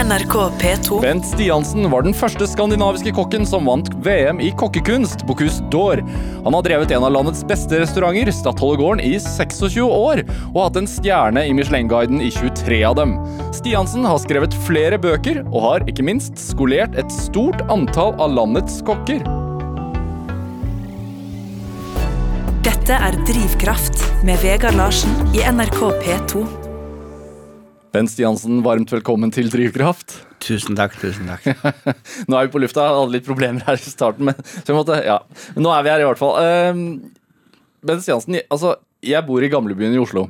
NRK 0.00 0.34
P2. 0.60 1.00
Bent 1.02 1.26
Stiansen 1.28 1.84
var 1.92 2.06
den 2.06 2.14
første 2.16 2.46
skandinaviske 2.48 3.12
kokken 3.12 3.42
som 3.44 3.66
vant 3.68 3.90
VM 4.00 4.38
i 4.40 4.48
kokkekunst, 4.56 5.26
Bocuse 5.28 5.60
d'Or. 5.68 6.00
Han 6.46 6.56
har 6.56 6.64
drevet 6.64 6.94
en 6.96 7.04
av 7.04 7.12
landets 7.12 7.42
beste 7.44 7.82
restauranter, 7.82 8.30
Stadholdegården, 8.32 9.02
i 9.04 9.18
26 9.20 9.76
år, 9.84 10.22
og 10.54 10.60
hatt 10.62 10.78
en 10.80 10.88
stjerne 10.88 11.42
i 11.44 11.52
Michelin-guiden 11.56 12.22
i 12.24 12.30
23 12.32 12.78
av 12.88 12.96
dem. 12.96 13.12
Stiansen 13.52 14.08
har 14.08 14.16
skrevet 14.22 14.56
flere 14.64 14.96
bøker, 15.02 15.42
og 15.50 15.66
har 15.66 15.84
ikke 15.92 16.06
minst 16.08 16.40
skolert 16.40 16.96
et 16.96 17.12
stort 17.12 17.60
antall 17.68 18.16
av 18.16 18.32
landets 18.38 18.80
kokker. 18.88 19.20
Dette 22.64 22.96
er 22.96 23.20
Drivkraft 23.28 24.00
med 24.24 24.40
Vegard 24.46 24.80
Larsen 24.80 25.12
i 25.36 25.44
NRK 25.44 25.84
P2. 26.00 26.59
Bent 27.90 28.10
Stiansen, 28.12 28.60
varmt 28.62 28.92
velkommen 28.94 29.32
til 29.34 29.48
Drivkraft. 29.50 30.20
Tusen 30.38 30.76
takk, 30.78 30.94
tusen 31.00 31.26
takk. 31.26 31.48
Nå 32.30 32.36
er 32.38 32.46
vi 32.46 32.52
på 32.52 32.60
lufta, 32.62 32.84
jeg 32.86 32.98
hadde 33.00 33.14
litt 33.16 33.26
problemer 33.26 33.66
her 33.66 33.80
i 33.80 33.90
starten, 33.90 34.28
men, 34.28 34.38
så 34.62 34.76
måtte, 34.76 35.00
ja. 35.02 35.16
men 35.56 35.66
nå 35.66 35.72
er 35.74 35.82
vi 35.82 35.90
her 35.90 36.04
i 36.04 36.06
hvert 36.06 36.20
fall. 36.20 36.38
Uh, 36.38 37.82
Bent 37.82 38.04
Stiansen, 38.04 38.38
altså, 38.46 38.76
jeg 39.02 39.26
bor 39.26 39.42
i 39.42 39.50
gamlebyen 39.50 39.96
i 39.96 39.98
Oslo. 39.98 40.28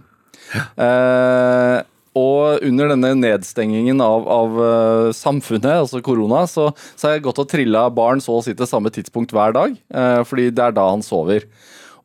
Eh, 0.50 1.76
og 2.18 2.64
under 2.66 2.90
denne 2.90 3.12
nedstengingen 3.18 4.00
av, 4.02 4.24
av 4.30 4.56
uh, 4.56 5.12
samfunnet, 5.14 5.84
altså 5.84 6.00
korona, 6.02 6.46
så, 6.50 6.70
så 6.96 7.08
har 7.10 7.18
jeg 7.18 7.26
gått 7.28 7.44
og 7.44 7.50
trilla 7.50 7.84
barn 7.92 8.22
så 8.24 8.38
å 8.38 8.42
si 8.46 8.56
til 8.56 8.70
samme 8.70 8.92
tidspunkt 8.94 9.36
hver 9.36 9.54
dag, 9.58 9.76
Uh, 9.92 10.22
fordi 10.26 10.48
det 10.54 10.64
er 10.64 10.80
da 10.80 10.88
han 10.94 11.04
sover. 11.04 11.44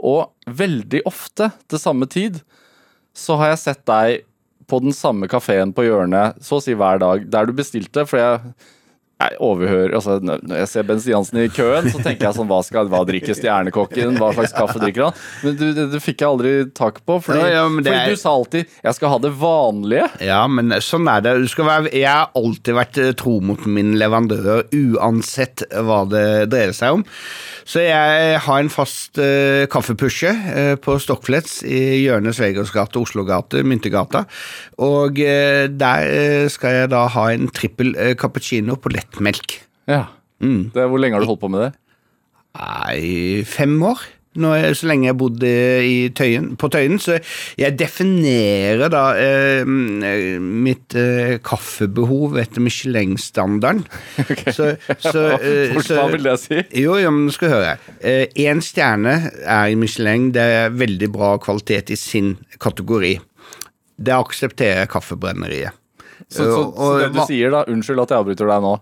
Og 0.03 0.27
veldig 0.45 1.05
ofte 1.07 1.53
til 1.69 1.81
samme 1.81 2.11
tid 2.11 2.43
så 3.15 3.37
har 3.39 3.53
jeg 3.53 3.63
sett 3.69 3.85
deg 3.87 4.25
på 4.69 4.79
den 4.83 4.95
samme 4.95 5.29
kafeen 5.31 5.73
på 5.75 5.85
hjørnet 5.85 6.41
så 6.43 6.59
å 6.59 6.63
si 6.63 6.75
hver 6.77 7.01
dag, 7.01 7.27
der 7.31 7.47
du 7.47 7.53
bestilte, 7.57 8.05
for 8.09 8.21
jeg 8.21 8.55
jeg 9.15 9.37
overhører, 9.39 9.93
altså 9.95 10.17
Når 10.19 10.57
jeg 10.59 10.67
ser 10.67 10.87
Bent 10.87 11.01
Stiansen 11.03 11.39
i 11.39 11.47
køen, 11.47 11.87
så 11.87 12.01
tenker 12.03 12.27
jeg 12.27 12.35
sånn 12.35 12.49
Hva, 12.49 12.59
skal, 12.67 12.89
hva 12.91 12.99
drikker 13.07 13.37
stjernekokken? 13.37 14.17
Hva 14.19 14.33
slags 14.35 14.51
kaffe 14.57 14.81
drikker 14.81 15.07
han? 15.07 15.21
Men 15.45 15.55
du, 15.55 15.65
det, 15.77 15.85
det 15.93 16.01
fikk 16.03 16.19
jeg 16.23 16.27
aldri 16.27 16.53
tak 16.75 16.99
på, 17.07 17.21
fordi, 17.23 17.45
Ja, 17.45 17.61
ja, 17.61 17.63
fordi 17.71 17.93
er- 17.93 18.11
du 18.11 18.19
sa 18.19 18.33
alltid 18.35 18.67
'jeg 18.83 18.97
skal 18.97 19.09
ha 19.13 19.17
det 19.23 19.31
vanlige'. 19.39 20.21
Ja, 20.25 20.41
men 20.47 20.75
sånn 20.83 21.07
er 21.07 21.21
det. 21.23 21.33
Du 21.41 21.47
skal 21.47 21.65
være, 21.65 21.91
jeg 21.93 22.11
har 22.11 22.29
alltid 22.35 22.75
vært 22.75 22.97
eh, 23.01 23.11
tro 23.17 23.39
mot 23.39 23.65
min 23.65 23.95
leverandør, 23.99 24.67
uansett 24.73 25.63
hva 25.71 26.03
det 26.09 26.49
dreier 26.51 26.73
seg 26.75 26.99
om. 26.99 27.05
Så 27.65 27.81
jeg 27.81 28.39
har 28.45 28.59
en 28.61 28.69
fast 28.69 29.17
uh, 29.17 29.65
kaffepushe 29.71 30.29
uh, 30.29 30.75
på 30.77 30.99
Stockflets 31.01 31.63
i 31.65 32.03
hjørnet 32.03 32.35
Sveigårds 32.37 32.69
gate, 32.73 32.99
Oslogate, 33.01 33.63
Myntegata. 33.65 34.25
Og 34.77 35.17
uh, 35.17 35.65
der 35.71 36.49
skal 36.53 36.81
jeg 36.81 36.91
da 36.93 37.07
ha 37.15 37.25
en 37.33 37.49
trippel 37.49 37.95
cappuccino 38.21 38.77
på 38.77 38.93
lettmelk. 39.05 39.59
Ja. 39.87 40.07
Mm. 40.43 40.71
Det, 40.73 40.89
hvor 40.89 40.99
lenge 40.99 41.15
har 41.17 41.23
du 41.23 41.29
holdt 41.29 41.41
på 41.45 41.51
med 41.53 41.67
det? 41.67 41.71
Nei, 42.55 43.43
fem 43.47 43.75
år. 43.83 44.03
Nå, 44.35 44.49
er- 44.51 44.73
så 44.75 44.87
lenge 44.89 45.07
jeg 45.07 45.15
bodde 45.15 45.47
bodd 45.47 46.15
tøyen, 46.19 46.47
på 46.59 46.67
Tøyen. 46.67 46.99
Så 46.99 47.19
jeg 47.57 47.77
definerer 47.79 48.89
da 48.91 49.03
eh, 49.15 49.63
mitt 49.65 50.95
eh, 50.95 51.37
kaffebehov 51.39 52.35
etter 52.41 52.59
Michelin-standarden. 52.59 53.85
Så, 54.55 54.75
så, 54.99 55.23
eh, 55.39 55.79
så 55.79 55.95
hva 55.95 56.09
vil 56.11 56.27
det 56.27 56.35
si? 56.41 56.59
jo, 56.81 56.97
jo, 56.99 57.11
men 57.15 57.31
skal 57.31 57.53
høre. 57.53 57.77
Én 58.35 58.59
stjerne 58.63 59.15
er 59.39 59.71
i 59.71 59.79
Michelin. 59.79 60.31
Det 60.35 60.43
er 60.43 60.75
veldig 60.75 61.09
bra 61.15 61.35
kvalitet 61.39 61.93
i 61.95 61.99
sin 61.99 62.35
kategori. 62.59 63.15
Det 63.95 64.15
aksepterer 64.15 64.89
Kaffebrenneriet. 64.91 65.71
Så, 66.27 66.43
så, 66.43 66.61
så 66.75 66.91
det 66.99 67.09
du 67.15 67.21
sier 67.27 67.53
da, 67.53 67.63
unnskyld 67.71 68.01
at 68.03 68.11
jeg 68.11 68.23
avbryter 68.23 68.49
deg 68.49 68.63
nå, 68.65 68.75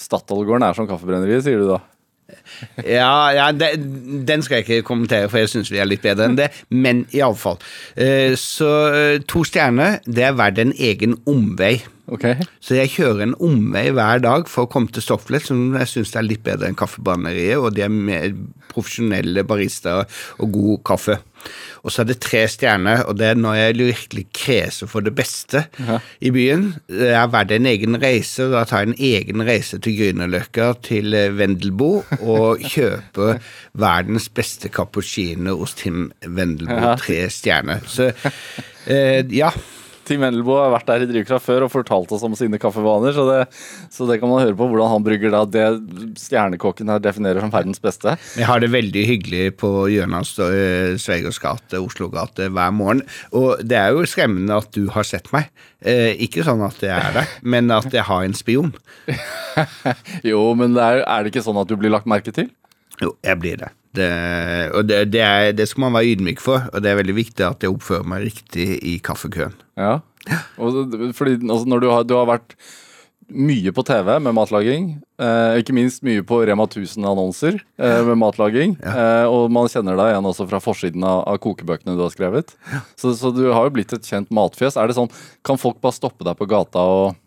Statoilgården 0.00 0.64
er 0.64 0.76
som 0.76 0.88
kaffebrenneriet, 0.88 1.44
sier 1.46 1.60
du 1.60 1.70
da? 1.74 1.80
Ja, 2.86 3.30
ja 3.34 3.50
det, 3.54 3.72
den 4.28 4.42
skal 4.44 4.60
jeg 4.60 4.66
ikke 4.66 4.88
kommentere, 4.90 5.28
for 5.30 5.42
jeg 5.42 5.50
syns 5.52 5.70
vi 5.72 5.80
er 5.82 5.88
litt 5.88 6.04
bedre 6.04 6.28
enn 6.28 6.38
det. 6.38 6.50
Men 6.70 7.04
iallfall. 7.16 7.58
Uh, 7.98 8.36
så 8.38 8.70
eh, 8.94 9.16
to 9.30 9.44
stjerner, 9.46 9.98
det 10.06 10.26
er 10.28 10.36
verdt 10.38 10.60
en 10.62 10.74
egen 10.76 11.18
omvei. 11.30 11.78
Okay. 12.10 12.42
Så 12.58 12.74
jeg 12.74 12.90
kjører 12.96 13.22
en 13.28 13.36
omvei 13.38 13.86
hver 13.94 14.22
dag 14.24 14.48
for 14.50 14.66
å 14.66 14.70
komme 14.70 14.90
til 14.94 15.04
Stofflet, 15.04 15.46
som 15.46 15.76
jeg 15.78 15.90
syns 15.92 16.16
er 16.18 16.26
litt 16.26 16.42
bedre 16.46 16.66
enn 16.66 16.78
Kaffebrenneriet, 16.78 17.60
og 17.60 17.76
de 17.76 17.84
er 17.86 17.92
mer 17.92 18.32
profesjonelle 18.70 19.44
barister 19.46 20.02
og 20.42 20.56
god 20.56 20.82
kaffe. 20.90 21.20
Og 21.82 21.92
så 21.94 22.02
er 22.02 22.08
det 22.10 22.18
tre 22.20 22.42
stjerner, 22.52 23.02
og 23.08 23.16
det 23.16 23.26
er 23.30 23.38
når 23.40 23.54
jeg 23.56 23.76
virkelig 23.78 24.24
kreser 24.36 24.86
for 24.90 25.00
det 25.06 25.14
beste 25.16 25.62
i 26.20 26.28
byen. 26.34 26.66
Det 26.90 27.08
er 27.16 27.30
verdt 27.32 27.54
en 27.56 27.66
egen 27.70 27.96
reise, 28.02 28.44
og 28.44 28.52
da 28.52 28.64
tar 28.68 28.84
jeg 28.84 28.90
en 28.92 29.00
egen 29.10 29.44
reise 29.48 29.78
til 29.80 29.96
Grünerløkka, 29.96 30.70
til 30.84 31.14
eh, 31.16 31.30
Vendelbo, 31.38 31.90
og 32.20 32.60
kjøper 32.74 33.40
verdens 33.80 34.28
beste 34.28 34.68
cappuccino 34.68 35.56
hos 35.62 35.74
Tim 35.80 36.10
Vendelbo, 36.26 36.76
Ja. 36.76 36.94
tre 37.00 37.22
stjerner. 37.32 37.80
Så 37.88 38.10
eh, 38.86 39.24
ja. 39.32 39.48
Tim 40.10 40.24
Endelbo 40.26 40.56
har 40.58 40.72
vært 40.74 40.88
der 40.88 41.04
i 41.04 41.06
Drivkraft 41.06 41.46
før 41.46 41.68
og 41.68 41.70
fortalt 41.70 42.10
oss 42.16 42.24
om 42.26 42.34
sine 42.38 42.58
kaffevaner, 42.58 43.14
så 43.14 43.26
det, 43.28 43.38
så 43.94 44.08
det 44.08 44.18
kan 44.18 44.30
man 44.32 44.42
høre 44.42 44.56
på 44.58 44.66
hvordan 44.66 44.90
han 44.90 45.04
brygger 45.06 45.30
da 45.30 45.44
det 45.46 45.66
stjernekokken 46.18 46.90
her 46.90 47.02
definerer 47.04 47.44
som 47.44 47.52
verdens 47.54 47.82
beste. 47.82 48.16
Jeg 48.34 48.48
har 48.50 48.62
det 48.62 48.72
veldig 48.74 49.04
hyggelig 49.12 49.44
på 49.62 49.70
hjørnet 49.92 50.42
av 50.42 51.38
gate, 51.40 51.78
Oslo 51.78 52.10
gate, 52.10 52.50
hver 52.50 52.74
morgen. 52.74 53.04
Og 53.30 53.62
det 53.62 53.78
er 53.78 53.94
jo 53.94 54.06
skremmende 54.10 54.58
at 54.58 54.74
du 54.74 54.88
har 54.96 55.06
sett 55.06 55.30
meg. 55.34 55.50
Eh, 55.80 56.12
ikke 56.26 56.42
sånn 56.46 56.62
at 56.66 56.82
jeg 56.82 56.96
er 56.96 57.20
der, 57.20 57.34
men 57.46 57.70
at 57.74 57.92
jeg 57.94 58.06
har 58.10 58.26
en 58.26 58.36
spion. 58.36 58.74
Jo, 60.26 60.50
men 60.58 60.74
det 60.76 60.82
er, 60.84 61.02
er 61.06 61.22
det 61.22 61.32
ikke 61.32 61.44
sånn 61.44 61.58
at 61.60 61.70
du 61.70 61.78
blir 61.78 61.92
lagt 61.92 62.08
merke 62.10 62.34
til? 62.34 62.50
Jo, 63.00 63.14
jeg 63.26 63.40
blir 63.40 63.62
det. 63.62 63.70
Det 63.96 64.10
og 64.76 64.86
det, 64.86 65.00
det, 65.10 65.22
er, 65.24 65.50
det 65.56 65.66
skal 65.68 65.86
man 65.86 65.96
være 65.96 66.14
ydmyk 66.14 66.42
for, 66.42 66.68
og 66.70 66.82
det 66.82 66.92
er 66.92 67.00
veldig 67.00 67.16
viktig 67.16 67.46
at 67.46 67.64
jeg 67.64 67.72
oppfører 67.74 68.06
meg 68.06 68.28
riktig 68.28 68.68
i 68.86 68.98
kaffekøen. 69.02 69.56
Ja. 69.80 69.98
Og, 70.60 70.94
fordi 71.16 71.40
altså, 71.40 71.66
når 71.66 71.82
du 71.82 71.90
har, 71.90 72.06
du 72.06 72.14
har 72.18 72.28
vært 72.30 72.54
mye 73.30 73.72
på 73.74 73.84
TV 73.86 74.10
med 74.22 74.34
matlaging, 74.34 74.86
eh, 75.22 75.60
ikke 75.60 75.74
minst 75.76 76.02
mye 76.06 76.22
på 76.26 76.40
Rema 76.48 76.66
1000-annonser 76.66 77.60
eh, 77.60 78.00
med 78.08 78.18
matlaging, 78.18 78.76
eh, 78.82 79.26
og 79.30 79.50
man 79.54 79.70
kjenner 79.70 79.98
deg 79.98 80.12
igjen 80.12 80.28
også 80.32 80.46
fra 80.50 80.60
forsiden 80.62 81.06
av, 81.06 81.22
av 81.30 81.38
kokebøkene 81.42 81.94
du 81.94 82.04
har 82.04 82.14
skrevet. 82.14 82.54
Så, 82.98 83.14
så 83.18 83.30
du 83.34 83.46
har 83.52 83.68
jo 83.68 83.74
blitt 83.78 83.94
et 83.96 84.06
kjent 84.06 84.30
matfjes. 84.34 84.78
Er 84.78 84.90
det 84.90 84.98
sånn, 84.98 85.12
Kan 85.46 85.60
folk 85.60 85.78
bare 85.82 85.96
stoppe 85.96 86.26
deg 86.26 86.38
på 86.38 86.48
gata 86.50 86.82
og 86.82 87.18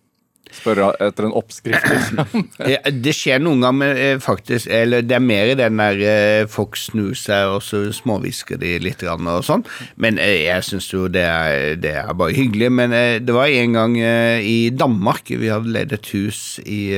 spørre 0.54 0.92
etter 1.04 1.28
en 1.28 1.36
oppskrift? 1.36 1.88
Liksom? 1.90 2.48
Det 3.06 3.14
skjer 3.16 3.42
noen 3.44 3.64
ganger, 3.64 3.96
eh, 3.98 4.18
faktisk. 4.22 4.70
Eller 4.74 5.06
det 5.06 5.18
er 5.18 5.24
mer 5.24 5.52
i 5.52 5.58
den 5.60 5.80
der 5.82 6.48
folk 6.52 6.78
snur 6.80 7.14
seg, 7.18 7.56
og 7.56 7.64
så 7.66 7.84
småhvisker 7.94 8.60
de 8.62 8.76
litt 8.84 9.04
og 9.04 9.46
sånn. 9.46 9.66
Men 9.96 10.20
eh, 10.22 10.46
jeg 10.48 10.68
syns 10.68 10.90
jo 10.94 11.08
det 11.12 11.26
er, 11.28 11.78
det 11.82 11.96
er 12.04 12.14
bare 12.18 12.36
hyggelig. 12.38 12.72
Men 12.74 12.96
eh, 12.96 13.20
det 13.24 13.36
var 13.36 13.52
en 13.52 13.80
gang 13.80 13.98
i 13.98 14.58
Danmark, 14.74 15.30
vi 15.30 15.52
hadde 15.52 15.74
leid 15.74 15.96
et 15.96 16.14
hus 16.14 16.60
i 16.66 16.94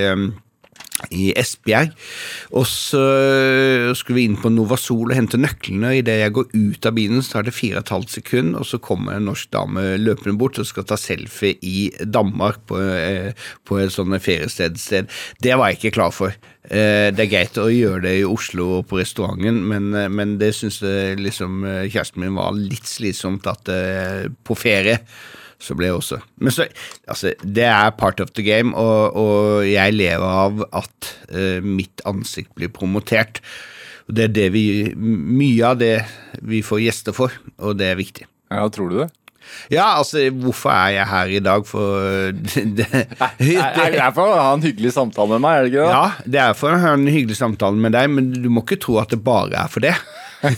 i 1.12 1.34
Esbjerg, 1.36 1.92
og 2.56 2.64
så 2.70 3.02
skulle 3.98 4.16
vi 4.16 4.26
inn 4.30 4.38
på 4.40 4.52
Novasol 4.54 5.12
og 5.12 5.18
hente 5.18 5.40
nøklene, 5.40 5.92
idet 6.00 6.22
jeg 6.22 6.34
går 6.38 6.54
ut 6.56 6.88
av 6.88 6.96
bilen, 6.96 7.22
så 7.22 7.36
tar 7.36 7.48
det 7.50 7.56
fire 7.56 7.82
og 7.82 7.84
et 7.84 7.94
halvt 7.96 8.16
sekund, 8.16 8.56
og 8.56 8.68
så 8.70 8.80
kommer 8.80 9.18
en 9.18 9.28
norsk 9.28 9.52
dame 9.54 9.84
løpende 10.00 10.38
bort 10.40 10.60
og 10.62 10.70
skal 10.70 10.88
ta 10.88 10.98
selfie 11.00 11.60
i 11.68 11.90
Danmark 12.00 12.64
på, 12.72 12.80
eh, 12.80 13.32
på 13.68 13.80
et 13.84 13.92
sånt 13.92 14.16
feriestedsted. 14.24 15.12
Det 15.44 15.58
var 15.60 15.74
jeg 15.74 15.82
ikke 15.82 15.96
klar 16.00 16.16
for. 16.16 16.36
Eh, 16.72 17.12
Det 17.12 17.20
er 17.28 17.34
greit 17.34 17.58
å 17.62 17.70
gjøre 17.70 18.02
det 18.08 18.20
i 18.22 18.26
Oslo 18.26 18.80
og 18.80 18.88
på 18.88 18.98
restauranten, 18.98 19.62
men, 19.68 19.94
eh, 19.94 20.08
men 20.08 20.38
det 20.38 20.56
syns 20.56 20.80
liksom 21.20 21.64
kjæresten 21.92 22.24
min 22.24 22.36
var 22.36 22.54
litt 22.54 22.88
slitsomt 22.88 23.46
at 23.48 23.66
på 24.44 24.56
ferie 24.56 25.00
så 25.66 25.76
ble 25.78 25.90
jeg 25.90 25.98
også 25.98 26.20
Men 26.38 26.54
så, 26.54 26.68
altså, 27.10 27.34
det 27.42 27.66
er 27.68 27.96
part 27.98 28.22
of 28.24 28.32
the 28.38 28.46
game, 28.46 28.76
og, 28.78 29.18
og 29.18 29.66
jeg 29.68 29.96
lever 29.98 30.26
av 30.26 30.66
at 30.70 31.12
uh, 31.34 31.66
mitt 31.66 32.04
ansikt 32.06 32.54
blir 32.58 32.72
promotert. 32.74 33.42
Og 34.06 34.18
det 34.18 34.28
er 34.28 34.34
det 34.36 34.48
vi 34.54 34.66
Mye 34.96 35.74
av 35.74 35.80
det 35.82 35.96
vi 36.46 36.62
får 36.66 36.84
gjester 36.86 37.16
for, 37.18 37.34
og 37.58 37.78
det 37.80 37.92
er 37.92 38.02
viktig. 38.02 38.28
Ja, 38.54 38.68
tror 38.70 38.92
du 38.92 39.00
det? 39.02 39.12
Ja, 39.70 39.98
altså, 40.00 40.22
hvorfor 40.30 40.72
er 40.74 40.92
jeg 40.96 41.08
her 41.10 41.32
i 41.38 41.42
dag? 41.44 41.66
For 41.70 42.32
det, 42.78 42.88
er 42.90 44.14
for 44.16 44.26
å 44.26 44.40
ha 44.40 44.52
en 44.56 44.66
hyggelig 44.66 44.94
samtale 44.96 45.36
med 45.36 45.46
meg, 45.46 45.58
er 45.58 45.66
det 45.66 45.74
ikke 45.74 45.86
det? 45.86 45.96
Ja, 45.96 46.30
det 46.36 46.42
er 46.44 46.58
for 46.58 46.76
å 46.76 46.82
ha 46.82 46.94
en 46.98 47.10
hyggelig 47.10 47.40
samtale 47.40 47.82
med 47.82 47.96
deg, 47.98 48.10
men 48.14 48.32
du 48.36 48.50
må 48.50 48.66
ikke 48.66 48.82
tro 48.82 49.00
at 49.02 49.14
det 49.14 49.22
bare 49.26 49.66
er 49.66 49.72
for 49.72 49.86
det. 49.86 49.96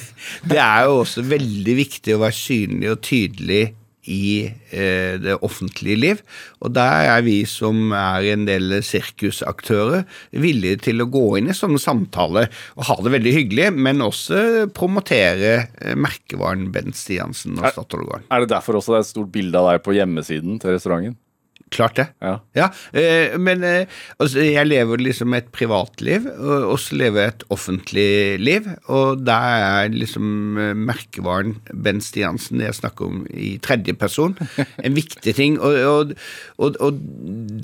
Det 0.51 0.57
er 0.59 0.87
jo 0.87 0.97
også 1.03 1.21
veldig 1.23 1.73
viktig 1.77 2.15
å 2.15 2.19
være 2.19 2.35
synlig 2.35 2.89
og 2.91 2.97
tydelig 3.05 3.61
i 4.07 4.47
eh, 4.47 5.17
det 5.21 5.37
offentlige 5.45 5.99
liv. 5.99 6.23
Og 6.63 6.73
der 6.75 7.11
er 7.13 7.25
vi 7.25 7.41
som 7.49 7.91
er 7.95 8.27
en 8.33 8.47
del 8.47 8.79
sirkusaktører, 8.85 10.07
villige 10.31 10.81
til 10.89 11.03
å 11.03 11.09
gå 11.11 11.25
inn 11.39 11.51
i 11.51 11.57
sånne 11.57 11.81
samtaler 11.81 12.49
og 12.77 12.89
ha 12.89 12.97
det 13.03 13.13
veldig 13.17 13.35
hyggelig, 13.35 13.69
men 13.75 14.03
også 14.05 14.67
promotere 14.77 15.53
eh, 15.81 15.95
merkevaren 15.99 16.69
Bent 16.73 16.97
Stiansen 16.99 17.59
og 17.59 17.69
Statoilgården. 17.75 18.27
Er 18.31 18.43
det 18.43 18.51
derfor 18.55 18.79
også 18.79 18.95
det 18.95 19.01
er 19.01 19.07
et 19.07 19.13
stort 19.13 19.33
bilde 19.35 19.61
av 19.61 19.71
deg 19.73 19.85
på 19.85 19.95
hjemmesiden 19.97 20.61
til 20.63 20.77
restauranten? 20.77 21.17
Klart 21.67 21.97
det. 21.99 22.05
Ja. 22.23 22.37
Ja, 22.55 22.67
eh, 22.95 23.33
men 23.39 23.63
eh, 23.67 23.89
altså, 24.23 24.39
jeg 24.39 24.69
lever 24.69 25.01
liksom 25.03 25.35
et 25.35 25.49
privatliv, 25.51 26.29
og 26.39 26.67
og 26.71 26.79
så 26.79 26.95
lever 26.95 27.21
jeg 27.21 27.33
et 27.33 27.43
offentlig 27.51 28.11
liv. 28.39 28.69
Og 28.87 29.25
der 29.27 29.65
er 29.67 29.91
liksom 29.91 30.57
eh, 30.61 30.71
merkevaren 30.77 31.57
Ben 31.73 31.99
Stiansen, 32.03 32.61
det 32.61 32.69
jeg 32.69 32.79
snakker 32.79 33.09
om 33.09 33.25
i 33.33 33.57
tredje 33.63 33.97
person, 33.99 34.37
en 34.85 34.95
viktig 34.95 35.35
ting. 35.35 35.59
Og, 35.59 36.15
og, 36.57 36.79
og, 36.79 37.03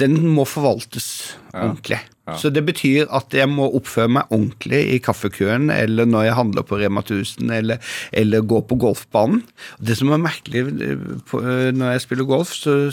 den 0.03 0.19
må 0.35 0.43
forvaltes 0.49 1.37
ordentlig. 1.53 2.01
Så 2.39 2.49
det 2.55 2.63
betyr 2.65 3.09
at 3.11 3.35
jeg 3.35 3.49
må 3.51 3.65
oppføre 3.75 4.11
meg 4.17 4.31
ordentlig 4.31 4.79
i 4.95 4.99
kaffekøen, 5.03 5.67
eller 5.71 6.07
når 6.07 6.27
jeg 6.27 6.37
handler 6.39 6.67
på 6.67 6.79
Rema 6.79 7.03
1000, 7.03 7.51
eller, 7.51 7.95
eller 8.11 8.47
gå 8.47 8.61
på 8.67 8.77
golfbanen. 8.79 9.43
Det 9.79 9.97
som 9.99 10.11
er 10.11 10.23
merkelig 10.23 10.63
når 10.71 11.91
jeg 11.95 12.05
spiller 12.07 12.27
golf, 12.27 12.55
så 12.55 12.87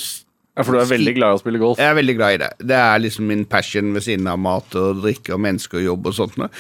ja, 0.56 0.64
For 0.66 0.74
du 0.76 0.80
er 0.82 0.90
veldig 0.90 1.14
glad 1.16 1.32
i 1.34 1.38
å 1.38 1.42
spille 1.42 1.60
golf. 1.62 1.78
jeg 1.78 1.88
er 1.92 1.98
veldig 2.00 2.16
glad 2.18 2.34
i 2.36 2.40
det. 2.42 2.50
Det 2.72 2.76
er 2.76 3.02
liksom 3.04 3.28
min 3.30 3.44
passion 3.48 3.94
ved 3.94 4.02
siden 4.06 4.26
av 4.28 4.38
mat 4.42 4.74
og 4.76 5.02
drikke 5.04 5.34
og 5.36 5.40
mennesker 5.46 5.80
og 5.80 5.86
jobb 5.86 6.10
og 6.10 6.16
sånt. 6.18 6.36
noe. 6.40 6.50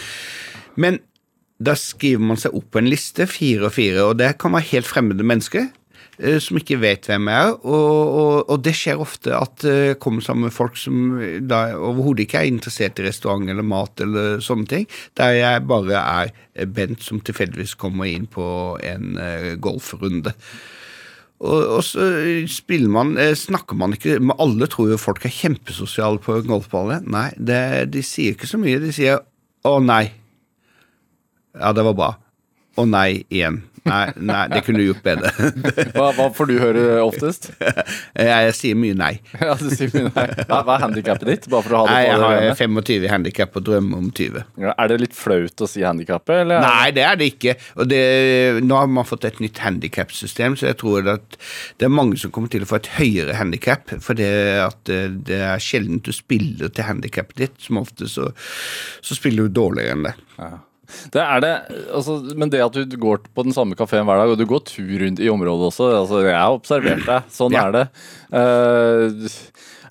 Men 0.80 1.00
da 1.60 1.74
skriver 1.76 2.22
man 2.24 2.38
seg 2.40 2.54
opp 2.56 2.70
på 2.72 2.80
en 2.80 2.88
liste, 2.88 3.26
fire 3.28 3.66
og 3.68 3.74
fire, 3.76 4.06
og 4.08 4.16
det 4.22 4.30
kan 4.40 4.54
være 4.56 4.70
helt 4.70 4.88
fremmede 4.88 5.26
mennesker. 5.26 5.66
eh, 6.22 6.38
Som 6.40 6.56
ikke 6.60 6.78
vet 6.80 7.04
hvem 7.10 7.28
jeg 7.28 7.50
er, 7.50 7.52
og, 7.64 8.14
og, 8.22 8.50
og 8.54 8.62
det 8.64 8.72
skjer 8.78 9.00
ofte 9.00 9.34
at 9.36 9.64
eh, 9.68 9.90
jeg 9.90 9.98
kommer 10.00 10.24
sammen 10.24 10.48
med 10.48 10.52
folk 10.56 10.76
som 10.80 11.18
da 11.48 11.74
overhodet 11.76 12.24
ikke 12.28 12.40
er 12.44 12.48
interessert 12.54 12.98
i 13.00 13.06
restaurant 13.08 13.48
eller 13.50 13.62
mat 13.66 14.00
eller 14.00 14.40
sånne 14.40 14.68
ting, 14.68 14.86
der 15.16 15.36
jeg 15.36 15.66
bare 15.68 16.00
er 16.00 16.32
Bent 16.66 17.00
som 17.00 17.20
tilfeldigvis 17.24 17.74
kommer 17.80 18.04
inn 18.08 18.26
på 18.28 18.76
en 18.84 19.16
eh, 19.16 19.54
golfrunde. 19.56 20.34
Og, 21.40 21.60
og 21.78 21.84
så 21.84 22.06
spiller 22.52 22.92
man, 22.92 23.14
eh, 23.16 23.32
snakker 23.38 23.78
man 23.80 23.94
ikke 23.96 24.18
men 24.20 24.36
Alle 24.42 24.68
tror 24.68 24.90
jo 24.92 25.00
folk 25.00 25.24
er 25.24 25.32
kjempesosiale 25.32 26.20
på 26.20 26.36
golfballet. 26.44 27.06
Nei, 27.08 27.30
det, 27.36 27.60
de 27.94 28.02
sier 28.04 28.36
ikke 28.36 28.50
så 28.50 28.60
mye. 28.60 28.80
De 28.82 28.92
sier 28.92 29.22
'å 29.64 29.78
nei'. 29.80 30.12
Ja, 31.56 31.72
det 31.72 31.84
var 31.84 31.96
bra. 31.96 32.10
Å 32.80 32.86
nei 32.88 33.24
igjen. 33.28 33.62
Nei, 33.84 34.12
nei, 34.20 34.42
det 34.52 34.60
kunne 34.66 34.80
du 34.80 34.84
gjort 34.84 35.02
bedre. 35.04 35.30
Hva, 35.96 36.10
hva 36.16 36.26
får 36.36 36.48
du 36.50 36.54
høre 36.60 36.82
oftest? 37.02 37.48
jeg, 38.14 38.52
sier 38.56 38.78
mye 38.78 38.96
nei. 38.96 39.12
Ja, 39.40 39.54
du 39.56 39.70
sier 39.72 39.92
mye 39.94 40.10
nei. 40.12 40.26
Hva 40.44 40.60
hva 40.66 40.76
er 40.76 40.84
handikappet 40.84 41.30
ditt? 41.30 41.48
Bare 41.52 41.64
for 41.66 41.76
å 41.78 41.82
ha 41.82 41.88
det 41.88 41.94
Nei, 41.94 42.02
jeg 42.04 42.20
har 42.20 42.36
rene. 42.36 42.58
25 42.60 43.08
handikap 43.14 43.56
og 43.56 43.66
drømmer 43.70 44.02
om 44.02 44.12
20. 44.12 44.44
Ja, 44.66 44.74
Er 44.76 44.92
det 44.92 45.00
litt 45.06 45.16
flaut 45.16 45.64
å 45.64 45.70
si 45.70 45.84
handikappet, 45.86 46.42
eller? 46.44 46.62
Nei, 46.66 46.92
det 46.96 47.06
er 47.08 47.20
det 47.20 47.30
ikke. 47.32 47.56
Det, 47.88 48.02
nå 48.66 48.80
har 48.82 48.90
man 49.00 49.08
fått 49.08 49.26
et 49.30 49.40
nytt 49.42 49.62
handikapsystem, 49.64 50.58
så 50.60 50.70
jeg 50.70 50.80
tror 50.84 51.12
at 51.16 51.40
det 51.80 51.88
er 51.88 51.94
mange 51.94 52.20
som 52.20 52.32
kommer 52.34 52.52
til 52.52 52.66
å 52.66 52.70
få 52.70 52.82
et 52.82 52.92
høyere 52.98 53.38
handikap. 53.40 53.94
For 54.04 54.18
det, 54.18 54.30
eh, 54.92 55.06
det 55.30 55.44
er 55.54 55.62
sjelden 55.62 56.02
du 56.04 56.12
spiller 56.14 56.72
til 56.74 56.88
handikappet 56.90 57.46
ditt. 57.46 57.60
Som 57.64 57.80
ofte 57.80 58.08
så, 58.10 58.30
så 59.00 59.16
spiller 59.16 59.48
du 59.48 59.56
dårligere 59.62 59.96
enn 59.96 60.10
det. 60.10 60.18
Det 61.14 61.22
er 61.24 61.40
det, 61.44 61.52
altså, 61.94 62.18
men 62.36 62.50
det 62.52 62.62
at 62.64 62.78
du 62.90 62.96
går 63.00 63.22
på 63.34 63.44
den 63.46 63.52
samme 63.56 63.76
kafeen 63.78 64.04
hver 64.08 64.22
dag, 64.22 64.32
og 64.34 64.38
du 64.40 64.46
går 64.50 64.64
tur 64.70 64.96
rundt 65.04 65.20
i 65.22 65.28
området 65.32 65.68
også 65.72 65.90
altså, 66.02 66.24
Jeg 66.26 66.36
har 66.38 66.56
observert 66.56 67.06
deg. 67.06 67.30
Sånn 67.34 67.52
Ja. 67.56 67.68
er 67.68 67.72
det. 67.78 67.86
Uh, 68.32 69.30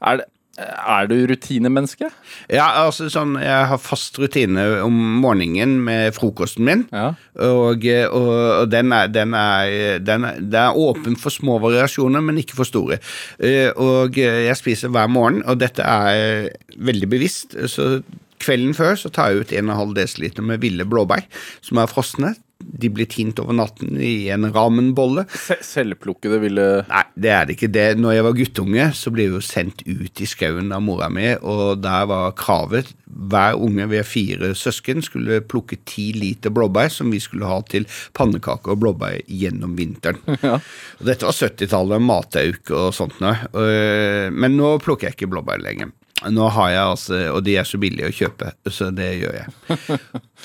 er 0.02 0.22
det. 0.22 0.28
Er 0.60 1.06
du 1.08 1.14
rutinemenneske? 1.30 2.10
Ja, 2.52 2.66
altså 2.84 3.06
sånn, 3.08 3.38
Jeg 3.40 3.68
har 3.70 3.78
fast 3.80 4.18
rutine 4.20 4.66
om 4.84 4.92
morgenen 5.24 5.78
med 5.86 6.12
frokosten 6.18 6.66
min. 6.68 6.82
Ja. 6.92 7.14
Og, 7.40 7.86
og, 8.12 8.28
og 8.66 8.66
den, 8.74 8.92
er, 8.92 9.08
den, 9.08 9.32
er, 9.40 10.00
den 10.04 10.26
er 10.28 10.42
Det 10.44 10.60
er 10.60 10.76
åpen 10.76 11.16
for 11.16 11.32
små 11.32 11.62
variasjoner, 11.64 12.20
men 12.20 12.42
ikke 12.44 12.58
for 12.60 12.68
store. 12.68 13.00
Eh, 13.40 13.72
Og 13.80 14.20
jeg 14.20 14.58
spiser 14.60 14.92
hver 14.92 15.08
morgen, 15.08 15.46
og 15.48 15.62
dette 15.64 15.80
er 15.80 16.50
veldig 16.76 17.08
bevisst. 17.16 17.56
Så 17.72 18.02
kvelden 18.40 18.76
før 18.78 18.96
så 19.00 19.12
tar 19.14 19.34
jeg 19.34 19.46
ut 19.46 19.56
1,5 19.64 19.96
dl 19.98 20.46
med 20.48 20.62
ville 20.64 20.86
blåbær 20.90 21.26
som 21.66 21.82
er 21.82 21.92
frosne. 21.92 22.36
De 22.60 22.90
blir 22.92 23.08
tint 23.08 23.38
over 23.40 23.56
natten 23.56 23.94
i 24.04 24.28
en 24.36 24.44
ramenbolle. 24.52 25.24
Selvplukkede 25.64 26.42
ville 26.44 26.66
Nei, 26.90 27.04
det 27.16 27.30
er 27.32 27.46
det 27.48 27.56
ikke. 27.56 27.70
det. 27.72 27.86
Når 28.04 28.18
jeg 28.18 28.26
var 28.26 28.36
guttunge, 28.36 28.88
så 29.00 29.14
ble 29.16 29.26
jeg 29.26 29.32
jo 29.32 29.40
sendt 29.48 29.84
ut 29.88 30.20
i 30.20 30.28
skauen 30.28 30.74
av 30.76 30.84
mora 30.84 31.08
mi, 31.14 31.30
og 31.40 31.80
der 31.80 32.10
var 32.12 32.36
kravet 32.40 32.92
hver 33.10 33.56
unge, 33.64 33.88
vi 33.90 33.98
er 34.02 34.06
fire 34.08 34.52
søsken, 34.60 35.00
skulle 35.02 35.40
plukke 35.50 35.80
ti 35.88 36.10
liter 36.14 36.52
blåbær 36.54 36.92
som 36.94 37.10
vi 37.16 37.22
skulle 37.24 37.48
ha 37.50 37.62
til 37.72 37.88
pannekaker 38.20 38.76
og 38.76 38.84
blåbær 38.84 39.18
gjennom 39.26 39.74
vinteren. 39.80 40.20
Og 41.00 41.08
dette 41.08 41.26
var 41.26 41.36
70-tallet, 41.40 42.04
matauk 42.04 42.76
og 42.76 42.92
sånt 42.96 43.18
noe. 43.24 43.38
Øh, 43.56 44.28
Men 44.36 44.60
nå 44.60 44.76
plukker 44.84 45.08
jeg 45.10 45.16
ikke 45.18 45.32
blåbær 45.32 45.64
lenger. 45.64 45.96
Nå 46.28 46.50
har 46.52 46.72
jeg 46.74 46.84
altså, 46.84 47.20
Og 47.32 47.44
de 47.46 47.54
er 47.60 47.68
så 47.68 47.80
billige 47.80 48.10
å 48.10 48.16
kjøpe, 48.16 48.52
så 48.68 48.90
det 48.92 49.12
gjør 49.22 49.38
jeg. 49.40 49.54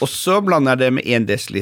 Og 0.03 0.11
så 0.11 0.41
blander 0.43 0.75
jeg 0.75 0.81
det 0.81 0.89
med 0.97 1.07
1 1.07 1.29
dl 1.29 1.61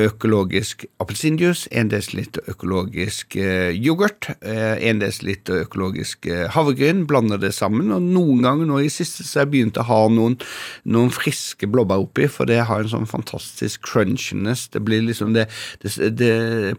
økologisk 0.00 0.84
appelsinjuice, 1.00 1.68
1 1.72 1.90
dl 1.92 2.20
økologisk 2.52 3.36
eh, 3.40 3.72
yoghurt, 3.72 4.28
eh, 4.44 4.76
1 4.90 5.00
dl 5.00 5.32
økologisk 5.62 6.28
eh, 6.28 6.46
havregryn. 6.52 7.06
Blander 7.08 7.40
det 7.40 7.54
sammen. 7.56 7.90
Og 7.96 8.04
noen 8.04 8.44
ganger 8.44 8.68
nå 8.68 8.82
i 8.84 8.92
siste 8.92 9.24
så 9.24 9.40
har 9.40 9.48
jeg 9.48 9.52
begynt 9.54 9.80
å 9.80 9.86
ha 9.88 10.00
noen, 10.12 10.36
noen 10.84 11.12
friske 11.14 11.68
blåbær 11.70 12.04
oppi, 12.04 12.28
for 12.28 12.50
det 12.50 12.60
har 12.68 12.84
en 12.84 12.92
sånn 12.92 13.08
fantastisk 13.08 13.84
crunchiness. 13.88 14.68
Det 14.74 14.84
blir 14.84 15.06
liksom 15.08 15.32
det, 15.36 15.48
det, 15.80 16.12
det 16.20 16.34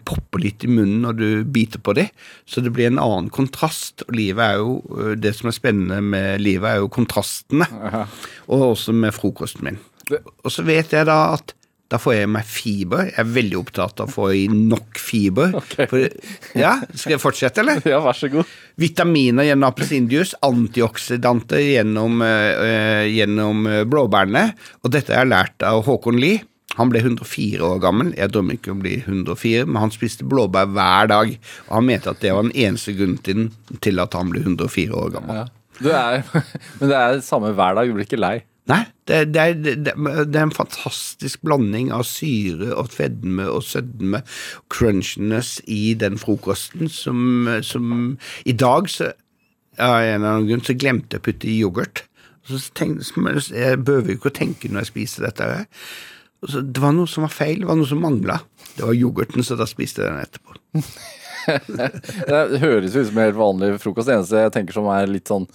popper 0.08 0.46
litt 0.46 0.66
i 0.68 0.72
munnen 0.72 1.02
når 1.08 1.18
du 1.18 1.28
biter 1.50 1.82
på 1.82 1.98
det, 1.98 2.12
så 2.46 2.62
det 2.62 2.74
blir 2.76 2.92
en 2.92 3.02
annen 3.02 3.32
kontrast. 3.34 4.06
Og 4.08 4.18
livet 4.22 4.54
er 4.54 4.62
jo 4.62 4.82
eh, 5.02 5.16
Det 5.22 5.34
som 5.38 5.50
er 5.50 5.58
spennende 5.58 6.02
med 6.06 6.46
livet, 6.46 6.70
er 6.70 6.84
jo 6.86 6.94
kontrastene. 6.94 7.68
Og 8.52 8.72
også 8.74 8.94
med 8.94 9.16
frokosten 9.18 9.66
min. 9.66 9.82
Og 10.20 10.54
så 10.54 10.66
vet 10.68 10.94
jeg 10.96 11.08
da 11.10 11.20
at 11.38 11.56
da 11.92 12.00
får 12.00 12.14
jeg 12.16 12.28
meg 12.32 12.48
fiber. 12.48 13.08
Jeg 13.10 13.20
er 13.20 13.32
veldig 13.36 13.58
opptatt 13.60 14.00
av 14.00 14.08
å 14.08 14.14
få 14.14 14.30
i 14.38 14.46
nok 14.52 15.00
fiber. 15.02 15.58
For, 15.92 16.06
ja, 16.56 16.78
Skal 16.94 17.18
jeg 17.18 17.24
fortsette, 17.24 17.64
eller? 17.64 17.82
Ja, 17.92 18.00
vær 18.04 18.16
så 18.16 18.30
god. 18.32 18.48
Vitaminer 18.80 19.44
gjennom 19.50 19.68
appelsinjuice, 19.68 20.40
antioksidanter 20.48 21.60
gjennom, 21.66 22.24
eh, 22.24 23.10
gjennom 23.12 23.68
eh, 23.68 23.84
blåbærene. 23.90 24.46
Og 24.86 24.96
dette 24.96 25.12
har 25.12 25.26
jeg 25.26 25.34
lært 25.34 25.68
av 25.68 25.84
Håkon 25.90 26.22
Lie. 26.22 26.46
Han 26.78 26.88
ble 26.88 27.02
104 27.04 27.66
år 27.68 27.82
gammel. 27.84 28.14
Jeg 28.16 28.32
drømmer 28.32 28.56
ikke 28.56 28.72
om 28.72 28.80
å 28.80 28.86
bli 28.86 28.94
104, 29.02 29.66
men 29.68 29.82
han 29.84 29.92
spiste 29.92 30.28
blåbær 30.32 30.70
hver 30.72 31.10
dag. 31.12 31.34
Og 31.68 31.74
han 31.76 31.90
mente 31.90 32.14
at 32.14 32.22
det 32.24 32.32
var 32.32 32.48
den 32.48 32.56
eneste 32.56 32.96
grunnen 32.96 33.20
til, 33.84 34.00
at 34.00 34.16
han 34.16 34.32
ble 34.32 34.46
104 34.46 34.96
år 34.96 35.12
gammel. 35.18 35.42
Ja. 35.44 35.50
Du 35.82 35.90
er, 35.90 36.22
men 36.80 36.88
det 36.88 36.96
er 36.96 37.18
det 37.18 37.28
samme 37.28 37.52
hver 37.58 37.76
dag, 37.76 37.90
du 37.90 37.98
blir 37.98 38.08
ikke 38.08 38.22
lei. 38.22 38.38
Nei, 38.70 38.84
det, 39.10 39.24
det, 39.34 39.42
er, 39.42 39.56
det, 39.58 39.96
det 39.96 40.38
er 40.38 40.46
en 40.46 40.54
fantastisk 40.54 41.42
blanding 41.42 41.90
av 41.96 42.04
syre 42.06 42.70
og 42.78 42.92
fedme 42.94 43.48
og 43.50 43.64
sødme 43.66 44.22
crunchiness 44.72 45.58
i 45.66 45.96
den 45.98 46.20
frokosten 46.22 46.92
som, 46.92 47.50
som 47.66 47.96
I 48.46 48.54
dag, 48.54 48.90
så 48.92 49.10
av 49.82 49.98
en 50.04 50.20
eller 50.20 50.30
annen 50.36 50.48
grunn, 50.50 50.64
så 50.68 50.76
glemte 50.78 51.18
jeg 51.18 51.24
å 51.24 51.26
putte 51.26 51.50
i 51.50 51.58
yoghurt. 51.64 52.04
Så 52.48 52.60
tenk, 52.78 53.02
jeg 53.02 53.80
behøver 53.86 54.14
jo 54.14 54.20
ikke 54.20 54.32
å 54.32 54.36
tenke 54.36 54.70
når 54.70 54.86
jeg 54.86 54.92
spiser 54.92 55.28
dette. 55.28 55.50
Så, 56.42 56.62
det 56.66 56.84
var 56.84 56.94
noe 56.98 57.10
som 57.10 57.26
var 57.26 57.34
feil, 57.34 57.64
det 57.64 57.70
var 57.70 57.80
noe 57.80 57.90
som 57.90 58.02
mangla. 58.04 58.40
Det 58.76 58.86
var 58.86 58.98
yoghurten, 58.98 59.46
så 59.46 59.58
da 59.60 59.68
spiste 59.70 60.04
jeg 60.04 60.12
den 60.12 60.22
etterpå. 60.26 60.58
Det 61.42 62.60
høres 62.62 62.94
ut 62.94 63.08
som 63.08 63.16
en 63.18 63.24
helt 63.24 63.40
vanlig 63.40 63.72
frokost. 63.82 64.06
Det 64.06 64.14
eneste 64.14 64.44
jeg 64.44 64.54
tenker 64.54 64.76
som 64.76 64.86
er 64.94 65.10
litt 65.10 65.32
sånn 65.32 65.48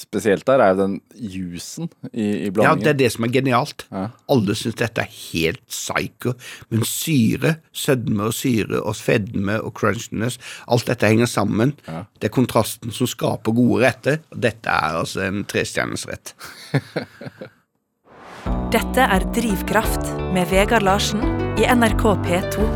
spesielt 0.00 0.46
der, 0.48 0.62
er 0.62 0.74
jo 0.74 0.80
den 0.80 0.96
jusen 1.14 1.90
i, 2.12 2.48
i 2.48 2.50
Ja, 2.50 2.74
det 2.78 2.92
er 2.94 2.98
det 2.98 3.10
som 3.14 3.26
er 3.26 3.32
genialt. 3.34 3.86
Ja. 3.92 4.08
Alle 4.32 4.56
syns 4.58 4.78
dette 4.80 5.04
er 5.04 5.12
helt 5.12 5.62
psycho, 5.68 6.34
men 6.72 6.84
syre, 6.88 7.56
sødme 7.72 8.30
og 8.30 8.34
syre 8.36 8.80
og 8.80 8.96
fedme 8.98 9.60
og 9.60 9.74
crunchiness, 9.78 10.40
alt 10.70 10.88
dette 10.90 11.10
henger 11.10 11.30
sammen. 11.30 11.76
Det 11.86 12.30
er 12.30 12.34
kontrasten 12.34 12.94
som 12.94 13.10
skaper 13.10 13.56
gode 13.56 13.84
retter, 13.84 14.20
og 14.32 14.42
dette 14.42 14.72
er 14.72 15.00
altså 15.04 15.24
en 15.28 15.44
trestjerners 15.48 16.06
rett. 16.10 16.34
Dette 18.70 19.02
er 19.02 19.24
Drivkraft 19.34 20.12
med 20.32 20.46
Vegard 20.48 20.84
Larsen 20.86 21.20
i 21.58 21.66
NRK 21.66 22.04
P2. 22.24 22.66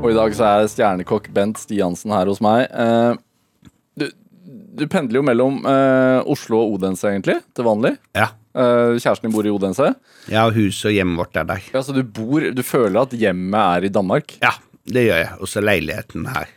Og 0.00 0.06
i 0.08 0.16
dag 0.16 0.32
så 0.32 0.46
er 0.48 0.70
stjernekokk 0.72 1.28
Bent 1.36 1.60
Stiansen 1.60 2.14
her 2.14 2.30
hos 2.30 2.40
meg. 2.42 2.64
Eh, 2.72 3.20
du 4.76 4.86
pendler 4.90 5.20
jo 5.20 5.24
mellom 5.26 5.60
eh, 5.66 6.20
Oslo 6.30 6.60
og 6.62 6.76
Odense, 6.76 7.08
egentlig, 7.10 7.38
til 7.56 7.66
vanlig. 7.66 7.94
Ja. 8.16 8.30
Eh, 8.54 8.96
kjæresten 8.98 9.28
din 9.28 9.34
bor 9.34 9.46
i 9.46 9.52
Odense. 9.52 9.92
Ja, 10.30 10.44
har 10.46 10.54
hus 10.56 10.78
og 10.86 10.94
hjemmet 10.94 11.20
vårt 11.20 11.38
er 11.40 11.48
der. 11.48 11.66
Ja, 11.74 11.82
så 11.86 11.94
du 11.96 12.02
bor 12.04 12.44
Du 12.54 12.62
føler 12.66 13.02
at 13.02 13.14
hjemmet 13.18 13.60
er 13.60 13.88
i 13.88 13.92
Danmark? 13.92 14.36
Ja, 14.42 14.54
det 14.90 15.06
gjør 15.08 15.22
jeg. 15.24 15.34
Og 15.40 15.50
så 15.50 15.62
leiligheten 15.64 16.26
her. 16.30 16.50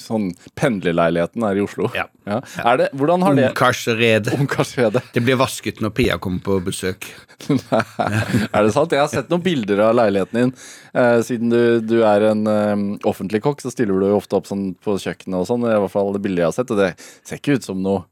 Sånn 0.00 0.32
pendlerleiligheten 0.58 1.44
her 1.46 1.58
i 1.60 1.62
Oslo. 1.62 1.88
Ja. 1.94 2.08
Er 2.26 2.80
det, 2.80 2.88
hvordan 2.98 3.22
har 3.22 3.36
det 3.38 3.50
Ungkarsrede. 3.52 4.34
Ungkarsredet. 4.40 5.04
Det 5.14 5.22
blir 5.22 5.38
vasket 5.38 5.78
når 5.84 5.94
Pia 5.94 6.18
kommer 6.22 6.42
på 6.42 6.58
besøk. 6.66 7.06
er 7.46 8.66
det 8.66 8.74
sant? 8.74 8.92
Jeg 8.92 9.02
har 9.04 9.12
sett 9.12 9.30
noen 9.30 9.44
bilder 9.44 9.84
av 9.86 9.94
leiligheten 10.00 10.40
din. 10.40 10.52
Eh, 10.96 11.20
siden 11.26 11.54
du, 11.54 11.62
du 11.84 12.00
er 12.02 12.26
en 12.32 12.42
eh, 12.50 12.74
offentlig 13.06 13.44
kokk, 13.46 13.62
så 13.62 13.70
stiller 13.74 14.02
du 14.02 14.10
jo 14.10 14.18
ofte 14.18 14.38
opp 14.40 14.50
sånn 14.50 14.72
på 14.82 14.98
kjøkkenet 15.02 15.38
og 15.44 15.48
sånn. 15.48 15.66
I 15.70 15.78
hvert 15.84 15.94
fall 15.94 16.12
det 16.16 16.24
bildet 16.26 16.42
jeg 16.44 16.50
har 16.50 16.58
sett, 16.58 16.74
og 16.74 16.82
det 16.82 16.92
ser 16.98 17.42
ikke 17.42 17.58
ut 17.60 17.70
som 17.70 17.82
noe 17.84 18.04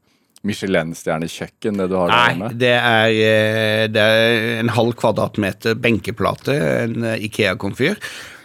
Michelin-stjernekjøkken, 0.45 1.79
det 1.81 1.87
du 1.89 1.95
har 1.97 2.11
der 2.11 2.35
Nei, 2.37 2.49
det 2.61 2.75
er, 2.77 3.07
eh, 3.09 3.85
det 3.89 4.01
er 4.01 4.59
en 4.59 4.69
halv 4.75 4.93
kvadratmeter 4.99 5.77
benkeplate, 5.81 6.53
en 6.85 7.03
eh, 7.03 7.25
Ikea-komfyr, 7.27 7.97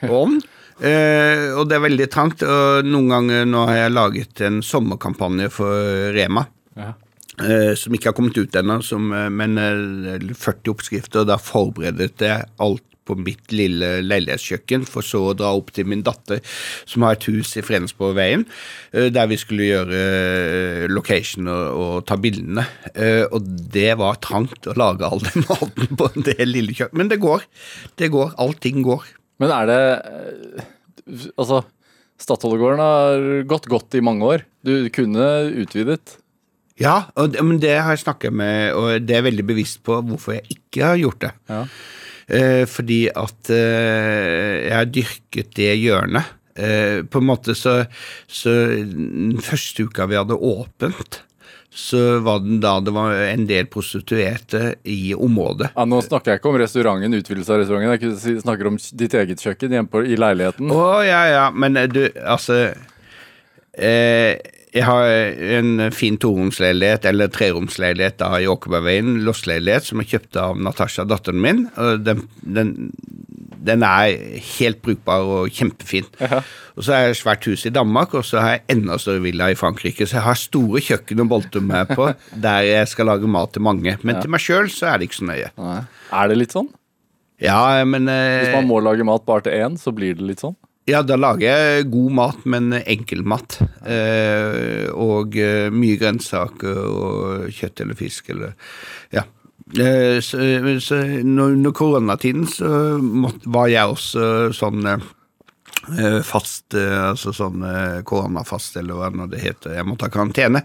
ovn. 0.09 0.41
Eh, 0.81 1.51
og 1.59 1.69
det 1.69 1.77
er 1.79 1.85
veldig 1.87 2.09
trangt. 2.13 2.43
Og 2.47 2.87
noen 2.89 3.11
ganger 3.13 3.49
nå 3.49 3.65
har 3.69 3.83
jeg 3.85 3.95
laget 3.97 4.45
en 4.49 4.61
sommerkampanje 4.65 5.51
for 5.53 6.13
Rema. 6.17 6.47
Ja. 6.79 6.93
eh, 7.41 7.75
som 7.77 7.93
ikke 7.97 8.11
har 8.13 8.17
kommet 8.17 8.37
ut 8.39 8.57
ennå, 8.57 8.79
eh, 8.85 9.29
men 9.33 9.59
eh, 9.59 10.31
40 10.37 10.71
oppskrifter. 10.75 11.25
Og 11.25 11.29
da 11.33 11.37
forberedet 11.41 12.21
jeg 12.21 12.49
alt 12.61 12.85
på 13.11 13.17
mitt 13.19 13.51
lille 13.51 14.03
leilighetskjøkken, 14.05 14.85
for 14.87 15.03
så 15.03 15.23
å 15.31 15.35
dra 15.35 15.49
opp 15.57 15.73
til 15.75 15.89
min 15.89 16.03
datter, 16.07 16.39
som 16.87 17.03
har 17.03 17.17
et 17.17 17.25
hus 17.27 17.57
i 17.59 17.63
Fredensborgveien, 17.65 18.45
eh, 18.93 19.09
der 19.11 19.27
vi 19.33 19.39
skulle 19.41 19.67
gjøre 19.67 20.03
eh, 20.05 20.85
location 20.93 21.49
og, 21.51 21.65
og 21.81 21.95
ta 22.07 22.17
bildene. 22.21 22.67
Eh, 22.95 23.25
Og 23.33 23.43
det 23.75 23.97
var 23.99 24.21
trangt 24.23 24.69
å 24.71 24.77
lage 24.79 25.09
all 25.09 25.25
den 25.27 25.45
maten 25.51 25.97
på 25.97 26.11
det 26.23 26.39
lille 26.47 26.77
kjøkkenet. 26.77 27.01
Men 27.03 27.11
det 27.11 27.21
går. 27.25 27.49
Det 27.99 28.13
går. 28.15 28.37
Allting 28.39 28.85
går. 28.87 29.09
Men 29.41 29.53
er 29.57 29.69
det 29.71 29.81
eh, 30.05 30.65
Altså, 31.41 31.63
Stadholdegården 32.21 32.79
har 32.85 33.23
gått 33.49 33.65
godt 33.73 33.97
i 33.97 34.03
mange 34.05 34.27
år. 34.29 34.43
Du 34.63 34.75
kunne 34.93 35.25
utvidet. 35.63 36.19
Ja, 36.81 37.07
og, 37.17 37.33
det- 37.33 37.43
men 37.45 37.59
det 37.63 37.73
har 37.81 37.95
jeg 37.97 38.03
snakket 38.05 38.33
med, 38.37 38.75
og 38.77 38.91
det 39.07 39.15
er 39.17 39.23
jeg 39.23 39.27
veldig 39.33 39.47
bevisst 39.49 39.81
på 39.85 39.97
hvorfor 40.05 40.37
jeg 40.37 40.45
ikke 40.59 40.85
har 40.85 41.01
gjort 41.01 41.25
det. 41.25 41.33
Ja. 41.49 41.63
Eh, 42.31 42.65
fordi 42.71 43.01
at 43.09 43.51
eh, 43.51 44.69
jeg 44.69 44.77
har 44.77 44.93
dyrket 44.93 45.51
det 45.57 45.73
hjørnet. 45.81 46.29
Eh, 46.61 47.01
på 47.09 47.23
en 47.23 47.29
måte 47.31 47.55
så, 47.57 47.79
så 48.29 48.53
Den 48.85 49.41
første 49.43 49.87
uka 49.89 50.07
vi 50.11 50.19
hadde 50.21 50.37
åpent, 50.37 51.23
så 51.71 52.19
var 52.19 52.41
den 52.43 52.59
da 52.61 52.75
det 52.83 52.91
var 52.91 53.15
en 53.15 53.47
del 53.47 53.69
prostituerte 53.71 54.75
i 54.83 55.15
området. 55.15 55.71
Ja, 55.77 55.87
nå 55.87 56.01
snakker 56.03 56.35
jeg 56.35 56.41
ikke 56.41 56.51
om 56.51 56.59
restauranten, 56.59 57.15
utvidelse 57.15 57.55
av 57.55 57.61
restauranten. 57.63 58.09
Jeg 58.27 58.43
snakker 58.43 58.71
om 58.73 58.79
ditt 58.99 59.15
eget 59.15 59.45
kjøkken 59.45 59.77
hjemme 59.77 59.93
på, 59.93 60.03
i 60.03 60.19
leiligheten. 60.19 60.73
Å, 60.75 60.87
ja, 61.07 61.21
ja, 61.31 61.45
men 61.55 61.79
eh, 61.79 61.87
du, 61.91 62.03
altså 62.27 62.59
eh, 63.79 64.35
Jeg 64.75 64.87
har 64.87 65.15
en 65.61 65.87
fin 65.95 66.19
toromsleilighet, 66.19 67.07
eller 67.11 67.31
treromsleilighet 67.35 68.19
da 68.19 68.33
i 68.43 68.51
Åkerbergveien, 68.51 69.21
lossleilighet, 69.27 69.87
som 69.87 70.03
jeg 70.03 70.17
kjøpte 70.17 70.47
av 70.51 70.59
Natasha, 70.67 71.07
datteren 71.07 71.43
min. 71.43 71.65
Og 71.79 72.03
den, 72.07 72.27
den, 72.43 72.75
den 73.61 73.85
er 73.87 74.15
helt 74.57 74.81
brukbar 74.85 75.27
og 75.29 75.51
kjempefin. 75.53 76.07
Og 76.77 76.85
så 76.87 76.95
har 76.95 77.07
jeg 77.09 77.19
svært 77.21 77.45
hus 77.51 77.67
i 77.69 77.73
Danmark, 77.75 78.15
og 78.17 78.25
så 78.25 78.41
har 78.41 78.55
jeg 78.57 78.65
enda 78.77 78.97
større 79.01 79.23
villa 79.25 79.51
i 79.53 79.59
Frankrike. 79.59 80.07
Så 80.09 80.17
jeg 80.19 80.25
har 80.27 80.39
store 80.41 80.81
kjøkken 80.87 81.21
å 81.25 81.29
bolte 81.31 81.61
meg 81.65 81.93
på, 81.93 82.09
der 82.47 82.65
jeg 82.69 82.89
skal 82.93 83.11
lage 83.13 83.29
mat 83.31 83.53
til 83.57 83.65
mange. 83.67 83.99
Men 84.03 84.23
til 84.23 84.33
meg 84.33 84.45
sjøl 84.45 84.71
så 84.73 84.93
er 84.93 85.01
det 85.03 85.11
ikke 85.11 85.21
så 85.21 85.29
nøye. 85.29 85.53
Nei. 85.61 85.79
Er 86.23 86.33
det 86.33 86.41
litt 86.41 86.57
sånn? 86.57 86.71
Ja, 87.41 87.61
men 87.89 88.09
eh, 88.13 88.43
Hvis 88.43 88.57
man 88.59 88.69
må 88.69 88.81
lage 88.85 89.05
mat 89.09 89.25
bare 89.29 89.47
til 89.47 89.57
én, 89.57 89.79
så 89.81 89.93
blir 89.97 90.17
det 90.19 90.27
litt 90.29 90.43
sånn? 90.45 90.57
Ja, 90.89 91.03
da 91.07 91.15
lager 91.21 91.45
jeg 91.45 91.91
god 91.93 92.15
mat, 92.17 92.47
men 92.49 92.73
enkel 92.81 93.21
mat. 93.29 93.59
Eh, 93.85 94.89
og 94.91 95.37
eh, 95.39 95.69
mye 95.73 95.99
grønnsaker 96.01 96.81
og 96.81 97.51
kjøtt 97.55 97.85
eller 97.85 97.99
fisk 97.99 98.33
eller 98.35 98.57
Ja. 99.15 99.27
Eh, 99.79 100.21
så, 100.21 100.39
så 100.81 100.97
under 100.97 101.71
koronatiden 101.71 102.47
så 102.51 102.99
var 103.47 103.69
jeg 103.71 103.93
også 103.93 104.25
sånn 104.57 104.87
eh, 104.89 106.19
fast 106.27 106.75
eh, 106.75 106.97
Altså 107.11 107.31
sånn 107.37 107.63
eh, 107.67 108.01
koronafast, 108.07 108.81
eller 108.81 108.99
hva 108.99 109.29
det 109.31 109.43
heter. 109.45 109.77
Jeg 109.79 109.87
måtte 109.87 110.09
ha 110.09 110.15
karantene. 110.15 110.65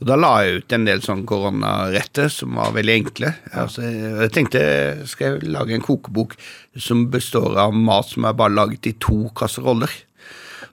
Og 0.00 0.08
da 0.08 0.16
la 0.16 0.32
jeg 0.46 0.62
ut 0.62 0.76
en 0.78 0.88
del 0.88 1.04
sånn 1.04 1.26
koronaretter 1.28 2.32
som 2.32 2.56
var 2.56 2.72
veldig 2.76 2.96
enkle. 3.02 3.34
Altså, 3.52 3.84
jeg 3.84 4.32
tenkte 4.34 4.62
skal 5.10 5.36
jeg 5.36 5.52
lage 5.52 5.76
en 5.76 5.84
kokebok 5.84 6.38
som 6.78 7.08
består 7.12 7.58
av 7.60 7.76
mat 7.76 8.14
som 8.14 8.28
er 8.28 8.38
bare 8.38 8.56
laget 8.56 8.88
i 8.88 8.96
to 9.02 9.26
kasseroller. 9.36 9.92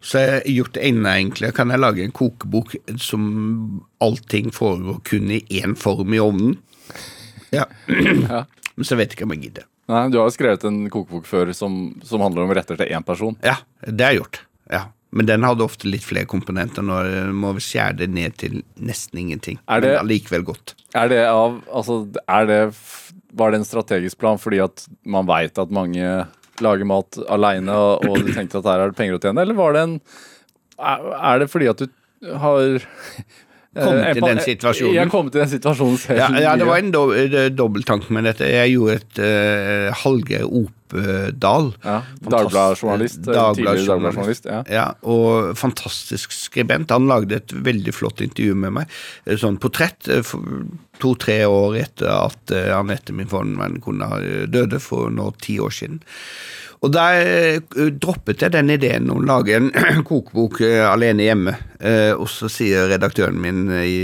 Så 0.05 0.21
jeg 0.21 0.31
har 0.31 0.51
gjort 0.53 0.75
det 0.77 0.85
enda 0.85 1.15
enklere. 1.17 1.55
Kan 1.57 1.73
jeg 1.73 1.81
lage 1.81 2.03
en 2.05 2.13
kokebok 2.13 2.75
som 3.01 3.81
allting 4.05 4.51
foregår 4.53 5.01
kun 5.07 5.33
i 5.33 5.41
én 5.59 5.73
form 5.75 6.13
i 6.13 6.21
ovnen? 6.21 6.59
Ja. 7.55 7.65
Men 8.75 8.83
så 8.87 8.97
vet 8.99 9.11
jeg 9.13 9.19
ikke 9.19 9.27
om 9.29 9.33
jeg 9.35 9.43
gidder. 9.47 9.65
Nei, 9.87 10.01
Du 10.09 10.17
har 10.19 10.27
jo 10.27 10.33
skrevet 10.35 10.63
en 10.67 10.89
kokebok 10.91 11.27
før 11.29 11.51
som, 11.55 11.95
som 12.03 12.23
handler 12.25 12.43
om 12.47 12.53
retter 12.57 12.75
til 12.79 12.89
én 12.91 13.05
person. 13.05 13.37
Ja, 13.45 13.57
det 13.85 14.03
har 14.03 14.15
jeg 14.15 14.21
gjort. 14.23 14.39
Ja. 14.73 14.81
Men 15.15 15.29
den 15.29 15.45
hadde 15.47 15.63
ofte 15.63 15.87
litt 15.87 16.03
flere 16.03 16.27
komponenter. 16.27 16.83
Nå 16.83 16.97
må 17.37 17.53
vi 17.55 17.63
skjære 17.63 17.99
det 18.01 18.09
ned 18.11 18.35
til 18.41 18.57
nesten 18.75 19.21
ingenting. 19.21 19.59
Er 19.71 19.79
det- 19.85 19.93
Men 19.93 20.01
allikevel 20.07 20.43
godt. 20.43 20.73
Er 20.95 21.07
det 21.07 21.21
av 21.29 21.61
Altså, 21.71 22.01
er 22.27 22.45
det 22.49 22.61
Var 23.35 23.51
det 23.51 23.59
en 23.61 23.65
strategisk 23.67 24.17
plan 24.17 24.37
fordi 24.41 24.59
at 24.63 24.87
man 25.05 25.25
veit 25.27 25.57
at 25.59 25.71
mange 25.71 26.25
lager 26.63 26.85
mat 26.87 27.17
aleine, 27.29 27.69
og, 27.71 28.05
og 28.07 28.19
du 28.23 28.31
tenkte 28.31 28.59
at 28.61 28.63
her 28.69 28.79
er 28.79 28.91
det 28.91 28.95
penger 28.95 29.17
å 29.17 29.21
tjene, 29.21 29.41
eller 29.43 29.53
var 29.57 29.73
det 29.75 29.81
en 29.83 29.95
er 30.79 31.39
det 31.39 31.49
fordi 31.51 31.67
at 31.69 31.77
du 31.83 31.89
har 32.39 32.79
Eh, 33.75 34.11
i 34.15 34.21
den 34.23 34.39
situasjonen. 34.39 34.95
Jeg 34.95 35.09
kom 35.11 35.27
til 35.29 35.41
den 35.43 35.49
situasjonen 35.51 35.97
selv. 35.99 36.21
Ja, 36.21 36.29
ja 36.45 36.53
det 36.55 36.67
var 36.69 36.79
en 36.79 36.93
do 36.95 37.09
eh, 37.11 37.49
dobbelttanke 37.51 38.13
med 38.15 38.23
dette. 38.29 38.47
Jeg 38.47 38.71
gjorde 38.77 38.95
et 39.01 39.19
uh, 39.19 39.89
Hallgeir 40.03 40.45
Opedal. 40.47 41.73
ja, 41.83 41.97
Dagbladjournalist. 42.23 43.19
eh, 43.19 43.25
Tidligere 43.25 43.83
Dagbladet-journalist. 43.83 44.45
Ja. 44.47 44.61
Ja, 44.71 44.85
og 45.03 45.57
fantastisk 45.59 46.31
skribent. 46.31 46.93
Han 46.95 47.09
lagde 47.11 47.35
et 47.41 47.51
veldig 47.51 47.93
flott 47.93 48.23
intervju 48.23 48.55
med 48.55 48.77
meg. 48.79 48.95
Eh, 49.27 49.35
Sånn 49.41 49.59
portrett 49.59 50.07
eh, 50.07 50.23
to-tre 51.03 51.41
år 51.49 51.75
etter 51.83 52.07
at 52.15 52.55
eh, 52.55 52.71
Anette, 52.77 53.11
min 53.11 53.27
forhenværende 53.27 53.83
kone, 53.83 54.11
eh, 54.23 54.45
døde 54.47 54.79
for 54.79 55.11
nå 55.11 55.33
ti 55.43 55.59
år 55.59 55.75
siden. 55.75 55.99
Og 56.85 56.91
der 56.93 57.21
eh, 57.25 57.87
droppet 57.97 58.43
jeg 58.45 58.53
den 58.53 58.69
ideen 58.73 59.09
om 59.09 59.23
å 59.23 59.25
lage 59.25 59.57
en 59.57 59.71
kokebok 60.09 60.61
eh, 60.65 60.83
alene 60.85 61.25
hjemme. 61.25 61.55
Eh, 61.79 62.13
og 62.13 62.27
så 62.31 62.49
sier 62.51 62.89
redaktøren 62.91 63.39
min 63.41 63.65
i 63.81 63.97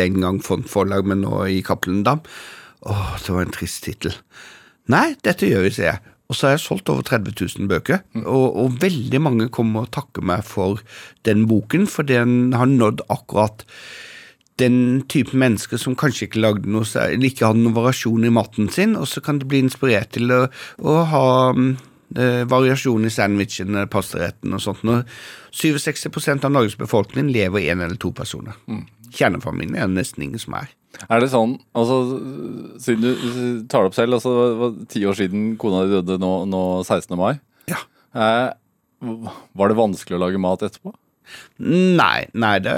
den 0.00 0.20
gang 0.22 0.40
Font 0.44 0.70
Forlag, 0.70 1.04
men 1.08 1.22
nå 1.26 1.44
i 1.50 1.60
Cappelen 1.66 2.04
Dam 2.06 2.24
Åh, 2.88 3.18
det 3.20 3.34
var 3.34 3.44
en 3.44 3.52
trist 3.52 3.82
tittel. 3.84 4.14
Nei, 4.88 5.10
dette 5.20 5.44
gjør 5.44 5.66
vi, 5.66 5.72
sier 5.76 5.90
jeg. 5.90 6.14
Og 6.30 6.36
så 6.38 6.46
har 6.46 6.54
jeg 6.54 6.62
solgt 6.62 6.88
over 6.88 7.04
30 7.04 7.34
000 7.36 7.68
bøker, 7.68 8.00
og, 8.22 8.46
og 8.62 8.78
veldig 8.80 9.20
mange 9.20 9.48
kommer 9.52 9.84
og 9.84 9.90
takker 9.92 10.24
meg 10.24 10.46
for 10.46 10.80
den 11.28 11.42
boken, 11.50 11.84
for 11.90 12.08
den 12.08 12.54
har 12.56 12.70
nådd 12.70 13.02
akkurat 13.12 13.66
den 14.60 14.78
type 15.10 15.36
mennesker 15.36 15.80
som 15.80 15.96
kanskje 15.98 16.28
ikke 16.28 16.42
lagde 16.42 16.70
noe, 16.70 16.86
eller 17.00 17.28
ikke 17.30 17.48
hadde 17.48 17.62
noen 17.64 17.76
variasjon 17.76 18.26
i 18.26 18.32
maten 18.34 18.70
sin, 18.72 18.96
og 18.98 19.08
så 19.10 19.22
kan 19.24 19.40
det 19.40 19.48
bli 19.50 19.62
inspirert 19.64 20.12
til 20.16 20.32
å, 20.34 20.40
å 20.84 20.96
ha 21.10 21.26
mm, 21.56 21.70
eh, 22.16 22.42
variasjon 22.50 23.08
i 23.08 23.12
sandwichen, 23.14 23.72
eller 23.74 23.90
pastaretten 23.90 24.56
og 24.56 24.64
sånt. 24.64 24.84
Når 24.86 25.06
67% 25.56 26.46
av 26.46 26.54
Norges 26.54 26.78
befolkning 26.80 27.32
lever 27.34 27.70
én 27.70 27.80
eller 27.80 27.98
to 28.00 28.12
personer. 28.16 28.58
Kjernefamilien 29.10 29.78
er 29.78 29.90
det 29.90 29.98
nesten 29.98 30.28
ingen 30.28 30.42
som 30.42 30.58
er. 30.60 30.70
Er 31.06 31.22
det 31.22 31.30
sånn, 31.30 31.52
altså 31.78 32.00
Siden 32.82 33.04
du 33.04 33.66
tar 33.70 33.84
det 33.84 33.92
opp 33.92 33.96
selv, 33.96 34.16
altså 34.16 34.32
det 34.34 34.56
var 34.58 34.72
ti 34.90 35.04
år 35.06 35.16
siden 35.18 35.52
kona 35.60 35.84
di 35.86 35.94
døde 35.98 36.18
nå, 36.22 36.32
nå 36.50 36.62
16. 36.82 37.14
mai. 37.18 37.36
Ja. 37.70 37.78
Eh, 38.10 38.50
var 39.00 39.70
det 39.70 39.78
vanskelig 39.78 40.18
å 40.18 40.24
lage 40.24 40.42
mat 40.42 40.64
etterpå? 40.66 40.92
Nei, 41.60 42.24
nei 42.32 42.54
det, 42.64 42.76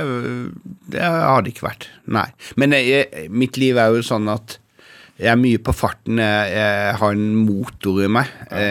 det 0.91 1.05
har 1.05 1.45
det 1.45 1.55
ikke 1.55 1.69
vært. 1.69 1.89
Nei. 2.11 2.29
Men 2.61 2.75
jeg, 2.77 3.29
mitt 3.31 3.61
liv 3.61 3.79
er 3.79 3.95
jo 3.95 4.05
sånn 4.07 4.31
at 4.33 4.59
jeg 5.23 5.31
er 5.31 5.39
mye 5.39 5.61
på 5.63 5.75
farten. 5.77 6.19
Jeg, 6.19 6.53
jeg 6.57 6.97
har 6.99 7.15
en 7.15 7.35
motor 7.45 8.01
i 8.03 8.11
meg, 8.11 8.31
ja. 8.49 8.63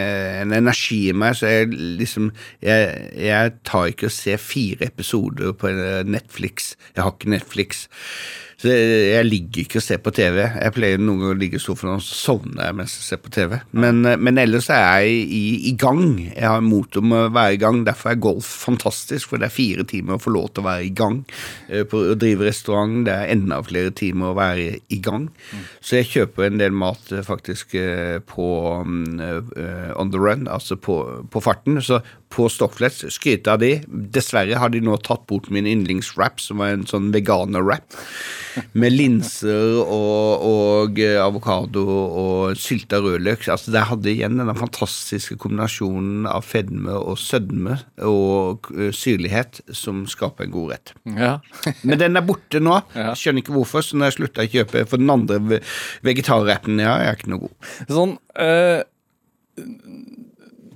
en 0.42 0.52
energi 0.56 1.00
i 1.08 1.16
meg, 1.16 1.36
så 1.38 1.48
jeg 1.48 1.70
liksom 2.00 2.28
jeg, 2.64 3.08
jeg 3.16 3.54
tar 3.68 3.88
ikke 3.92 4.10
og 4.10 4.14
ser 4.14 4.42
fire 4.42 4.90
episoder 4.90 5.54
på 5.56 5.72
Netflix. 6.08 6.74
Jeg 6.92 7.06
har 7.06 7.14
ikke 7.14 7.32
Netflix. 7.36 7.86
Så 8.62 8.70
jeg, 8.70 9.26
ligger 9.26 9.64
ikke 9.64 9.80
og 9.80 9.82
ser 9.82 9.98
på 10.02 10.12
TV. 10.14 10.36
Jeg 10.46 10.74
pleier 10.76 11.00
noen 11.00 11.18
ganger 11.18 11.34
å 11.34 11.38
ligge 11.40 11.58
i 11.58 11.62
sofaen 11.62 11.96
og 11.96 12.04
sovne 12.06 12.68
mens 12.78 12.94
jeg 12.94 13.06
ser 13.08 13.20
på 13.24 13.32
TV. 13.34 13.56
Men, 13.74 14.04
eh, 14.06 14.18
men 14.22 14.38
ellers 14.38 14.68
er 14.70 14.84
jeg 15.02 15.24
i, 15.34 15.42
i 15.66 15.74
gang. 15.74 16.04
Jeg 16.28 16.46
har 16.46 16.62
mot 16.62 16.98
om 17.00 17.16
å 17.16 17.24
være 17.34 17.56
i 17.56 17.60
gang. 17.62 17.80
Derfor 17.88 18.12
er 18.12 18.20
golf 18.22 18.52
fantastisk, 18.62 19.32
for 19.32 19.42
det 19.42 19.48
er 19.48 19.56
fire 19.56 19.86
timer 19.90 20.14
å 20.14 20.22
få 20.22 20.34
lov 20.36 20.52
til 20.52 20.62
å 20.62 20.68
være 20.68 20.86
i 20.86 20.92
gang. 20.94 21.18
Eh, 21.66 21.82
På 21.90 22.04
å 22.12 22.18
drive 22.18 22.46
restaurant 22.46 23.02
det 23.08 23.16
er 23.16 23.32
enda 23.34 23.58
flere 23.66 23.90
timer 23.98 24.30
å 24.30 24.38
være 24.38 24.78
i 24.94 25.00
gang. 25.02 25.26
Så 25.82 25.98
jeg 25.98 26.12
kjøper 26.12 26.46
en 26.46 26.62
del 26.62 26.76
mat 26.84 27.10
eh, 27.10 27.26
faktisk 27.26 27.74
på 28.28 28.46
mm, 28.86 29.18
on 29.98 30.10
the 30.12 30.20
run, 30.20 30.46
altså 30.50 30.76
på, 30.78 30.96
på 31.32 31.42
farten. 31.42 31.80
Så 31.82 31.98
på 32.32 32.46
Stockflets, 32.48 33.02
skryte 33.12 33.52
av 33.52 33.60
de. 33.60 33.74
Dessverre 34.14 34.56
har 34.56 34.70
de 34.72 34.80
nå 34.80 34.94
tatt 35.04 35.26
bort 35.28 35.50
min 35.52 35.66
yndlingswrap, 35.68 36.40
som 36.40 36.62
var 36.62 36.72
en 36.72 36.86
sånn 36.88 37.10
veganer-wrap. 37.12 37.96
Med 38.76 38.92
linser 38.92 39.78
og, 39.82 40.42
og 40.48 40.98
eh, 41.00 41.18
avokado 41.20 41.82
og 41.88 42.56
sylta 42.60 42.98
rødløk. 43.04 43.44
Altså, 43.52 43.72
der 43.72 43.86
hadde 43.88 44.10
igjen 44.12 44.36
denne 44.40 44.54
fantastiske 44.58 45.36
kombinasjonen 45.40 46.26
av 46.28 46.44
fedme 46.48 46.96
og 46.96 47.20
sødme 47.20 47.78
og 48.08 48.68
eh, 48.76 48.90
syrlighet 48.96 49.60
som 49.76 50.04
skaper 50.08 50.48
en 50.48 50.54
god 50.56 50.72
rett. 50.74 50.94
Ja. 51.16 51.34
Men 51.84 52.00
den 52.00 52.16
er 52.20 52.24
borte 52.28 52.60
nå. 52.64 52.78
Ja. 52.96 53.12
Skjønner 53.16 53.44
ikke 53.44 53.56
hvorfor, 53.56 53.84
så 53.84 53.96
når 54.00 54.10
jeg 54.12 54.18
slutta 54.20 54.44
å 54.48 54.52
kjøpe 54.56 54.86
for 54.88 55.00
den 55.04 55.12
andre 55.12 55.40
ve- 55.52 55.62
vegetarretten, 56.08 56.80
jeg 56.82 57.08
er 57.12 57.16
ikke 57.20 57.32
noe 57.32 57.46
god. 57.46 57.70
Sånn 57.92 58.16
s- 58.36 58.88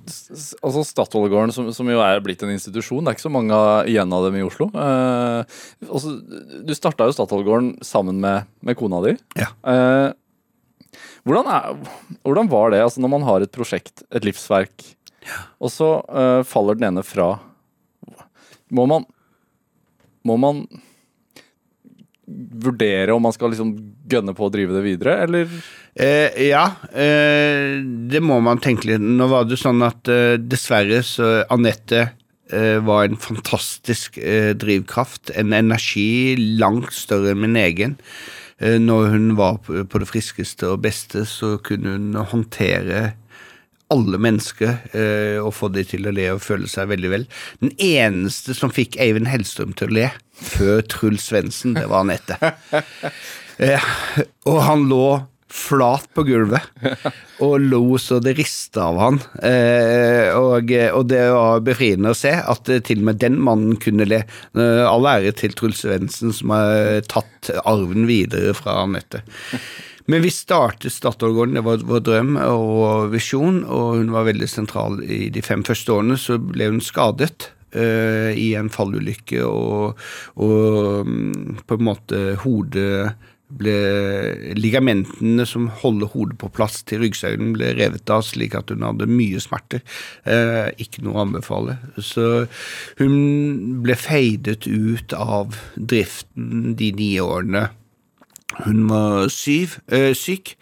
Altså 0.07 0.83
Statoil-gården, 0.87 1.51
som, 1.51 1.67
som 1.75 1.89
jo 1.91 1.99
er 2.03 2.21
blitt 2.23 2.43
en 2.45 2.53
institusjon, 2.53 3.03
det 3.03 3.11
er 3.11 3.17
ikke 3.17 3.25
så 3.25 3.33
mange 3.33 3.57
igjen 3.91 4.13
av 4.15 4.27
dem 4.27 4.37
i 4.39 4.45
Oslo. 4.45 4.69
Uh, 4.71 5.43
også, 5.89 6.13
du 6.63 6.71
starta 6.77 7.09
jo 7.09 7.15
Statoil-gården 7.15 7.73
sammen 7.85 8.21
med, 8.23 8.47
med 8.63 8.79
kona 8.79 9.01
di. 9.03 9.17
Ja. 9.39 9.49
Uh, 9.67 10.15
hvordan, 11.27 11.51
er, 11.51 12.15
hvordan 12.23 12.51
var 12.51 12.71
det 12.71 12.81
altså 12.85 13.03
når 13.03 13.13
man 13.17 13.27
har 13.27 13.43
et 13.43 13.53
prosjekt, 13.53 14.05
et 14.07 14.27
livsverk, 14.27 14.87
og 15.59 15.73
så 15.73 15.91
uh, 16.07 16.41
faller 16.47 16.79
den 16.79 16.87
ene 16.93 17.03
fra? 17.03 17.33
Må 18.71 18.87
man 18.87 19.07
Må 20.27 20.35
man 20.39 20.65
vurdere 22.27 23.13
om 23.15 23.23
man 23.23 23.31
skal 23.31 23.53
liksom 23.53 23.69
gønne 24.11 24.35
på 24.37 24.47
å 24.47 24.53
drive 24.53 24.75
det 24.77 24.83
videre, 24.85 25.17
eller? 25.25 25.51
Eh, 25.97 26.47
ja, 26.49 26.63
eh, 26.93 27.81
det 28.11 28.21
må 28.23 28.39
man 28.45 28.61
tenke 28.63 28.89
litt. 28.91 29.01
Nå 29.03 29.27
var 29.31 29.47
det 29.49 29.59
sånn 29.59 29.81
at 29.85 30.09
eh, 30.11 30.37
dessverre 30.37 31.01
så 31.05 31.31
Anette 31.53 32.03
eh, 32.53 32.77
var 32.85 33.07
en 33.07 33.19
fantastisk 33.21 34.19
eh, 34.21 34.53
drivkraft. 34.57 35.33
En 35.35 35.55
energi 35.57 36.35
langt 36.59 36.93
større 36.95 37.33
enn 37.33 37.41
min 37.45 37.57
egen. 37.59 37.97
Eh, 38.59 38.77
når 38.81 39.13
hun 39.15 39.31
var 39.39 39.61
på, 39.65 39.83
på 39.89 40.03
det 40.03 40.09
friskeste 40.09 40.69
og 40.73 40.83
beste, 40.85 41.25
så 41.29 41.55
kunne 41.65 41.97
hun 41.97 42.21
håndtere 42.33 43.15
alle 43.93 44.19
mennesker 44.19 44.73
eh, 44.91 45.37
og 45.39 45.53
få 45.55 45.69
de 45.71 45.83
til 45.87 46.09
å 46.09 46.13
le 46.15 46.27
og 46.33 46.43
føle 46.43 46.67
seg 46.69 46.89
veldig 46.91 47.11
vel. 47.13 47.27
Den 47.63 47.73
eneste 47.79 48.55
som 48.57 48.73
fikk 48.73 48.99
Eivind 49.01 49.29
Hellstrøm 49.31 49.75
til 49.79 49.91
å 49.91 49.97
le 50.01 50.07
før 50.37 50.81
Truls 50.91 51.29
Svendsen, 51.29 51.77
det 51.77 51.87
var 51.89 52.03
Anette. 52.03 52.37
Eh, 53.57 53.89
og 54.49 54.61
han 54.67 54.85
lå 54.89 55.07
flat 55.57 56.07
på 56.13 56.25
gulvet 56.27 56.83
og 57.43 57.61
lo 57.63 57.97
så 58.01 58.19
det 58.23 58.35
rista 58.37 58.89
av 58.89 58.99
han. 59.01 59.19
Eh, 59.39 60.29
og, 60.35 60.71
og 60.91 61.03
det 61.09 61.23
var 61.33 61.63
befriende 61.65 62.11
å 62.11 62.17
se 62.17 62.33
at 62.37 62.67
til 62.67 63.01
og 63.01 63.09
med 63.09 63.21
den 63.23 63.39
mannen 63.43 63.77
kunne 63.81 64.07
le. 64.07 64.23
Eh, 64.57 64.83
all 64.85 65.07
ære 65.07 65.33
til 65.39 65.55
Truls 65.57 65.83
Svendsen 65.85 66.35
som 66.35 66.53
har 66.53 67.01
tatt 67.09 67.51
arven 67.63 68.07
videre 68.09 68.55
fra 68.57 68.81
Anette. 68.83 69.23
Men 70.07 70.23
vi 70.23 70.31
startet 70.31 70.93
Statoil-gården, 70.95 71.57
det 71.57 71.65
var 71.65 71.83
vår 71.83 72.03
drøm 72.07 72.37
og 72.39 73.09
visjon, 73.11 73.63
og 73.65 73.97
hun 73.99 74.13
var 74.13 74.27
veldig 74.29 74.47
sentral 74.47 75.01
i 75.03 75.27
de 75.35 75.43
fem 75.43 75.65
første 75.67 75.91
årene. 75.91 76.15
Så 76.19 76.37
ble 76.39 76.69
hun 76.71 76.79
skadet 76.83 77.49
eh, 77.75 78.31
i 78.31 78.53
en 78.55 78.71
fallulykke, 78.71 79.43
og, 79.43 79.99
og 80.39 81.09
mm, 81.11 81.65
på 81.67 81.79
en 81.79 81.87
måte 81.89 82.21
hodet 82.45 83.17
ble 83.47 83.75
Ligamentene 84.57 85.45
som 85.47 85.69
holder 85.81 86.11
hodet 86.11 86.37
på 86.41 86.49
plass 86.51 86.81
til 86.87 87.03
ryggsøylen, 87.05 87.53
ble 87.55 87.71
revet 87.77 88.11
av, 88.11 88.25
slik 88.27 88.57
at 88.59 88.73
hun 88.73 88.83
hadde 88.83 89.07
mye 89.09 89.39
smerter. 89.43 89.83
Eh, 90.27 90.67
ikke 90.83 91.05
noe 91.05 91.15
å 91.15 91.23
anbefale. 91.23 91.77
Så 91.95 92.47
hun 92.99 93.81
ble 93.85 93.95
feidet 93.99 94.67
ut 94.67 95.15
av 95.15 95.55
driften 95.77 96.75
de 96.77 96.91
ni 96.97 97.11
årene 97.23 97.69
hun 98.55 98.85
var 98.87 99.27
syv, 99.27 99.75
øh, 99.91 100.13
syk, 100.15 100.53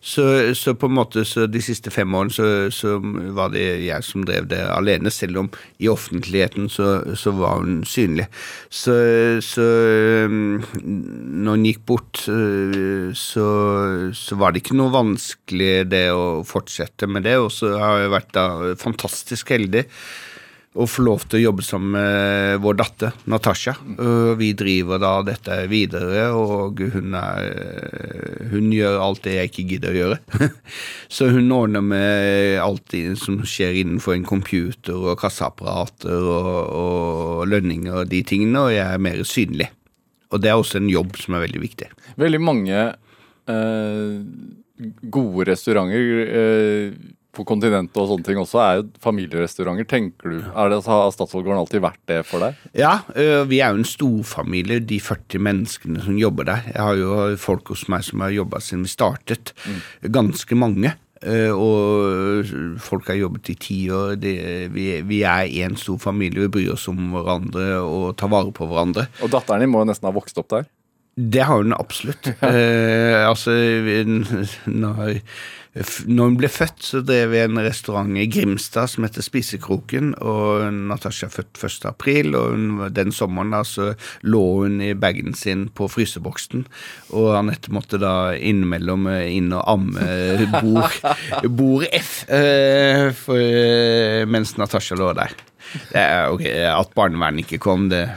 så, 0.00 0.52
så 0.54 0.74
på 0.76 0.90
en 0.90 0.94
måte 0.98 1.24
de 1.48 1.62
siste 1.64 1.90
fem 1.90 2.14
årene 2.14 2.34
så, 2.34 2.48
så 2.68 2.98
var 3.32 3.48
det 3.54 3.64
jeg 3.86 4.04
som 4.04 4.26
drev 4.28 4.44
det 4.50 4.60
alene, 4.68 5.10
selv 5.10 5.40
om 5.40 5.48
i 5.80 5.88
offentligheten 5.88 6.68
så, 6.68 7.00
så 7.16 7.32
var 7.38 7.62
hun 7.62 7.80
synlig. 7.88 8.28
Så, 8.68 8.92
øhm, 9.56 10.60
når 10.84 11.56
hun 11.56 11.64
gikk 11.64 11.82
bort, 11.88 12.22
så 13.16 14.36
var 14.36 14.52
det 14.52 14.62
ikke 14.62 14.76
noe 14.76 14.92
vanskelig 14.92 15.88
det 15.90 16.06
å 16.12 16.42
fortsette 16.46 17.08
med 17.08 17.24
det, 17.24 17.38
og 17.40 17.48
så 17.56 17.72
har 17.80 18.04
jeg 18.04 18.16
vært 18.18 18.34
da 18.36 18.48
fantastisk 18.84 19.56
heldig 19.56 19.88
å 20.70 20.86
få 20.86 21.02
lov 21.02 21.24
til 21.26 21.40
å 21.40 21.42
jobbe 21.48 21.64
sammen 21.66 21.96
med 21.96 22.60
vår 22.62 22.76
datter 22.78 23.14
Natasha. 23.30 23.72
Vi 24.38 24.52
driver 24.54 25.00
da 25.02 25.16
dette 25.26 25.56
videre, 25.70 26.28
og 26.36 26.78
hun, 26.94 27.16
er, 27.18 28.46
hun 28.52 28.68
gjør 28.74 29.00
alt 29.02 29.24
det 29.26 29.34
jeg 29.34 29.50
ikke 29.50 29.66
gidder 29.72 29.90
å 29.90 29.98
gjøre. 29.98 30.20
Så 31.16 31.30
hun 31.34 31.50
ordner 31.56 31.82
med 31.82 32.60
alt 32.62 32.94
som 33.18 33.40
skjer 33.42 33.80
innenfor 33.82 34.14
en 34.14 34.28
computer 34.28 34.94
og 34.94 35.18
kasseapparater 35.24 36.30
og, 36.36 36.54
og 36.70 37.44
lønninger 37.50 38.04
og 38.04 38.14
de 38.14 38.22
tingene, 38.30 38.68
og 38.68 38.74
jeg 38.76 38.86
er 38.86 39.06
mer 39.10 39.26
synlig. 39.26 39.70
Og 40.30 40.38
det 40.42 40.52
er 40.52 40.58
også 40.60 40.78
en 40.78 40.90
jobb 40.92 41.18
som 41.18 41.34
er 41.34 41.48
veldig 41.48 41.66
viktig. 41.66 41.90
Veldig 42.20 42.40
mange 42.46 42.82
eh, 43.50 44.18
gode 45.10 45.50
restauranter 45.50 46.28
eh, 46.30 47.00
på 47.36 47.44
kontinentet 47.46 47.98
og 48.00 48.08
sånne 48.10 48.26
ting 48.26 48.38
også 48.40 48.58
er 48.64 48.78
jo 48.80 48.86
familierestauranter. 49.04 49.86
Tenker 49.90 50.32
du, 50.32 50.38
er 50.50 50.72
det, 50.72 50.80
Har 50.86 51.12
Statoil-gården 51.14 51.60
alltid 51.60 51.84
vært 51.84 52.00
det 52.10 52.18
for 52.26 52.42
deg? 52.42 52.58
Ja, 52.76 52.96
vi 53.46 53.60
er 53.62 53.70
jo 53.70 53.82
en 53.82 53.86
storfamilie, 53.88 54.80
de 54.82 54.98
40 55.02 55.44
menneskene 55.46 56.02
som 56.06 56.18
jobber 56.18 56.48
der. 56.50 56.66
Jeg 56.72 56.82
har 56.82 56.98
jo 56.98 57.36
folk 57.40 57.70
hos 57.70 57.86
meg 57.92 58.02
som 58.06 58.24
har 58.24 58.34
jobba 58.34 58.62
siden 58.64 58.82
vi 58.88 58.92
startet. 58.92 59.54
Ganske 60.02 60.58
mange. 60.58 60.96
Og 61.52 62.50
folk 62.80 63.10
har 63.12 63.18
jobbet 63.20 63.52
i 63.52 63.56
ti 63.60 63.78
år. 63.92 64.16
Vi, 64.72 64.84
vi 65.04 65.22
er 65.28 65.54
en 65.66 65.76
stor 65.76 66.00
familie. 66.00 66.46
Vi 66.46 66.54
bryr 66.56 66.74
oss 66.74 66.88
om 66.90 67.10
hverandre 67.12 67.66
og 67.84 68.14
tar 68.18 68.32
vare 68.32 68.50
på 68.56 68.66
hverandre. 68.70 69.06
Og 69.20 69.32
datteren 69.32 69.62
din 69.66 69.70
må 69.72 69.84
jo 69.84 69.90
nesten 69.92 70.08
ha 70.08 70.14
vokst 70.16 70.40
opp 70.40 70.48
der. 70.56 70.68
Det 71.20 71.42
har 71.44 71.62
hun 71.62 71.76
absolutt. 71.76 72.32
Eh, 72.50 73.28
altså, 73.28 73.52
når, 74.66 75.20
når 76.10 76.28
hun 76.30 76.36
ble 76.40 76.48
født, 76.50 76.80
så 76.82 77.00
drev 77.06 77.30
vi 77.34 77.40
en 77.42 77.60
restaurant 77.62 78.16
i 78.18 78.26
Grimstad 78.30 78.90
som 78.90 79.04
heter 79.06 79.24
Spisekroken. 79.24 80.14
Og 80.18 80.64
Natasja 80.90 81.28
er 81.28 81.34
født 81.34 81.60
1. 81.60 81.86
april, 81.90 82.34
og 82.38 82.54
hun, 82.54 82.80
den 82.96 83.14
sommeren 83.14 83.54
da, 83.54 83.62
så 83.66 83.92
lå 84.26 84.42
hun 84.62 84.80
i 84.84 84.92
bagen 84.98 85.36
sin 85.38 85.68
på 85.76 85.88
fryseboksen. 85.92 86.66
Og 87.14 87.30
Anette 87.38 87.72
måtte 87.74 88.00
da 88.02 88.32
innimellom 88.34 89.06
eh, 89.12 89.28
inn 89.36 89.52
og 89.54 89.64
amme 89.70 90.50
bord, 90.58 91.00
bord 91.60 91.88
F 92.00 92.12
eh, 92.26 93.10
for, 93.16 93.38
eh, 93.38 94.26
mens 94.30 94.56
Natasja 94.58 94.98
lå 94.98 95.12
der. 95.18 95.36
Det 95.92 96.00
er, 96.00 96.30
okay, 96.32 96.64
At 96.66 96.96
barnevernet 96.96 97.44
ikke 97.44 97.62
kom, 97.62 97.90
det 97.92 98.08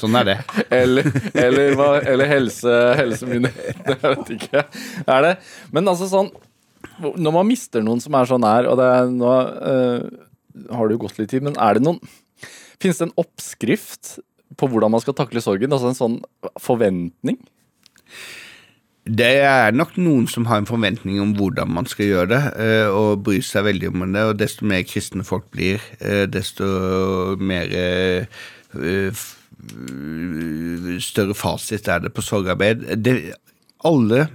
Sånn 0.00 0.16
er 0.20 0.28
det. 0.28 0.36
Eller, 0.74 1.10
eller, 1.34 2.00
eller 2.12 2.30
helse, 2.30 2.76
helsemyndighetene, 3.00 3.96
jeg 3.96 4.16
vet 4.16 4.32
ikke. 4.36 4.64
Er 5.04 5.26
det? 5.26 5.34
Men 5.74 5.90
altså 5.90 6.08
sånn 6.10 6.30
Når 7.00 7.32
man 7.34 7.48
mister 7.48 7.84
noen 7.84 8.00
som 8.02 8.16
er 8.16 8.28
så 8.28 8.38
nær, 8.40 8.68
og 8.70 8.78
det 8.80 8.88
er, 8.88 9.12
nå 9.12 9.30
uh, 9.30 10.26
har 10.74 10.88
det 10.88 10.96
jo 10.96 11.04
gått 11.06 11.20
litt 11.20 11.32
tid, 11.32 11.44
men 11.46 11.58
er 11.60 11.78
det 11.78 11.84
noen 11.86 12.00
Fins 12.80 12.96
det 12.96 13.10
en 13.10 13.18
oppskrift 13.20 14.14
på 14.56 14.68
hvordan 14.70 14.92
man 14.94 15.02
skal 15.04 15.16
takle 15.16 15.42
sorgen? 15.44 15.72
Altså 15.72 15.90
en 15.90 15.98
sånn 15.98 16.14
forventning? 16.60 17.36
Det 19.10 19.30
er 19.42 19.72
nok 19.72 19.96
noen 19.98 20.26
som 20.30 20.44
har 20.46 20.60
en 20.60 20.68
forventning 20.68 21.18
om 21.22 21.32
hvordan 21.38 21.70
man 21.72 21.88
skal 21.88 22.06
gjøre 22.06 22.30
det, 22.30 22.40
eh, 22.62 22.88
og 22.92 23.24
bryr 23.26 23.42
seg 23.44 23.64
veldig 23.66 23.90
om 23.90 24.04
det. 24.12 24.24
Og 24.28 24.38
desto 24.38 24.68
mer 24.68 24.84
kristne 24.86 25.24
folk 25.26 25.48
blir, 25.50 25.80
eh, 26.00 26.26
desto 26.26 27.36
mer 27.40 28.28
større 31.04 31.36
fasit 31.36 31.88
er 31.88 32.04
det 32.04 32.14
på 32.16 32.24
sorgarbeid. 32.24 32.86
Det, 33.02 33.16
alle 33.86 34.28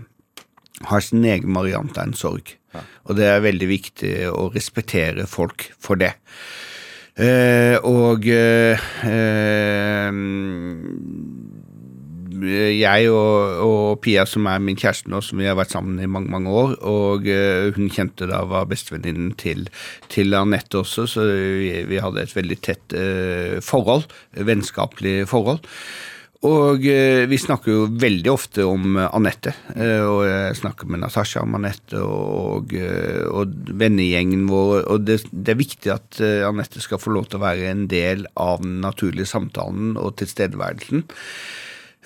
har 0.89 1.03
sin 1.03 1.25
egen 1.25 1.55
variant 1.55 1.97
av 1.97 2.09
en 2.09 2.17
sorg, 2.17 2.55
og 3.05 3.17
det 3.19 3.27
er 3.29 3.45
veldig 3.45 3.67
viktig 3.69 4.13
å 4.31 4.49
respektere 4.53 5.27
folk 5.29 5.69
for 5.79 5.99
det. 6.01 6.15
Eh, 7.15 7.77
og 7.87 8.25
eh, 8.27 8.81
eh, 9.07 10.11
jeg 12.43 13.11
og, 13.11 13.61
og 13.65 14.01
Pia, 14.03 14.25
som 14.29 14.47
er 14.51 14.63
min 14.63 14.79
kjæreste 14.79 15.11
nå, 15.11 15.21
som 15.23 15.39
vi 15.41 15.47
har 15.49 15.57
vært 15.59 15.75
sammen 15.75 16.01
i 16.01 16.09
mange 16.09 16.31
mange 16.33 16.51
år, 16.51 16.75
og 16.85 17.29
uh, 17.29 17.69
hun 17.75 17.91
kjente 17.93 18.27
da 18.29 18.41
var 18.49 18.67
bestevenninnen 18.71 19.35
til, 19.39 19.67
til 20.11 20.35
Anette 20.37 20.81
også, 20.81 21.07
så 21.09 21.27
vi, 21.29 21.71
vi 21.89 22.01
hadde 22.01 22.25
et 22.25 22.35
veldig 22.35 22.59
tett 22.65 22.97
uh, 22.97 23.61
forhold, 23.63 24.09
vennskapelig 24.35 25.23
forhold. 25.31 25.63
Og 26.45 26.85
eh, 26.89 27.23
vi 27.29 27.37
snakker 27.39 27.71
jo 27.71 27.85
veldig 28.01 28.31
ofte 28.31 28.65
om 28.67 28.97
eh, 28.99 29.09
Anette, 29.17 29.53
eh, 29.73 30.03
og 30.03 30.21
jeg 30.27 30.57
snakker 30.59 30.89
med 30.91 31.01
Natasha 31.01 31.41
om 31.45 31.57
Anette 31.57 32.01
og, 32.03 32.73
eh, 32.75 33.23
og 33.25 33.55
vennegjengen 33.79 34.45
vår. 34.49 34.83
Og 34.93 35.07
det, 35.07 35.21
det 35.31 35.55
er 35.55 35.61
viktig 35.61 35.93
at 35.95 36.19
eh, 36.21 36.45
Anette 36.45 36.83
skal 36.83 37.01
få 37.01 37.15
lov 37.15 37.29
til 37.29 37.39
å 37.39 37.45
være 37.45 37.71
en 37.71 37.85
del 37.91 38.27
av 38.37 38.61
den 38.61 38.77
naturlige 38.83 39.29
samtalen 39.31 39.95
og 39.97 40.17
tilstedeværelsen. 40.21 41.05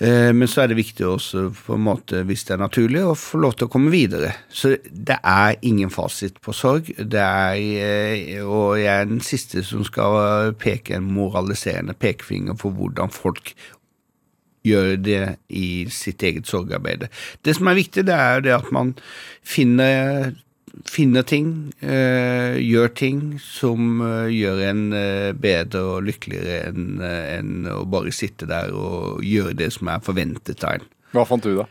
Eh, 0.00 0.32
Men 0.32 0.48
så 0.48 0.62
er 0.62 0.70
det 0.70 0.78
viktig 0.78 1.04
også, 1.06 1.50
på 1.66 1.74
en 1.76 1.84
måte, 1.84 2.22
hvis 2.24 2.46
det 2.48 2.54
er 2.56 2.62
naturlig, 2.62 3.02
å 3.04 3.16
få 3.18 3.40
lov 3.42 3.58
til 3.58 3.68
å 3.68 3.72
komme 3.72 3.92
videre. 3.92 4.32
Så 4.48 4.76
det 4.88 5.18
er 5.20 5.58
ingen 5.62 5.90
fasit 5.92 6.40
på 6.40 6.54
sorg. 6.56 6.88
Det 6.96 7.20
er, 7.20 7.58
eh, 7.60 8.40
og 8.40 8.78
jeg 8.80 8.94
er 8.94 9.04
den 9.10 9.20
siste 9.20 9.62
som 9.62 9.84
skal 9.84 10.54
peke 10.58 10.96
en 10.96 11.10
moraliserende 11.12 11.92
pekefinger 11.92 12.56
for 12.56 12.70
hvordan 12.72 13.12
folk 13.12 13.54
gjør 14.64 14.96
det 15.00 15.36
i 15.48 15.86
sitt 15.88 16.22
eget 16.22 16.48
sorgarbeid. 16.48 17.08
Det 17.44 17.56
som 17.56 17.68
er 17.70 17.78
viktig, 17.78 18.04
det 18.08 18.14
er 18.14 18.34
jo 18.34 18.46
det 18.48 18.54
at 18.56 18.72
man 18.72 18.94
finner, 19.44 20.34
finner 20.88 21.24
ting, 21.26 21.72
eh, 21.80 22.58
gjør 22.60 22.92
ting 22.96 23.20
som 23.42 24.00
eh, 24.04 24.30
gjør 24.34 24.62
en 24.68 24.82
eh, 24.96 25.32
bedre 25.36 25.82
og 25.94 26.06
lykkeligere 26.08 26.70
enn 26.70 27.02
en 27.02 27.68
å 27.72 27.82
bare 27.90 28.14
sitte 28.14 28.48
der 28.50 28.72
og 28.76 29.24
gjøre 29.26 29.56
det 29.58 29.72
som 29.76 29.90
er 29.92 30.04
forventet 30.04 30.64
av 30.66 30.78
en. 30.78 30.88
Hva 31.14 31.26
fant 31.26 31.44
du, 31.44 31.54
da? 31.58 31.66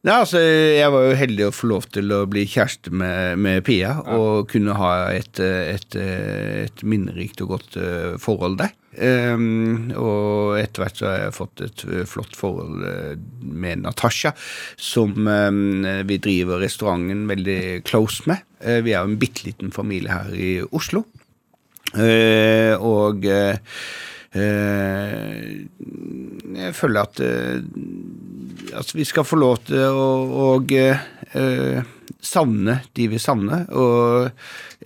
Ja, 0.00 0.22
altså, 0.22 0.40
Jeg 0.40 0.88
var 0.94 1.04
jo 1.04 1.16
heldig 1.20 1.46
å 1.46 1.52
få 1.52 1.68
lov 1.74 1.86
til 1.92 2.08
å 2.16 2.22
bli 2.30 2.46
kjæreste 2.48 2.88
med, 2.88 3.36
med 3.44 3.64
Pia 3.66 3.98
og 4.16 4.48
kunne 4.48 4.72
ha 4.78 4.92
et, 5.12 5.36
et, 5.40 5.96
et 6.00 6.84
minnerikt 6.88 7.42
og 7.44 7.52
godt 7.58 7.76
eh, 7.76 8.14
forhold 8.22 8.56
der. 8.62 8.72
Um, 8.90 9.92
og 9.94 10.56
etter 10.58 10.82
hvert 10.82 10.98
så 10.98 11.06
har 11.06 11.18
jeg 11.20 11.36
fått 11.36 11.62
et 11.62 11.84
flott 12.10 12.34
forhold 12.34 12.82
eh, 12.88 13.12
med 13.44 13.84
Natasha, 13.84 14.32
som 14.80 15.14
um, 15.14 15.86
vi 16.08 16.18
driver 16.18 16.58
restauranten 16.64 17.28
veldig 17.30 17.84
close 17.86 18.24
med. 18.26 18.42
Uh, 18.64 18.80
vi 18.82 18.96
er 18.96 19.04
jo 19.04 19.12
en 19.12 19.20
bitte 19.20 19.46
liten 19.46 19.70
familie 19.72 20.10
her 20.10 20.32
i 20.34 20.50
Oslo. 20.64 21.04
Uh, 21.92 22.74
og 22.80 23.28
uh, 23.28 23.54
jeg 26.56 26.74
føler 26.78 27.00
at 27.02 27.18
eh, 28.70 28.76
altså 28.78 28.98
vi 28.98 29.06
skal 29.08 29.26
få 29.26 29.40
lov 29.40 29.62
til 29.68 29.82
å, 29.84 30.10
å 30.30 30.48
eh, 30.70 31.82
savne 32.20 32.80
de 32.96 33.08
vi 33.10 33.20
savner. 33.20 33.66
Og 33.74 34.30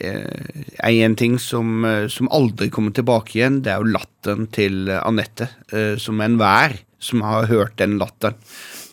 eh, 0.00 0.64
en 0.88 1.16
ting 1.20 1.38
som, 1.42 1.84
eh, 1.88 2.08
som 2.12 2.32
aldri 2.32 2.70
kommer 2.72 2.96
tilbake 2.96 3.38
igjen, 3.38 3.62
det 3.64 3.74
er 3.74 3.84
jo 3.84 3.94
latteren 3.94 4.48
til 4.54 4.90
Anette. 5.00 5.50
Eh, 5.72 5.94
som 6.00 6.20
enhver 6.24 6.78
som 7.04 7.22
har 7.22 7.46
hørt 7.46 7.76
den 7.76 7.98
latteren. 8.00 8.34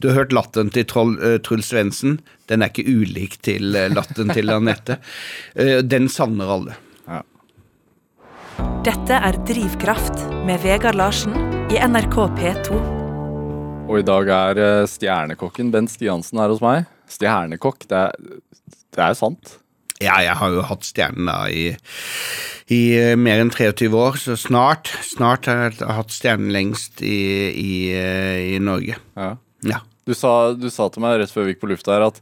Du 0.01 0.09
har 0.09 0.23
hørt 0.23 0.33
latteren 0.35 0.71
til 0.73 0.85
Troll, 0.89 1.17
eh, 1.23 1.37
Truls 1.45 1.71
Svendsen. 1.71 2.19
Den 2.49 2.61
er 2.61 2.71
ikke 2.71 2.89
ulik 2.89 3.39
til 3.45 3.75
eh, 3.75 3.91
latteren 3.93 4.33
til 4.35 4.51
Anette. 4.57 4.99
Eh, 5.55 5.79
den 5.85 6.09
savner 6.09 6.55
alle. 6.57 6.79
Dette 8.85 9.13
er 9.13 9.37
Drivkraft 9.45 10.25
med 10.45 10.61
Vegard 10.65 10.97
Larsen 10.97 11.37
i 11.71 11.77
NRK 11.81 12.17
P2. 12.37 13.00
Og 13.89 13.99
i 13.99 14.05
dag 14.05 14.29
er 14.31 14.59
eh, 14.61 14.89
stjernekokken 14.89 15.71
Bent 15.73 15.91
Stiansen 15.91 16.39
her 16.41 16.51
hos 16.51 16.61
meg. 16.63 16.85
Stjernekokk, 17.11 17.87
det 17.89 17.97
er, 17.97 18.41
det 18.95 19.03
er 19.03 19.17
sant. 19.17 19.55
Ja, 20.01 20.17
jeg 20.23 20.33
har 20.37 20.53
jo 20.53 20.63
hatt 20.65 20.85
stjernen 20.87 21.29
da 21.29 21.37
i, 21.51 21.65
i 22.73 22.81
eh, 22.97 23.15
mer 23.19 23.41
enn 23.43 23.51
23 23.53 23.89
år, 23.93 24.19
så 24.21 24.37
snart, 24.39 24.93
snart 25.05 25.49
har 25.49 25.67
jeg 25.67 25.89
hatt 25.97 26.13
stjernen 26.15 26.53
lengst 26.53 27.03
i, 27.05 27.17
i, 27.51 27.73
eh, 27.97 28.55
i 28.55 28.61
Norge. 28.63 28.97
Ja. 29.17 29.33
Ja. 29.67 29.81
Du 30.09 30.15
sa, 30.17 30.53
du 30.57 30.69
sa 30.73 30.87
til 30.89 31.03
meg 31.03 31.19
rett 31.21 31.33
før 31.33 31.45
vi 31.45 31.53
gikk 31.53 31.61
på 31.61 31.69
lufta 31.69 31.93
her 31.93 32.07
at 32.09 32.21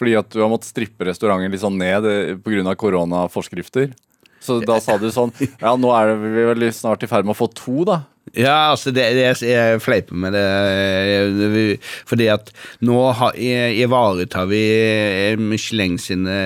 fordi 0.00 0.14
at 0.16 0.30
du 0.32 0.40
har 0.40 0.48
måttet 0.48 0.70
strippe 0.72 1.04
restauranten 1.04 1.52
litt 1.52 1.60
sånn 1.60 1.76
ned 1.78 2.06
pga. 2.40 2.72
koronaforskrifter. 2.80 3.92
Så 4.40 4.62
da 4.64 4.78
sa 4.84 4.96
du 4.96 5.10
sånn 5.12 5.32
Ja, 5.60 5.74
nå 5.76 5.92
er 5.92 6.14
vi 6.16 6.46
vel 6.48 6.64
snart 6.72 7.04
i 7.04 7.10
ferd 7.10 7.28
med 7.28 7.36
å 7.36 7.40
få 7.42 7.50
to, 7.52 7.84
da. 7.84 8.00
Ja, 8.38 8.70
altså 8.70 8.92
det, 8.94 9.08
det, 9.16 9.24
jeg 9.42 9.80
fleiper 9.82 10.14
med 10.14 10.36
det, 10.36 11.78
fordi 12.06 12.28
at 12.30 12.52
nå 12.86 12.98
har, 13.18 13.34
ivaretar 13.34 14.46
vi 14.46 14.60
Michelin 15.40 15.96
sine 15.98 16.36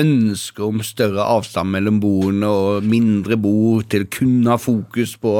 ønsker 0.00 0.64
om 0.70 0.80
større 0.80 1.26
avstand 1.28 1.74
mellom 1.74 1.98
bordene 2.00 2.48
og 2.48 2.86
mindre 2.88 3.36
bord 3.36 3.90
til 3.92 4.06
kun 4.08 4.48
ha 4.48 4.56
fokus 4.56 5.18
på, 5.20 5.34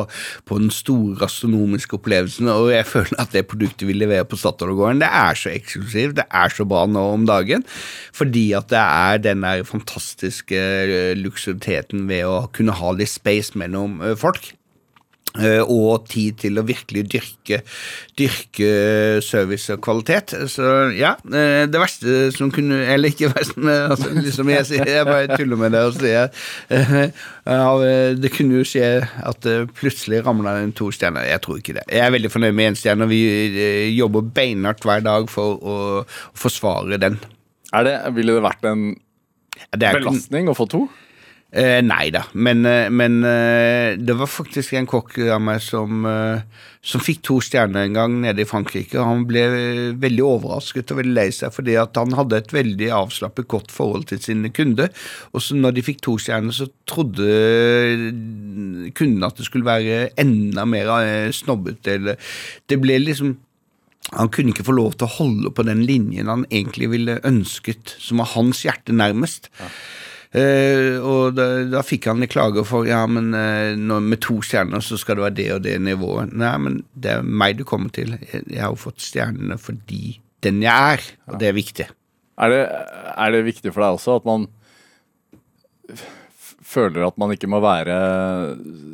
på 0.45 0.61
den 0.61 0.69
store 0.75 1.17
gastronomiske 1.23 1.97
opplevelsen, 1.97 2.53
og 2.53 2.69
jeg 2.75 2.85
føler 2.91 3.25
at 3.25 3.33
det 3.33 3.47
produktet 3.49 3.89
vi 3.89 3.97
leverer 3.97 4.29
på 4.29 4.37
Statoil-gården, 4.37 5.01
det 5.01 5.09
er 5.09 5.41
så 5.41 5.55
eksklusivt, 5.55 6.19
det 6.21 6.29
er 6.29 6.53
så 6.53 6.69
bra 6.69 6.85
nå 6.85 7.07
om 7.15 7.25
dagen, 7.29 7.65
fordi 8.13 8.51
at 8.59 8.69
det 8.69 8.85
er 8.85 9.25
den 9.31 9.49
der 9.49 9.65
fantastiske 9.65 10.61
eh, 11.17 11.27
ved 12.09 12.29
å 12.29 12.39
kunne 12.53 12.77
ha 12.77 12.93
litt 12.93 13.17
space 13.17 13.57
mellom 13.57 14.03
eh, 14.05 14.17
folk. 14.19 14.53
Eh, 15.39 15.63
og 15.63 16.09
tid 16.11 16.41
til 16.43 16.59
å 16.59 16.65
virkelig 16.67 17.05
dyrke, 17.13 17.61
dyrke 18.19 18.71
service 19.23 19.71
og 19.75 19.83
kvalitet. 19.85 20.35
Så 20.51 20.67
ja, 20.99 21.15
eh, 21.31 21.65
det 21.71 21.79
verste 21.79 22.17
som 22.35 22.51
kunne 22.55 22.81
Eller 22.89 23.13
ikke 23.13 23.31
verst, 23.31 23.57
men 23.57 23.93
altså, 23.93 24.11
liksom 24.17 24.51
jeg 24.51 24.67
sier, 24.67 24.89
jeg 24.89 25.07
bare 25.07 25.39
tuller 25.39 25.61
med 25.61 25.75
det 25.77 25.85
og 25.87 25.97
sier 25.99 26.31
eh, 26.75 26.95
ja, 27.47 27.71
Det 28.19 28.33
kunne 28.35 28.61
jo 28.61 28.67
skje 28.67 28.91
at 29.07 29.41
det 29.47 29.57
plutselig 29.79 30.25
ramla 30.27 30.59
inn 30.63 30.75
to 30.77 30.91
stjerner. 30.95 31.29
Jeg 31.29 31.45
tror 31.45 31.63
ikke 31.63 31.79
det. 31.79 31.87
Jeg 31.93 32.05
er 32.05 32.15
veldig 32.15 32.33
fornøyd 32.35 32.57
med 32.59 32.73
én 32.73 32.79
stjerne, 32.79 33.07
og 33.07 33.13
vi 33.13 33.95
jobber 33.95 34.27
beinhardt 34.35 34.87
hver 34.87 35.05
dag 35.07 35.29
for 35.31 35.59
å, 35.59 35.77
forsvare 36.39 36.99
den. 37.01 37.19
Er 37.77 37.85
det, 37.87 37.95
ville 38.17 38.35
det 38.37 38.45
vært 38.45 38.65
en 38.69 38.89
belastning 39.77 40.51
å 40.51 40.57
få 40.57 40.67
to? 40.71 40.87
Eh, 41.49 41.79
nei 41.81 42.11
da, 42.13 42.27
men, 42.37 42.61
eh, 42.69 42.91
men 42.93 43.23
eh, 43.25 43.95
det 43.97 44.13
var 44.21 44.29
faktisk 44.29 44.75
en 44.77 44.89
kokk 44.89 45.15
av 45.33 45.41
meg 45.41 45.63
som, 45.65 46.03
eh, 46.05 46.43
som 46.85 47.01
fikk 47.01 47.23
to 47.25 47.39
stjerner 47.41 47.87
en 47.87 47.95
gang 47.97 48.17
nede 48.21 48.43
i 48.45 48.49
Frankrike. 48.49 48.99
og 49.01 49.07
Han 49.07 49.23
ble 49.25 49.47
veldig 49.97 50.27
overrasket 50.27 50.93
og 50.93 50.99
veldig 51.01 51.15
lei 51.17 51.31
seg 51.33 51.55
fordi 51.57 51.79
at 51.81 51.97
han 51.97 52.13
hadde 52.19 52.37
et 52.37 52.53
veldig 52.53 52.91
avslappet, 52.93 53.49
godt 53.49 53.73
forhold 53.73 54.05
til 54.11 54.21
sine 54.21 54.53
kunder. 54.53 54.93
Og 55.33 55.41
så 55.41 55.57
når 55.57 55.79
de 55.79 55.87
fikk 55.87 56.03
to 56.05 56.19
stjerner, 56.21 56.53
så 56.53 56.69
trodde 56.85 57.25
kundene 58.93 59.31
at 59.31 59.41
det 59.41 59.49
skulle 59.49 59.65
være 59.65 60.11
enda 60.21 60.67
mer 60.69 61.33
snobbete. 61.33 62.19
Det 62.69 62.81
ble 62.83 63.01
liksom 63.07 63.39
han 64.17 64.29
kunne 64.33 64.53
ikke 64.55 64.65
få 64.65 64.77
lov 64.77 64.95
til 64.97 65.09
å 65.09 65.17
holde 65.19 65.51
på 65.53 65.65
den 65.69 65.83
linjen 65.85 66.31
han 66.31 66.47
egentlig 66.49 66.89
ville 66.93 67.19
ønsket, 67.29 67.97
som 68.01 68.23
var 68.23 68.31
hans 68.37 68.63
hjerte 68.65 68.95
nærmest. 68.97 69.51
Eh, 70.37 71.01
og 71.01 71.39
da, 71.39 71.47
da 71.73 71.81
fikk 71.87 72.11
han 72.11 72.27
klager 72.29 72.67
for 72.69 72.89
ja, 72.89 73.01
men 73.09 73.31
eh, 73.37 73.73
når, 73.81 74.03
med 74.13 74.21
to 74.25 74.43
stjerner 74.45 74.85
så 74.85 74.99
skal 75.01 75.17
det 75.17 75.25
være 75.25 75.39
det 75.39 75.49
og 75.55 75.63
det 75.65 75.77
nivået. 75.81 76.35
Nei, 76.37 76.53
men 76.61 76.83
det 76.93 77.15
er 77.17 77.25
meg 77.25 77.57
du 77.61 77.65
kommer 77.69 77.93
til. 77.95 78.19
Jeg, 78.29 78.45
jeg 78.45 78.61
har 78.65 78.75
jo 78.75 78.83
fått 78.83 79.05
stjernene 79.05 79.57
fordi 79.61 80.19
den 80.45 80.61
jeg 80.63 80.99
er, 80.99 81.09
og 81.31 81.41
det 81.41 81.49
er 81.49 81.57
viktig. 81.57 81.89
Er 82.39 82.53
det, 82.53 82.63
er 83.17 83.35
det 83.35 83.47
viktig 83.49 83.73
for 83.73 83.83
deg 83.83 83.97
også 83.97 84.21
at 84.21 84.29
man 84.29 84.47
føler 86.69 87.07
at 87.07 87.17
man 87.19 87.33
ikke 87.35 87.49
må 87.51 87.59
være 87.65 87.97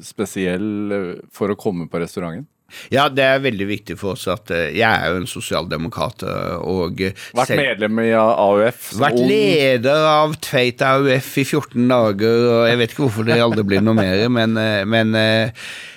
spesiell 0.07 0.95
for 1.35 1.53
å 1.53 1.59
komme 1.59 1.91
på 1.91 2.01
restauranten? 2.01 2.47
Ja, 2.91 3.05
det 3.13 3.23
er 3.23 3.43
veldig 3.45 3.67
viktig 3.69 3.95
for 4.01 4.17
oss 4.17 4.25
at 4.33 4.51
eh, 4.51 4.71
jeg 4.75 4.89
er 4.89 5.13
jo 5.13 5.21
en 5.21 5.29
sosialdemokrat 5.31 6.25
eh, 6.27 6.55
og 6.65 7.03
eh, 7.05 7.13
Vært 7.37 7.53
selv- 7.53 7.63
medlem 7.63 8.01
i 8.03 8.09
AUF? 8.19 8.89
Vært 8.99 9.21
ung? 9.21 9.29
leder 9.31 10.07
av 10.11 10.35
Tveit 10.43 10.83
AUF 10.83 11.29
i 11.39 11.45
14 11.47 11.85
dager, 11.93 12.47
og 12.57 12.65
jeg 12.73 12.81
vet 12.83 12.95
ikke 12.97 13.05
hvorfor 13.07 13.29
det 13.29 13.39
aldri 13.45 13.67
blir 13.69 13.85
noe 13.85 13.95
mer, 14.01 14.25
men, 14.33 14.59
men 14.91 15.15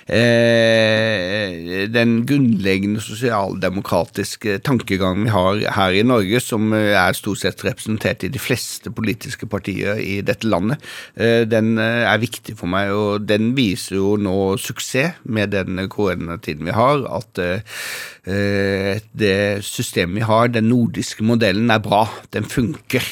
eh, 0.08 1.86
den 1.92 2.14
grunnleggende 2.28 3.02
sosialdemokratiske 3.04 4.58
tankegangen 4.66 5.26
vi 5.26 5.34
har 5.34 5.62
her 5.76 5.96
i 5.96 6.04
Norge, 6.06 6.40
som 6.42 6.72
eh, 6.76 6.94
er 6.98 7.16
stort 7.16 7.42
sett 7.42 7.64
representert 7.66 8.24
i 8.24 8.32
de 8.32 8.40
fleste 8.42 8.92
politiske 8.94 9.48
partier 9.50 10.00
i 10.02 10.18
dette 10.26 10.48
landet, 10.48 10.82
eh, 11.16 11.44
den 11.48 11.76
er 11.78 12.18
viktig 12.22 12.56
for 12.58 12.70
meg, 12.70 12.92
og 12.92 13.28
den 13.28 13.52
viser 13.56 13.98
jo 13.98 14.16
nå 14.20 14.56
suksess 14.60 15.20
med 15.28 15.52
den 15.54 15.80
koronatiden 15.90 16.66
vi 16.68 16.74
har, 16.76 17.04
at 17.20 17.40
eh, 17.44 19.00
det 19.12 19.38
systemet 19.64 20.18
vi 20.18 20.26
har, 20.28 20.52
den 20.52 20.68
nordiske 20.72 21.24
modellen, 21.24 21.70
er 21.70 21.82
bra. 21.84 22.04
Den 22.34 22.44
funker. 22.48 23.04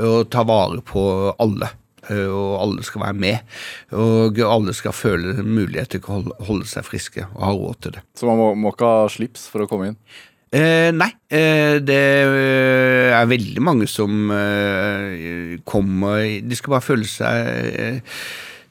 Og 0.00 0.30
tar 0.30 0.46
vare 0.48 0.80
på 0.86 1.02
alle. 1.40 1.70
Eh, 2.08 2.26
og 2.26 2.56
alle 2.62 2.86
skal 2.86 3.04
være 3.04 3.20
med. 3.26 3.54
Og 3.92 4.40
alle 4.46 4.74
skal 4.76 4.96
føle 4.96 5.36
mulighet 5.44 5.96
til 5.96 6.02
å 6.06 6.22
holde, 6.48 6.68
seg 6.70 6.88
friske 6.88 7.26
og 7.28 7.44
ha 7.44 7.52
råd 7.54 7.84
til 7.84 7.96
det. 7.98 8.04
Så 8.16 8.28
man 8.30 8.40
må, 8.40 8.50
må 8.58 8.74
ikke 8.74 8.90
ha 8.90 9.06
slips 9.12 9.48
for 9.52 9.64
å 9.64 9.70
komme 9.70 9.92
inn? 9.92 10.02
Eh, 10.50 10.90
nei, 10.90 11.12
eh, 11.30 11.76
det 11.78 12.04
eh, 12.26 13.12
er 13.14 13.28
veldig 13.30 13.62
mange 13.62 13.86
som 13.86 14.32
eh, 14.34 15.60
kommer 15.62 16.24
De 16.42 16.58
skal 16.58 16.74
bare 16.74 16.82
føle 16.82 17.06
seg 17.06 17.68
eh, 17.70 18.24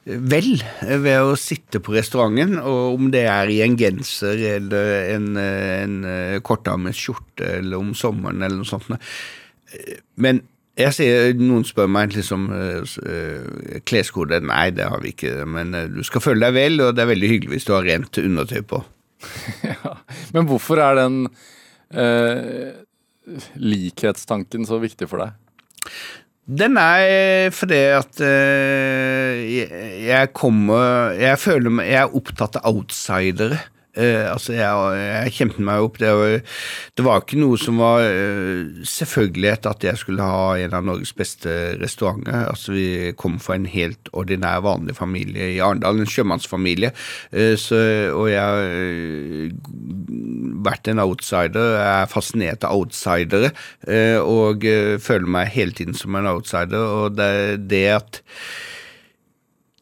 vel 0.04 0.58
ved 1.00 1.24
å 1.24 1.38
sitte 1.40 1.80
på 1.80 1.94
restauranten, 1.94 2.58
og 2.58 2.98
om 2.98 3.08
det 3.14 3.24
er 3.30 3.52
i 3.52 3.60
en 3.64 3.78
genser 3.80 4.40
eller 4.56 4.92
en, 5.14 5.26
en 5.38 5.98
kortarmet 6.44 6.96
skjorte 6.96 7.46
eller 7.60 7.78
om 7.78 7.92
sommeren 7.94 8.40
eller 8.40 8.58
noe 8.58 8.66
sånt. 8.66 8.88
Men 10.18 10.40
jeg 10.80 10.96
sier, 10.96 11.34
noen 11.38 11.64
spør 11.68 11.88
meg 11.90 12.14
liksom 12.14 12.48
eh, 12.54 12.94
eh, 13.06 13.80
kleskode. 13.88 14.40
Nei, 14.44 14.70
det 14.76 14.88
har 14.90 15.02
vi 15.02 15.14
ikke, 15.14 15.44
men 15.48 15.74
eh, 15.76 15.88
du 15.92 16.02
skal 16.06 16.24
føle 16.24 16.42
deg 16.46 16.56
vel, 16.56 16.80
og 16.84 16.94
det 16.96 17.04
er 17.04 17.10
veldig 17.12 17.30
hyggelig 17.34 17.54
hvis 17.54 17.68
du 17.68 17.74
har 17.76 17.86
rent 17.88 18.22
undertøy 18.22 18.62
på. 18.74 18.84
Ja. 19.70 19.98
Men 20.32 20.46
hvorfor 20.48 20.80
er 20.80 20.96
den 20.96 21.16
eh, 21.92 22.70
likhetstanken 23.60 24.64
så 24.68 24.78
viktig 24.80 25.08
for 25.10 25.22
deg? 25.22 25.36
Den 26.50 26.78
er 26.80 27.52
fordi 27.54 27.80
at 27.94 28.22
eh, 28.26 29.42
jeg, 29.44 29.82
jeg 30.08 30.30
kommer 30.34 31.12
Jeg 31.14 31.38
føler 31.38 31.70
meg 31.70 31.86
Jeg 31.92 32.00
er 32.00 32.16
opptatt 32.18 32.58
av 32.58 32.66
outsidere. 32.72 33.60
Eh, 33.98 34.22
altså, 34.30 34.54
jeg, 34.54 34.98
jeg 35.02 35.32
kjempet 35.34 35.64
meg 35.66 35.82
opp. 35.82 35.98
Det 35.98 36.10
det 36.96 37.04
var 37.06 37.22
ikke 37.22 37.40
noe 37.40 37.58
som 37.58 37.80
var 37.80 38.04
uh, 38.04 38.82
selvfølgelighet 38.86 39.66
at 39.66 39.84
jeg 39.86 39.98
skulle 39.98 40.26
ha 40.26 40.56
en 40.60 40.74
av 40.76 40.84
Norges 40.86 41.12
beste 41.16 41.54
restauranter. 41.80 42.46
Altså, 42.50 42.74
vi 42.76 43.12
kom 43.18 43.38
fra 43.42 43.56
en 43.58 43.66
helt 43.70 44.10
ordinær, 44.12 44.62
vanlig 44.66 44.94
familie 44.98 45.50
i 45.56 45.60
Arendal, 45.64 46.02
en 46.02 46.10
sjømannsfamilie. 46.10 46.92
Uh, 47.34 47.56
så, 47.58 47.80
og 48.14 48.30
jeg 48.30 48.40
har 48.40 49.54
vært 50.70 50.90
en 50.92 51.02
outsider. 51.02 51.74
Jeg 51.80 52.04
er 52.04 52.10
fascinert 52.12 52.66
av 52.66 52.76
outsidere 52.76 53.52
og 54.20 54.64
føler 55.02 55.30
meg 55.30 55.50
hele 55.54 55.74
tiden 55.76 55.96
som 55.96 56.14
en 56.18 56.28
outsider. 56.30 56.78
Og 56.78 57.16
det, 57.16 57.30
det 57.70 57.86
at 57.96 58.20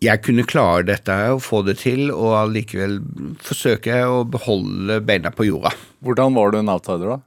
jeg 0.02 0.22
kunne 0.22 0.46
klare 0.46 0.84
dette 0.86 1.14
og 1.34 1.42
få 1.42 1.64
det 1.66 1.78
til, 1.80 2.12
og 2.14 2.36
allikevel 2.44 3.00
forsøke 3.42 3.96
å 4.06 4.22
beholde 4.30 5.00
beina 5.06 5.32
på 5.34 5.48
jorda. 5.48 5.72
Hvordan 6.06 6.36
var 6.38 6.54
du 6.54 6.60
en 6.60 6.70
outsider, 6.74 7.16
da? 7.16 7.18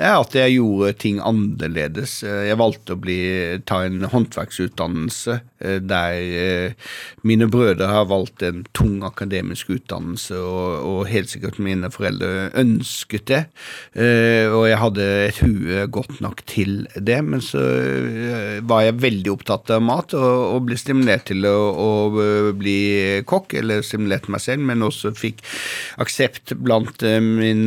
At 0.00 0.32
jeg 0.32 0.54
gjorde 0.54 0.94
ting 0.96 1.18
annerledes. 1.20 2.22
Eh, 2.24 2.46
Jeg 2.48 2.56
valgte 2.56 2.94
å 2.96 3.00
bli, 3.00 3.20
ta 3.68 3.82
en 3.84 4.06
håndverksutdannelse 4.08 5.34
eh, 5.60 5.76
der 5.84 6.14
eh, 6.16 6.92
mine 7.28 7.50
brødre 7.52 7.90
har 7.90 8.06
valgt 8.08 8.40
en 8.46 8.62
tung 8.72 9.02
akademisk 9.04 9.68
utdannelse, 9.74 10.38
og, 10.40 10.86
og 10.88 11.10
helt 11.10 11.28
sikkert 11.28 11.58
mine 11.60 11.90
foreldre 11.92 12.48
ønsket 12.56 13.26
det. 13.28 13.40
Og 14.00 14.64
jeg 14.68 14.78
hadde 14.80 15.06
et 15.26 15.40
hue 15.44 15.84
godt 15.92 16.20
nok 16.24 16.40
til 16.48 16.86
det, 16.96 17.18
men 17.26 17.42
så 17.44 17.60
var 18.66 18.86
jeg 18.86 19.00
veldig 19.02 19.32
opptatt 19.34 19.72
av 19.74 19.82
mat 19.84 20.14
og, 20.16 20.54
og 20.54 20.64
ble 20.68 20.78
stimulert 20.80 21.26
til 21.28 21.44
å, 21.48 21.54
å 21.76 21.90
bli 22.56 23.20
kokk, 23.28 23.54
eller 23.60 23.84
stimulert 23.86 24.30
meg 24.32 24.42
selv, 24.44 24.64
men 24.70 24.86
også 24.86 25.12
fikk 25.16 25.42
aksept 26.00 26.54
blant 26.60 27.04
min 27.20 27.66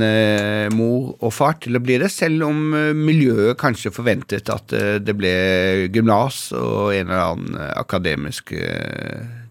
mor 0.74 1.14
og 1.20 1.34
far 1.36 1.60
til 1.64 1.78
å 1.78 1.84
bli 1.84 2.00
det, 2.02 2.10
selv 2.12 2.23
om 2.46 2.74
eh, 2.78 2.92
miljøet 2.96 3.58
kanskje 3.62 3.92
forventet 3.94 4.50
at 4.54 4.74
eh, 4.78 4.96
det 5.04 5.16
ble 5.20 5.32
gymnas 5.94 6.52
og 6.58 6.94
en 6.96 7.08
eller 7.10 7.24
annen 7.28 7.58
eh, 7.60 7.72
akademisk 7.82 8.54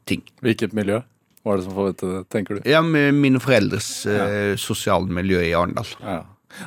ting. 0.08 0.22
Hvilket 0.42 0.72
miljø 0.76 1.00
var 1.42 1.58
det 1.58 1.64
som 1.66 1.74
forventet 1.74 2.06
det, 2.14 2.20
tenker 2.30 2.58
du? 2.58 2.68
Ja, 2.70 2.80
mine 2.82 3.40
foreldres 3.42 3.88
eh, 4.06 4.52
sosiale 4.60 5.10
miljø 5.10 5.40
i 5.42 5.54
Arendal. 5.58 5.88
Ja. 6.02 6.20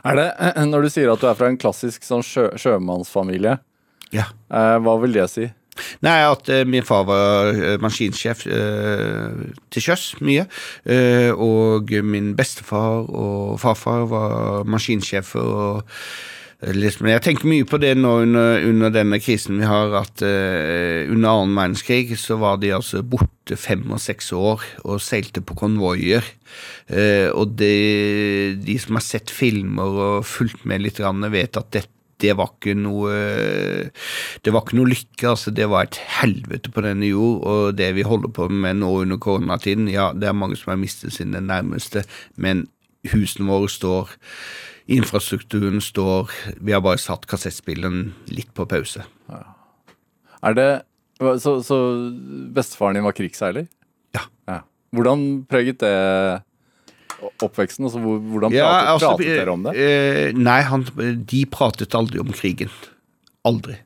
Er 0.04 0.18
det, 0.20 0.30
Når 0.72 0.88
du 0.88 0.89
sier 0.91 1.12
at 1.13 1.22
du 1.22 1.28
er 1.30 1.38
fra 1.39 1.48
en 1.52 1.60
klassisk 1.62 2.04
sånn 2.08 2.24
sjø, 2.26 2.50
sjømannsfamilie, 2.60 3.58
Ja. 4.15 4.26
eh, 4.52 4.78
hva 4.84 4.98
vil 5.04 5.15
det 5.15 5.30
si? 5.32 5.48
Nei, 6.06 6.20
at 6.24 6.50
eh, 6.50 6.64
min 6.68 6.86
far 6.88 7.04
var 7.10 7.52
eh, 7.52 7.80
maskinsjef 7.84 8.46
eh, 8.48 9.42
til 9.74 9.88
sjøs 9.88 10.06
mye. 10.26 10.46
og 11.36 11.92
min 12.04 12.36
bestefar 12.36 13.10
og 13.10 13.60
farfar 13.60 14.08
var 14.12 14.64
maskinsjefer. 14.70 15.42
og 15.42 15.84
liksom, 16.62 17.08
Jeg 17.12 17.24
tenker 17.26 17.50
mye 17.50 17.66
på 17.68 17.80
det 17.82 17.94
nå 17.98 18.12
under, 18.24 18.64
under 18.66 18.94
denne 18.94 19.20
krisen 19.20 19.60
vi 19.60 19.68
har, 19.68 19.94
at 20.00 20.24
uh, 20.24 21.12
under 21.12 21.30
annen 21.30 21.58
verdenskrig 21.58 22.16
så 22.20 22.40
var 22.42 22.60
de 22.62 22.74
altså 22.76 23.04
borte 23.04 23.58
fem 23.60 23.84
og 23.92 24.02
seks 24.02 24.32
år 24.36 24.64
og 24.84 25.04
seilte 25.04 25.44
på 25.46 25.58
konvoier. 25.60 26.26
Uh, 26.90 27.30
og 27.36 27.58
det, 27.60 28.62
de 28.66 28.78
som 28.82 28.98
har 29.00 29.06
sett 29.06 29.34
filmer 29.34 30.00
og 30.08 30.26
fulgt 30.30 30.66
med 30.66 30.86
litt, 30.86 31.02
vet 31.04 31.60
at 31.60 31.72
dette 31.76 31.92
det 32.23 32.36
var 32.39 32.54
ikke 32.54 32.75
noe 32.80 33.12
Det 34.43 34.54
var 34.54 34.63
ikke 34.63 34.78
noe 34.80 34.91
lykke, 34.91 35.25
altså. 35.34 35.51
Det 35.51 35.67
var 35.71 35.88
et 35.88 35.99
helvete 36.19 36.71
på 36.71 36.84
denne 36.86 37.10
jord. 37.10 37.41
Og 37.43 37.75
det 37.78 37.91
vi 37.97 38.06
holder 38.08 38.32
på 38.36 38.47
med 38.51 38.80
nå 38.80 38.91
under 39.04 39.19
koronatiden, 39.21 39.89
ja, 39.91 40.12
det 40.15 40.30
er 40.30 40.38
mange 40.38 40.58
som 40.60 40.73
har 40.73 40.80
mistet 40.82 41.15
sine 41.15 41.41
nærmeste, 41.43 42.06
men 42.39 42.65
husene 43.12 43.49
våre 43.49 43.69
står. 43.71 44.15
Infrastrukturen 44.95 45.82
står. 45.82 46.32
Vi 46.62 46.73
har 46.75 46.84
bare 46.86 47.01
satt 47.01 47.25
kassettspilleren 47.30 48.13
litt 48.30 48.51
på 48.56 48.67
pause. 48.69 49.06
Er 50.45 50.54
det 50.58 50.69
Så, 51.15 51.62
så 51.63 51.78
bestefaren 52.51 52.97
din 52.97 53.06
var 53.06 53.15
krigsseiler? 53.15 53.69
Ja. 54.13 54.25
ja. 54.51 54.58
Hvordan 54.91 55.45
preget 55.47 55.80
det 55.80 55.95
oppveksten? 57.43 57.86
Altså, 57.88 57.99
hvordan 58.04 58.51
pratet, 58.51 58.60
Ja, 58.60 58.93
altså, 58.93 59.13
pratet 59.15 59.32
dere 59.39 59.54
om 59.56 59.63
det? 59.67 59.73
eh, 59.80 60.32
nei, 60.38 60.62
han, 60.67 60.86
de 61.25 61.45
pratet 61.51 61.95
aldri 61.97 62.19
om 62.23 62.32
krigen. 62.36 62.71
Aldri. 63.45 63.78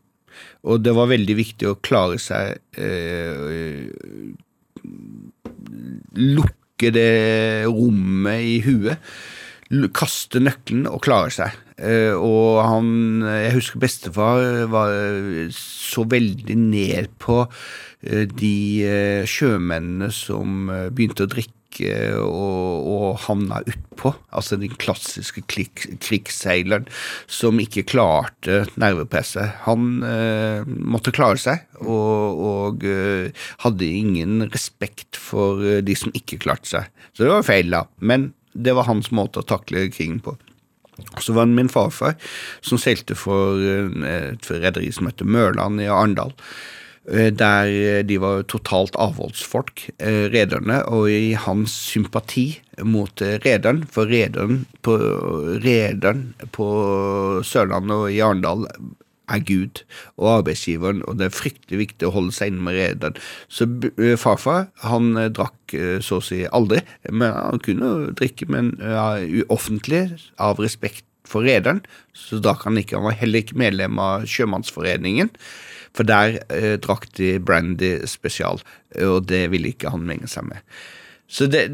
Og 0.67 0.81
det 0.83 0.91
var 0.95 1.07
veldig 1.11 1.35
viktig 1.39 1.67
å 1.69 1.77
klare 1.79 2.17
seg 2.19 2.57
eh, 2.75 4.33
Lukke 6.19 6.91
det 6.95 7.65
rommet 7.67 8.41
i 8.47 8.57
huet. 8.65 8.99
Kaste 9.93 10.39
nøkkelen 10.41 10.87
og 10.89 11.03
klare 11.05 11.29
seg. 11.33 11.53
Eh, 11.77 12.15
og 12.15 12.57
han 12.65 12.87
Jeg 13.21 13.53
husker 13.55 13.79
bestefar 13.83 14.41
var 14.71 14.95
så 15.55 16.03
veldig 16.09 16.55
ned 16.57 17.11
på 17.21 17.43
eh, 18.01 18.25
de 18.27 18.55
eh, 18.83 19.21
sjømennene 19.29 20.09
som 20.15 20.67
begynte 20.91 21.27
å 21.27 21.31
drikke 21.31 21.55
og, 22.19 22.87
og 22.89 23.19
havna 23.25 23.61
utpå. 23.67 24.13
Altså 24.35 24.57
den 24.59 24.73
klassiske 24.79 25.43
klik, 25.51 25.85
krigsseileren 26.03 26.87
som 27.27 27.59
ikke 27.61 27.85
klarte 27.89 28.63
nervepresset. 28.79 29.61
Han 29.67 30.03
eh, 30.05 30.65
måtte 30.65 31.13
klare 31.15 31.39
seg, 31.41 31.65
og, 31.83 32.43
og 32.49 32.85
eh, 32.87 33.31
hadde 33.63 33.87
ingen 34.01 34.49
respekt 34.49 35.19
for 35.19 35.63
eh, 35.63 35.83
de 35.85 35.95
som 35.97 36.13
ikke 36.17 36.41
klarte 36.41 36.73
seg. 36.73 36.91
Så 37.13 37.25
det 37.25 37.33
var 37.33 37.47
feil, 37.47 37.71
da. 37.73 37.85
Men 37.99 38.31
det 38.53 38.75
var 38.75 38.89
hans 38.89 39.11
måte 39.15 39.41
å 39.41 39.47
takle 39.47 39.87
krigen 39.93 40.19
på. 40.23 40.35
Så 41.23 41.33
var 41.33 41.47
det 41.47 41.55
min 41.55 41.71
farfar 41.71 42.17
som 42.65 42.79
seilte 42.81 43.15
for 43.17 43.61
eh, 43.61 43.87
et 44.33 44.51
rederi 44.51 44.91
som 44.95 45.07
heter 45.09 45.29
Mørland 45.29 45.81
i 45.83 45.89
Arendal. 45.91 46.33
Eh, 47.11 47.31
Der 47.31 47.67
eh, 47.67 48.03
de 48.03 48.19
var 48.21 48.43
totalt 48.43 48.95
avholdsfolk, 48.99 49.89
eh, 49.99 50.29
rederne, 50.33 50.83
og 50.87 51.09
i 51.11 51.33
hans 51.33 51.71
sympati 51.71 52.61
mot 52.83 53.21
rederen, 53.21 53.83
for 53.91 54.07
rederen 54.07 54.65
på, 54.81 54.95
rederen 55.65 56.33
på 56.55 56.69
Sørlandet 57.43 57.95
og 57.95 58.11
i 58.13 58.21
Arendal 58.23 58.67
er 59.29 59.43
Gud 59.45 59.83
og 60.17 60.39
arbeidsgiveren, 60.39 61.03
og 61.05 61.19
det 61.19 61.27
er 61.27 61.35
fryktelig 61.35 61.81
viktig 61.83 62.07
å 62.07 62.13
holde 62.15 62.33
seg 62.33 62.53
inne 62.53 62.63
med 62.65 62.79
rederen. 62.79 63.19
Så 63.51 63.67
farfar 64.17 64.69
han 64.87 65.11
drakk 65.35 65.75
så 66.01 66.17
å 66.17 66.23
si 66.23 66.45
aldri, 66.47 66.79
men 67.11 67.35
han 67.35 67.61
kunne 67.61 68.13
drikke, 68.17 68.47
men 68.49 68.71
ja, 68.81 69.19
offentlig, 69.53 70.07
av 70.41 70.63
respekt 70.63 71.05
for 71.29 71.45
så 71.45 72.39
så 72.39 72.53
kan 72.53 72.73
han 72.73 72.83
ikke. 72.83 72.97
Han 72.97 73.09
var 73.09 73.19
heller 73.19 73.43
ikke 73.43 73.59
medlem 73.59 73.99
av 74.01 74.25
Sjømannsforeningen, 74.29 75.31
for 75.95 76.03
der 76.03 76.39
eh, 76.49 76.77
drakk 76.81 77.09
de 77.17 77.37
brandy 77.39 77.97
spesial, 78.05 78.61
og 78.99 79.27
det 79.29 79.49
ville 79.53 79.73
ikke 79.73 79.93
han 79.93 80.07
menge 80.07 80.29
seg 80.29 80.49
med. 80.49 80.65
Så 81.29 81.45
det, 81.45 81.67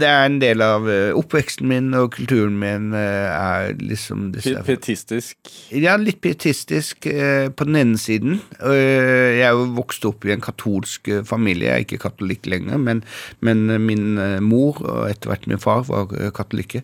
det 0.00 0.08
er 0.10 0.24
en 0.26 0.40
del 0.42 0.62
av 0.64 0.88
eh, 0.90 1.12
oppveksten 1.14 1.68
min, 1.70 1.92
og 1.94 2.16
kulturen 2.16 2.56
min 2.58 2.88
eh, 2.98 3.30
er 3.30 3.76
liksom 3.78 4.32
Pietistisk. 4.34 5.36
ja, 5.70 5.94
litt 6.00 6.18
pietistisk 6.24 7.06
eh, 7.06 7.46
på 7.54 7.68
den 7.68 7.78
ene 7.78 8.00
siden. 8.00 8.40
Eh, 8.58 9.38
jeg 9.38 9.46
er 9.46 9.54
jo 9.54 9.68
vokst 9.78 10.06
opp 10.10 10.26
i 10.26 10.34
en 10.34 10.42
katolsk 10.42 11.12
eh, 11.14 11.22
familie, 11.26 11.68
jeg 11.70 11.76
er 11.76 11.86
ikke 11.86 12.02
katolikk 12.08 12.50
lenger, 12.50 12.82
men, 12.82 13.04
men 13.38 13.68
eh, 13.70 13.78
min 13.78 14.18
eh, 14.18 14.40
mor 14.42 14.82
og 14.82 15.04
etter 15.06 15.30
hvert 15.30 15.46
min 15.46 15.62
far 15.62 15.86
var 15.86 16.10
eh, 16.18 16.34
katolikker. 16.34 16.82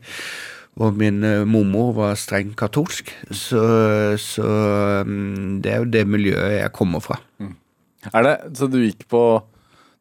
Og 0.77 0.97
min 1.01 1.25
eh, 1.25 1.45
mormor 1.49 1.95
var 1.97 2.17
streng 2.21 2.53
katolsk, 2.59 3.13
så, 3.31 3.63
så 4.21 4.49
mm, 5.09 5.61
det 5.65 5.73
er 5.73 5.83
jo 5.83 5.93
det 5.95 6.07
miljøet 6.09 6.59
jeg 6.59 6.73
kommer 6.77 7.05
fra. 7.05 7.17
Er 8.13 8.27
det, 8.27 8.35
så 8.59 8.69
du 8.71 8.83
gikk 8.83 9.07
på 9.11 9.21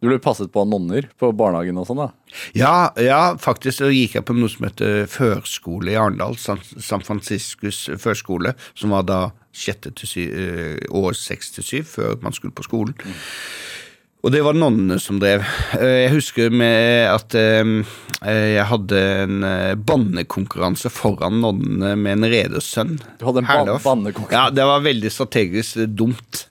Du 0.03 0.09
ble 0.09 0.19
passet 0.21 0.51
på 0.51 0.61
av 0.61 0.67
nonner 0.69 1.07
på 1.17 1.31
barnehagen 1.33 1.79
og 1.79 1.87
sånn, 1.87 2.01
da? 2.03 2.35
Ja, 2.53 2.91
ja, 2.99 3.21
faktisk 3.41 3.79
så 3.79 3.87
gikk 3.89 4.17
jeg 4.19 4.25
på 4.27 4.35
noe 4.35 4.51
som 4.51 4.67
heter 4.67 5.07
førskole 5.09 5.93
i 5.93 5.97
Arendal. 5.97 6.35
San, 6.37 6.59
San 6.61 7.01
Franciscus 7.01 7.85
førskole, 8.03 8.53
som 8.77 8.93
var 8.93 9.07
da 9.07 9.21
sjette 9.55 9.93
til 9.95 10.11
syv, 10.11 10.35
eh, 10.35 10.83
år 10.91 11.15
seks 11.17 11.55
til 11.55 11.65
syv, 11.65 11.87
før 11.95 12.19
man 12.21 12.35
skulle 12.35 12.53
på 12.53 12.67
skolen. 12.67 12.99
Og 14.25 14.31
det 14.33 14.39
var 14.41 14.57
nonnene 14.57 14.95
som 14.97 15.19
drev. 15.21 15.43
Eh, 15.77 16.05
Jeg 16.07 16.13
husker 16.15 16.49
med 16.49 17.05
at 17.11 17.35
eh, 17.37 17.67
jeg 18.25 18.63
hadde 18.71 19.01
en 19.25 19.43
eh, 19.45 19.75
bannekonkurranse 19.77 20.89
foran 20.89 21.37
nonnene 21.43 21.91
med 21.99 22.15
en 22.23 22.27
redersønn. 22.31 22.95
Du 23.19 23.27
hadde 23.27 23.43
en 23.43 23.49
ban 23.51 23.69
bannekonkurranse? 23.83 24.33
Ja, 24.33 24.47
det 24.55 24.65
var 24.65 24.81
veldig 24.87 25.11
strategisk 25.13 25.77
eh, 25.83 25.91
dumt. 26.01 26.45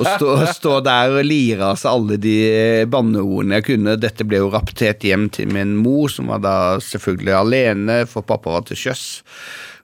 Å 0.00 0.06
stå, 0.14 0.30
stå 0.56 0.78
der 0.86 1.18
og 1.18 1.28
lire 1.28 1.72
av 1.74 1.80
seg 1.82 1.92
alle 1.92 2.16
de 2.24 2.34
eh, 2.48 2.86
banneordene 2.88 3.60
jeg 3.60 3.68
kunne. 3.68 3.98
Dette 4.00 4.24
ble 4.24 4.40
jo 4.40 4.48
rapportert 4.54 5.04
hjem 5.04 5.28
til 5.36 5.52
min 5.52 5.76
mor, 5.82 6.08
som 6.08 6.32
var 6.32 6.40
da 6.46 6.56
selvfølgelig 6.88 7.36
alene, 7.42 8.00
for 8.08 8.24
pappa 8.24 8.56
var 8.56 8.64
til 8.70 8.80
sjøs. 8.80 9.04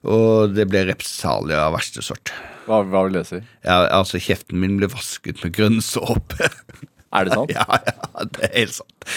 Og 0.07 0.53
det 0.57 0.65
ble 0.71 0.87
represalier 0.89 1.61
av 1.67 1.75
verste 1.77 2.01
sort. 2.05 2.33
Hva, 2.67 2.81
hva 2.83 3.05
vil 3.05 3.15
det 3.15 3.27
si? 3.29 3.37
Ja, 3.63 3.77
altså, 3.95 4.19
kjeften 4.19 4.59
min 4.59 4.75
ble 4.79 4.89
vasket 4.91 5.39
med 5.45 5.53
grønn 5.55 5.77
såpe. 5.85 6.49
Er 7.15 7.27
det 7.27 7.35
sant? 7.37 7.53
ja, 7.57 7.65
ja, 7.87 8.25
det 8.33 8.49
er 8.49 8.55
helt 8.63 8.75
sant. 8.79 9.07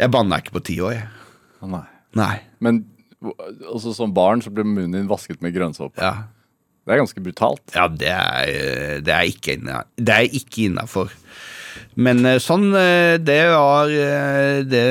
Jeg 0.00 0.12
banna 0.12 0.38
ikke 0.42 0.54
på 0.58 0.64
ti 0.70 0.78
år, 0.84 0.94
jeg. 0.98 1.08
Å, 1.64 1.68
Nei. 1.72 1.84
Nei. 2.16 2.34
Men 2.64 2.82
også 3.72 3.92
som 3.96 4.12
barn 4.16 4.42
så 4.44 4.52
ble 4.54 4.64
munnen 4.68 4.94
din 5.00 5.08
vasket 5.10 5.40
med 5.44 5.54
grønnsåpe. 5.56 6.00
Ja. 6.00 6.28
Det 6.86 6.94
er 6.94 7.00
ganske 7.02 7.22
brutalt. 7.24 7.64
Ja, 7.74 7.88
det 7.90 8.12
er, 8.12 9.00
det 9.02 9.10
er 9.14 9.26
ikke 9.26 9.56
inna- 9.56 9.84
Det 9.98 10.14
er 10.14 10.28
ikke 10.38 10.68
innafor. 10.68 11.10
Men 11.98 12.20
eh, 12.28 12.36
sånn, 12.40 12.68
eh, 12.76 13.16
det 13.20 13.40
var 13.52 13.90
eh, 13.90 14.60
det, 14.68 14.82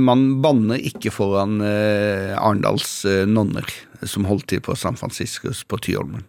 Man 0.00 0.40
banner 0.44 0.80
ikke 0.80 1.12
foran 1.14 1.58
eh, 1.64 2.32
Arendals 2.36 3.04
eh, 3.08 3.22
nonner 3.28 3.68
som 4.04 4.26
holdt 4.28 4.48
til 4.50 4.60
på 4.64 4.74
San 4.76 4.96
Franciscus 5.00 5.62
på 5.68 5.78
Tyholmen. 5.84 6.24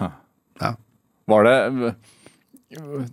Ja. 0.00 0.72
Var 1.30 1.46
det 1.46 1.92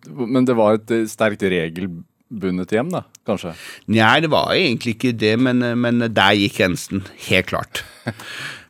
Men 0.09 0.47
det 0.47 0.55
var 0.57 0.77
et 0.77 0.93
sterkt 1.11 1.43
regelbundet 1.43 2.71
hjem, 2.75 2.93
da, 2.93 3.03
kanskje? 3.27 3.55
Nei, 3.91 4.15
det 4.23 4.31
var 4.31 4.53
egentlig 4.55 4.95
ikke 4.97 5.15
det, 5.17 5.35
men, 5.41 5.63
eh, 5.65 5.75
men 5.75 6.05
der 6.07 6.37
gikk 6.39 6.59
grensen. 6.61 7.05
Helt 7.29 7.51
klart. 7.51 7.83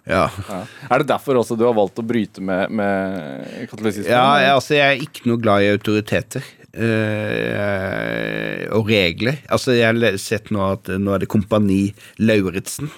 Ja. 0.09 0.23
Ja. 0.47 0.63
Er 0.89 1.03
det 1.03 1.11
derfor 1.11 1.37
også 1.37 1.53
du 1.53 1.67
har 1.67 1.75
valgt 1.77 1.99
å 2.01 2.05
bryte 2.05 2.41
med, 2.41 2.71
med 2.73 3.67
katolisismen? 3.69 4.09
Ja, 4.09 4.39
jeg, 4.41 4.53
altså, 4.55 4.73
jeg 4.73 4.95
er 4.95 5.03
ikke 5.05 5.29
noe 5.29 5.41
glad 5.43 5.61
i 5.61 5.73
autoriteter. 5.75 6.47
Uh, 6.69 8.65
og 8.77 8.89
regler. 8.89 9.39
Altså, 9.49 9.73
jeg 9.77 9.89
har 9.89 10.17
sett 10.21 10.49
nå 10.53 10.61
at 10.65 10.89
nå 11.01 11.15
er 11.15 11.23
det 11.23 11.29
Kompani 11.29 11.91
Lauritzen, 12.21 12.91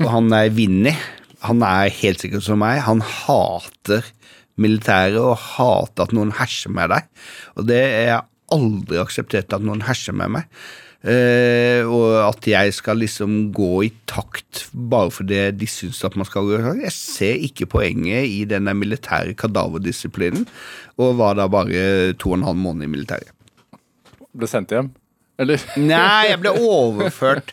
og 0.00 0.08
han 0.08 0.32
er 0.36 0.52
Vinni. 0.52 0.94
Han 1.44 1.60
er 1.64 1.92
helt 2.00 2.24
sikkert 2.24 2.46
som 2.46 2.62
meg. 2.64 2.80
Han 2.86 3.04
hater 3.04 4.08
militæret 4.60 5.18
og 5.20 5.36
hater 5.40 6.06
at 6.06 6.14
noen 6.16 6.32
herser 6.38 6.72
med 6.74 6.92
deg. 6.94 7.10
Og 7.58 7.68
det 7.68 7.82
er 7.82 8.08
jeg 8.08 8.24
aldri 8.54 9.00
akseptert 9.02 9.54
at 9.54 9.64
noen 9.64 9.84
herser 9.86 10.16
med 10.16 10.34
meg. 10.38 10.48
Eh, 11.04 11.84
og 11.84 12.14
at 12.30 12.46
jeg 12.48 12.72
skal 12.72 13.02
liksom 13.02 13.50
gå 13.52 13.72
i 13.84 13.90
takt 14.08 14.62
bare 14.72 15.10
fordi 15.12 15.42
de 15.52 15.68
syns 15.68 16.00
at 16.06 16.16
man 16.16 16.24
skal 16.28 16.48
gå 16.48 16.56
i 16.56 16.62
takt. 16.62 16.84
Jeg 16.86 16.96
ser 16.96 17.46
ikke 17.50 17.68
poenget 17.76 18.30
i 18.30 18.42
denne 18.48 18.72
militære 18.78 19.36
kadaverdisiplinen, 19.36 20.46
og 20.96 21.18
var 21.20 21.36
da 21.36 21.48
bare 21.50 22.14
to 22.16 22.32
og 22.32 22.40
en 22.40 22.48
halv 22.48 22.62
måned 22.62 22.88
i 22.88 22.92
militæret. 22.94 23.34
Ble 24.34 24.48
sendt 24.50 24.72
hjem? 24.72 24.94
Eller? 25.40 25.62
Nei, 25.80 26.28
jeg 26.30 26.38
ble 26.44 26.52
overført 26.62 27.48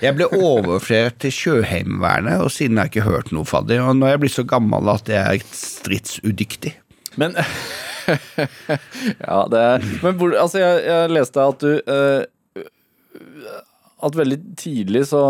Jeg 0.00 0.14
ble 0.16 0.30
overført 0.32 1.18
til 1.20 1.34
Sjøheimevernet, 1.34 2.40
og 2.40 2.48
siden 2.54 2.80
har 2.80 2.88
jeg 2.88 2.94
ikke 2.96 3.10
hørt 3.10 3.32
noe 3.36 3.44
fra 3.48 3.60
det. 3.68 3.76
Og 3.84 3.98
nå 3.98 4.08
er 4.08 4.14
jeg 4.16 4.22
blitt 4.24 4.36
så 4.38 4.46
gammel 4.48 4.88
at 4.94 5.10
jeg 5.12 5.42
er 5.42 5.44
stridsudyktig. 5.60 6.72
Men 7.20 7.36
Ja, 9.26 9.42
det 9.52 9.60
er 9.60 9.84
Men 10.00 10.16
hvor, 10.16 10.32
altså, 10.40 10.62
jeg, 10.62 10.84
jeg 10.88 11.12
leste 11.12 11.44
at 11.44 11.64
du 11.64 11.72
eh, 11.76 12.22
At 14.04 14.14
veldig 14.14 14.38
tidlig 14.58 15.04
så 15.10 15.20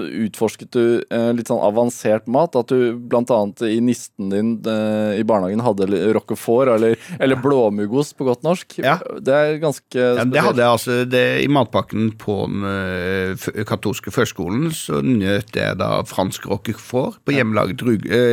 utforsket 0.00 0.70
du 0.72 0.84
eh, 1.12 1.30
litt 1.36 1.50
sånn 1.50 1.60
avansert 1.64 2.28
mat. 2.30 2.56
At 2.56 2.72
du 2.72 2.96
annet 3.12 3.64
i 3.68 3.80
nisten 3.84 4.30
din 4.32 4.54
eh, 4.70 5.18
i 5.20 5.26
barnehagen 5.28 5.60
hadde 5.64 5.88
roquefort, 6.16 6.70
eller, 6.76 6.96
eller 7.18 7.40
blåmuggost 7.44 8.16
på 8.16 8.28
godt 8.28 8.46
norsk. 8.46 8.78
Ja. 8.80 8.96
Det 9.20 9.34
er 9.34 9.58
ganske 9.62 9.98
Ja, 9.98 10.24
det 10.24 10.46
hadde 10.46 10.64
jeg 10.64 10.70
altså 10.70 10.98
det, 11.08 11.24
I 11.44 11.50
matpakken 11.52 12.14
på 12.20 12.38
den 12.48 12.64
øh, 12.68 13.64
katolske 13.68 14.14
førskolen 14.14 14.70
så 14.74 15.02
nøt 15.04 15.52
jeg 15.56 15.78
da 15.80 16.00
fransk 16.08 16.48
roquefort 16.48 17.20
på 17.24 17.36
hjemmelaget, 17.36 17.84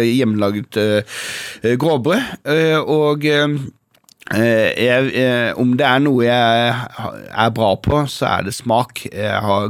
hjemmelaget 0.08 0.80
øh, 0.82 1.76
gråbrød. 1.82 2.42
og 2.88 3.28
øh, 4.36 4.70
jeg, 4.86 5.12
eh, 5.22 5.60
om 5.60 5.74
det 5.78 5.86
er 5.88 6.00
noe 6.04 6.24
jeg 6.26 6.76
er 7.32 7.50
bra 7.56 7.72
på, 7.76 8.04
så 8.12 8.26
er 8.38 8.48
det 8.50 8.54
smak. 8.58 9.06
Jeg 9.12 9.40
har 9.44 9.70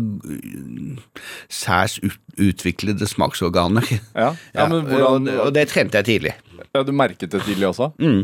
særs 1.52 2.00
ut, 2.04 2.18
utviklede 2.42 3.08
smaksorganer. 3.08 3.86
Ja, 4.16 4.34
ja, 4.58 4.68
men 4.68 4.86
hvordan 4.90 5.28
og, 5.32 5.48
og 5.48 5.56
det 5.56 5.68
trente 5.72 5.98
jeg 6.02 6.06
tidlig. 6.12 6.36
ja, 6.76 6.84
Du 6.84 6.92
merket 6.96 7.32
det 7.32 7.44
tidlig 7.48 7.68
også? 7.72 7.92
Mm. 8.00 8.24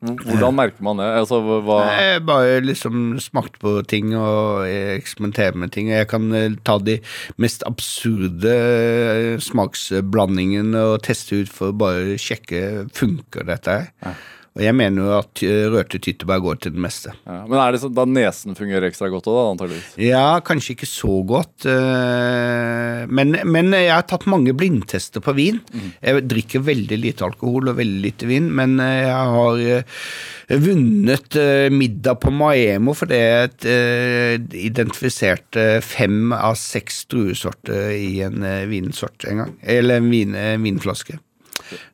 Hvordan 0.00 0.54
merker 0.56 0.80
man 0.86 0.96
det? 0.96 1.04
Altså, 1.12 1.36
hva- 1.60 1.82
Jeg 1.92 2.22
bare 2.24 2.60
liksom 2.64 3.18
smakte 3.20 3.60
på 3.60 3.82
ting 3.84 4.14
og 4.16 4.64
eksperimenterte 4.96 5.58
med 5.60 5.74
ting. 5.74 5.90
Jeg 5.92 6.08
kan 6.08 6.32
eh, 6.32 6.54
ta 6.64 6.78
de 6.80 6.94
mest 7.36 7.60
absurde 7.68 8.48
eh, 8.54 9.34
smaksblandingene 9.44 10.86
og 10.94 11.02
teste 11.04 11.42
ut 11.42 11.52
for 11.52 11.68
å 11.74 11.76
bare 11.84 12.16
sjekke 12.16 12.62
funker 12.96 13.44
dette 13.52 13.76
her. 13.76 14.16
Og 14.60 14.64
jeg 14.66 14.76
mener 14.76 15.00
jo 15.06 15.12
at 15.16 15.40
eh, 15.46 15.62
rørte 15.72 15.96
tyttebær 16.04 16.42
går 16.44 16.58
til 16.60 16.74
det 16.74 16.82
meste. 16.84 17.14
ja. 17.24 17.38
Men 17.48 17.56
er 17.62 17.72
det 17.72 17.78
sånn 17.80 17.94
da 17.96 18.04
nesen 18.04 18.56
fungerer 18.58 18.90
ekstra 18.90 19.08
godt 19.08 19.30
òg, 19.32 19.38
da, 19.38 19.44
antageligvis? 19.54 19.86
Ja, 20.04 20.24
kanskje 20.44 20.74
ikke 20.74 20.88
så 20.90 21.14
godt. 21.24 21.64
eh, 21.64 23.06
Men, 23.08 23.32
men 23.48 23.72
jeg 23.72 23.88
har 23.94 24.04
tatt 24.10 24.26
mange 24.28 24.52
blindtester 24.52 25.24
på 25.24 25.32
vin. 25.38 25.62
Jeg 26.04 26.26
drikker 26.28 26.60
veldig 26.66 26.98
lite 27.00 27.24
alkohol 27.24 27.72
og 27.72 27.78
veldig 27.80 28.02
lite 28.04 28.28
vin, 28.28 28.50
men 28.52 28.76
eh, 28.84 29.06
jeg 29.08 29.32
har 29.38 30.60
vunnet 30.60 31.36
middag 31.72 32.18
på 32.20 32.32
Maemo 32.34 32.92
fordi 32.98 33.16
jeg 33.22 34.60
identifiserte 34.66 35.78
fem 35.86 36.34
av 36.36 36.56
seks 36.58 37.04
druesorter 37.10 37.92
i 37.96 38.20
en 38.26 38.42
vinsort 38.70 39.24
en 39.30 39.44
gang. 39.44 39.56
Eller 39.62 40.00
en 40.02 40.10
vin, 40.12 40.36
vinflaske. 40.66 41.16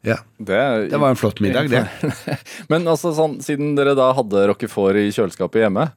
Ja. 0.07 0.17
Det, 0.39 0.61
Det 0.91 1.01
var 1.01 1.11
en 1.13 1.17
flott 1.21 1.41
middag, 1.45 1.71
det. 1.73 1.85
Men 2.73 2.87
altså 2.89 3.13
sånn, 3.17 3.39
siden 3.45 3.75
dere 3.79 3.97
da 3.99 4.13
hadde 4.17 4.47
roquefort 4.51 4.99
i 5.01 5.09
kjøleskapet 5.15 5.67
hjemme, 5.67 5.91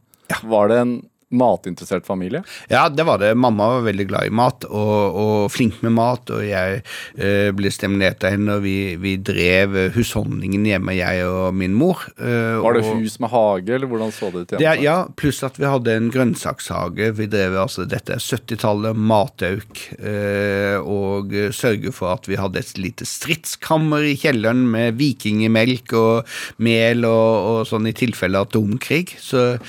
var 0.44 0.70
det 0.72 0.78
en 0.84 0.94
matinteressert 1.32 2.06
familie? 2.08 2.42
Ja, 2.72 2.88
det 2.90 3.04
var 3.06 3.20
det. 3.22 3.34
Mamma 3.38 3.68
var 3.76 3.84
veldig 3.86 4.08
glad 4.10 4.28
i 4.28 4.34
mat, 4.34 4.66
og, 4.66 5.18
og 5.20 5.52
flink 5.54 5.82
med 5.86 5.94
mat. 5.98 6.30
Og 6.34 6.42
jeg 6.48 6.82
eh, 7.18 7.52
ble 7.56 7.72
stimulert 7.74 8.24
av 8.26 8.34
henne, 8.36 8.56
og 8.58 8.64
vi, 8.66 8.96
vi 9.02 9.16
drev 9.22 9.76
eh, 9.78 9.92
husholdningen 9.96 10.66
hjemme, 10.66 10.96
jeg 10.98 11.26
og 11.30 11.54
min 11.58 11.76
mor. 11.78 12.02
eh, 12.18 12.58
Var 12.64 12.80
det 12.80 12.84
og- 12.86 13.00
hus 13.04 13.20
med 13.22 13.30
hage, 13.34 13.76
eller 13.78 13.88
hvordan 13.92 14.12
så 14.16 14.32
det 14.34 14.42
ut 14.42 14.56
Det, 14.56 14.60
hjemme? 14.66 14.84
ja, 14.88 14.98
pluss 15.20 15.44
at 15.46 15.60
vi 15.62 15.70
hadde 15.70 15.96
en 16.00 16.10
grønnsakshage. 16.14 17.12
Vi 17.20 17.30
drev 17.30 17.58
altså 17.62 17.86
dette 17.90 18.18
er 18.18 18.24
70-tallet, 18.24 18.98
matauk, 18.98 19.84
eh, 20.02 20.78
og 20.82 21.34
sørge 21.56 21.94
for 21.96 22.14
at 22.18 22.26
vi 22.30 22.38
hadde 22.40 22.60
et 22.64 22.74
lite 22.82 23.06
stridskammer 23.08 24.04
i 24.10 24.16
kjelleren 24.20 24.66
med 24.72 24.98
vikingmelk 25.00 25.94
og 25.94 26.28
mel 26.66 27.06
og, 27.06 27.50
og 27.54 27.68
sånn 27.70 27.88
i 27.90 27.94
tilfelle 27.98 28.42
atomkrig. 28.46 29.16
Så 29.22 29.60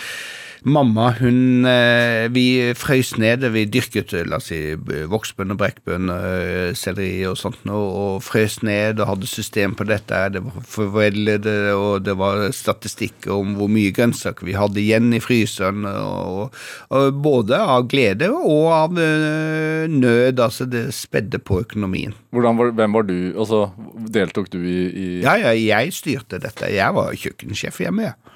Mamma, 0.65 1.15
hun 1.21 1.65
eh, 1.65 2.29
Vi 2.33 2.73
frøys 2.77 3.15
ned. 3.21 3.45
Vi 3.55 3.65
dyrket 3.73 4.13
la 4.29 4.37
oss 4.37 4.51
si, 4.51 4.59
voksbønner, 4.77 5.09
voksbønn 5.11 5.55
og 5.55 5.61
brekkbønn, 5.61 6.11
eh, 6.13 6.73
selleri 6.77 7.25
og 7.29 7.39
sånt, 7.41 7.63
og, 7.69 7.87
og 8.01 8.25
frøs 8.25 8.59
ned 8.67 9.01
og 9.01 9.09
hadde 9.15 9.31
system 9.31 9.77
på 9.79 9.87
dette. 9.89 10.21
Det 10.35 10.43
var 10.45 10.67
foreldre, 10.69 11.57
og 11.77 12.05
det 12.05 12.17
var 12.21 12.45
statistikk 12.57 13.31
om 13.33 13.57
hvor 13.59 13.71
mye 13.73 13.95
grønnsaker 13.97 14.49
vi 14.49 14.59
hadde 14.59 14.83
igjen 14.83 15.15
i 15.17 15.23
fryseren. 15.25 15.87
Og, 15.89 16.57
og 16.93 17.21
både 17.25 17.61
av 17.61 17.89
glede 17.91 18.29
og 18.31 18.67
av 18.77 19.01
eh, 19.01 19.89
nød. 19.89 20.41
Altså, 20.41 20.69
det 20.69 20.91
spedde 20.97 21.41
på 21.41 21.63
økonomien. 21.65 22.13
Var, 22.37 22.75
hvem 22.77 22.99
var 22.99 23.09
du? 23.09 23.17
Altså, 23.33 23.69
deltok 24.13 24.53
du 24.53 24.61
i, 24.61 24.81
i 24.91 25.09
Ja, 25.25 25.39
ja, 25.41 25.55
jeg 25.57 25.97
styrte 25.97 26.41
dette. 26.43 26.69
Jeg 26.75 26.97
var 26.97 27.17
kjøkkensjef 27.17 27.81
hjemme, 27.85 28.11
jeg. 28.11 28.30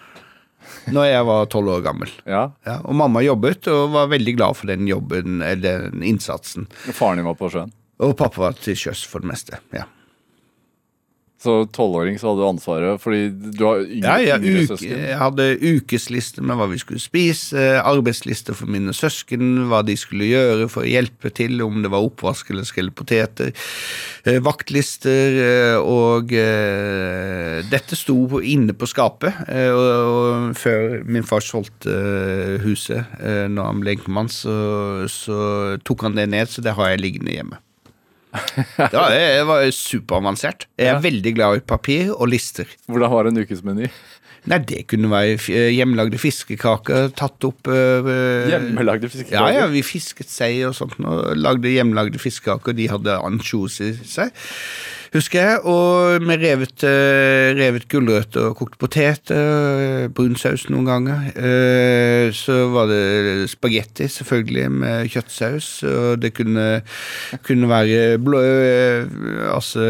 Når 0.92 1.06
jeg 1.08 1.26
var 1.30 1.46
tolv 1.52 1.70
år 1.76 1.82
gammel. 1.86 2.10
Ja? 2.28 2.42
Ja, 2.66 2.78
og 2.84 2.94
mamma 2.98 3.22
jobbet 3.24 3.68
og 3.72 3.92
var 3.94 4.10
veldig 4.12 4.36
glad 4.36 4.56
for 4.58 4.68
den 4.72 4.88
jobben, 4.88 5.40
eller 5.42 5.88
den 5.90 6.02
innsatsen. 6.04 6.66
Og 6.88 6.94
Faren 6.96 7.20
din 7.22 7.28
var 7.28 7.38
på 7.38 7.48
sjøen? 7.54 7.72
Og 8.04 8.16
pappa 8.18 8.42
var 8.48 8.56
til 8.58 8.76
sjøs 8.76 9.04
for 9.08 9.24
det 9.24 9.30
meste. 9.32 9.60
ja. 9.76 9.86
Så 11.44 11.54
tolvåring 11.76 12.16
så 12.20 12.30
hadde 12.30 12.40
du 12.40 12.46
ansvaret, 12.48 13.00
fordi 13.02 13.26
du 13.52 13.64
har 13.66 13.82
yngre, 13.84 14.14
Ja, 14.22 14.34
ja, 14.34 14.36
yngre 14.40 14.64
søsken. 14.70 14.94
jeg 14.96 15.18
hadde 15.20 15.48
ukesliste 15.60 16.44
med 16.44 16.56
hva 16.56 16.68
vi 16.70 16.78
skulle 16.80 17.02
spise, 17.02 17.66
arbeidsliste 17.84 18.54
for 18.56 18.70
mine 18.70 18.94
søsken, 18.96 19.66
hva 19.68 19.82
de 19.84 19.96
skulle 20.00 20.30
gjøre 20.30 20.70
for 20.72 20.86
å 20.86 20.88
hjelpe 20.88 21.32
til, 21.36 21.60
om 21.64 21.82
det 21.84 21.92
var 21.92 22.06
oppvask 22.06 22.48
eller 22.54 22.64
skrelle 22.68 22.94
poteter, 22.96 23.52
eh, 24.24 24.40
vaktlister, 24.44 25.38
eh, 25.44 25.76
og 25.80 26.32
eh, 26.32 27.60
dette 27.68 27.98
sto 27.98 28.40
inne 28.40 28.72
på 28.72 28.88
skapet, 28.88 29.44
og, 29.74 30.54
før 30.56 31.02
min 31.04 31.26
far 31.26 31.44
solgte 31.44 31.92
huset, 32.64 33.04
når 33.50 33.68
han 33.68 33.84
ble 33.84 33.96
enkemann, 33.98 34.32
så, 34.32 35.04
så 35.10 35.38
tok 35.84 36.08
han 36.08 36.16
det 36.16 36.30
ned, 36.32 36.48
så 36.48 36.64
det 36.64 36.76
har 36.78 36.94
jeg 36.94 37.04
liggende 37.04 37.36
hjemme. 37.36 37.63
Ja, 38.94 39.04
det 39.12 39.46
var 39.48 39.64
superavansert. 39.74 40.66
Jeg 40.78 40.88
er 40.90 40.96
Ja. 40.98 41.00
veldig 41.04 41.34
glad 41.36 41.56
i 41.56 41.64
papir 41.64 42.12
og 42.14 42.28
lister. 42.32 42.66
Hvordan 42.90 43.10
var 43.14 43.30
en 43.30 43.38
ukesmeny? 43.44 43.88
Nei, 44.50 44.58
det 44.68 44.82
kunne 44.90 45.08
være 45.08 45.38
eh, 45.56 45.70
hjemmelagde 45.72 46.18
fiskekaker 46.20 47.06
tatt 47.16 47.46
opp 47.48 47.64
øh, 47.72 48.10
Hjemmelagde 48.50 49.06
Ja, 49.08 49.12
fiskekaker? 49.14 49.54
ja, 49.56 49.66
vi 49.72 49.80
fisket 49.86 50.28
sei 50.28 50.58
og 50.68 50.74
sånt, 50.76 50.98
og 51.00 51.30
lagde 51.40 51.70
hjemmelagde 51.72 52.20
fiskekaker. 52.20 52.76
De 52.76 52.90
hadde 52.92 53.16
ansjos 53.24 53.78
i 53.80 53.94
seg, 54.04 54.34
husker 55.14 55.40
jeg. 55.40 55.60
Og 55.70 56.22
med 56.22 56.42
revet, 56.42 56.84
øh, 56.84 57.54
revet 57.58 57.86
gulrøtter 57.90 58.48
og 58.50 58.56
kokt 58.58 58.76
poteter, 58.80 60.08
brun 60.14 60.36
saus 60.40 60.66
noen 60.72 60.88
ganger. 60.88 61.28
Eh, 61.34 62.32
Så 62.34 62.56
var 62.72 62.88
det 62.90 63.50
spagetti, 63.52 64.08
selvfølgelig, 64.08 64.66
med 64.70 65.08
kjøttsaus. 65.12 65.68
Og 65.86 66.20
det 66.22 66.34
kunne, 66.34 66.82
kunne 67.46 67.70
være 67.70 68.18
blå, 68.18 68.40
altså 69.54 69.86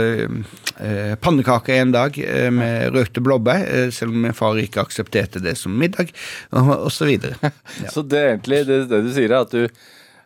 eh, 0.80 1.14
pannekaker 1.20 1.80
en 1.80 1.94
dag 1.94 2.18
eh, 2.18 2.50
med 2.52 2.94
røkte 2.94 3.24
blåbær, 3.24 3.64
eh, 3.64 3.90
selv 3.94 4.14
om 4.14 4.22
min 4.26 4.36
far 4.36 4.60
ikke 4.60 4.84
aksepterte 4.84 5.42
det 5.42 5.56
som 5.60 5.74
middag, 5.78 6.12
og, 6.52 6.72
og 6.76 6.92
så 6.92 7.08
videre. 7.08 7.52
Så 7.92 8.02
det 8.02 8.20
er 8.20 8.32
egentlig 8.34 8.64
det, 8.68 8.84
det 8.90 9.04
du 9.06 9.12
sier, 9.14 9.32
er 9.32 9.44
at 9.44 9.54
du 9.54 9.68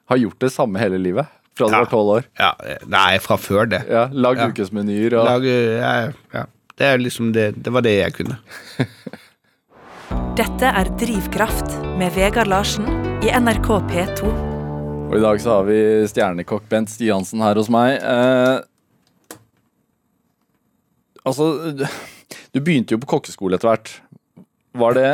har 0.09 0.20
gjort 0.22 0.40
det 0.40 0.53
samme 0.55 0.80
hele 0.80 0.99
livet? 1.01 1.28
Fra 1.59 1.66
du 1.66 1.72
Ja. 1.74 1.80
var 1.82 1.90
tolv 1.90 2.12
år? 2.16 2.24
Ja, 2.38 2.52
nei, 2.86 3.18
fra 3.18 3.36
før 3.36 3.68
det. 3.68 3.82
Ja, 3.90 4.06
Lagd 4.12 4.38
Ja. 4.38 4.48
ukesmenyer 4.52 5.18
og 5.18 5.24
lag, 5.26 5.44
ja, 5.44 6.12
ja. 6.34 6.44
Det 6.78 6.86
er 6.86 6.98
liksom 7.02 7.32
det, 7.34 7.48
det 7.62 7.72
var 7.74 7.82
det 7.82 7.96
jeg 7.98 8.12
kunne. 8.14 8.38
Dette 10.38 10.70
er 10.70 10.84
Drivkraft 11.00 11.72
med 11.98 12.12
Vegard 12.14 12.46
Larsen 12.46 12.86
i 13.26 13.32
NRK 13.34 13.68
P2. 13.90 14.30
Og 15.09 15.16
i 15.16 15.22
dag 15.24 15.40
så 15.42 15.56
har 15.56 15.64
vi 15.66 15.78
stjernekokk 16.06 16.68
Bent 16.70 16.90
Stiansen 16.92 17.40
her 17.42 17.59
hos 17.59 17.68
meg. 17.72 17.96
Eh, 17.98 18.61
altså, 21.26 21.48
du 22.54 22.61
begynte 22.61 22.94
jo 22.94 23.00
på 23.02 23.11
kokkeskole 23.16 23.59
etter 23.59 23.70
hvert. 23.72 23.92
Var 24.78 24.94
det 24.98 25.09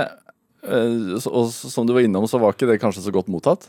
eh, 0.69 1.15
Og 1.31 1.49
som 1.55 1.87
du 1.89 1.95
var 1.97 2.05
innom, 2.05 2.27
så 2.29 2.41
var 2.43 2.53
ikke 2.57 2.69
det 2.69 2.81
kanskje 2.83 3.07
så 3.07 3.15
godt 3.15 3.31
mottatt? 3.33 3.69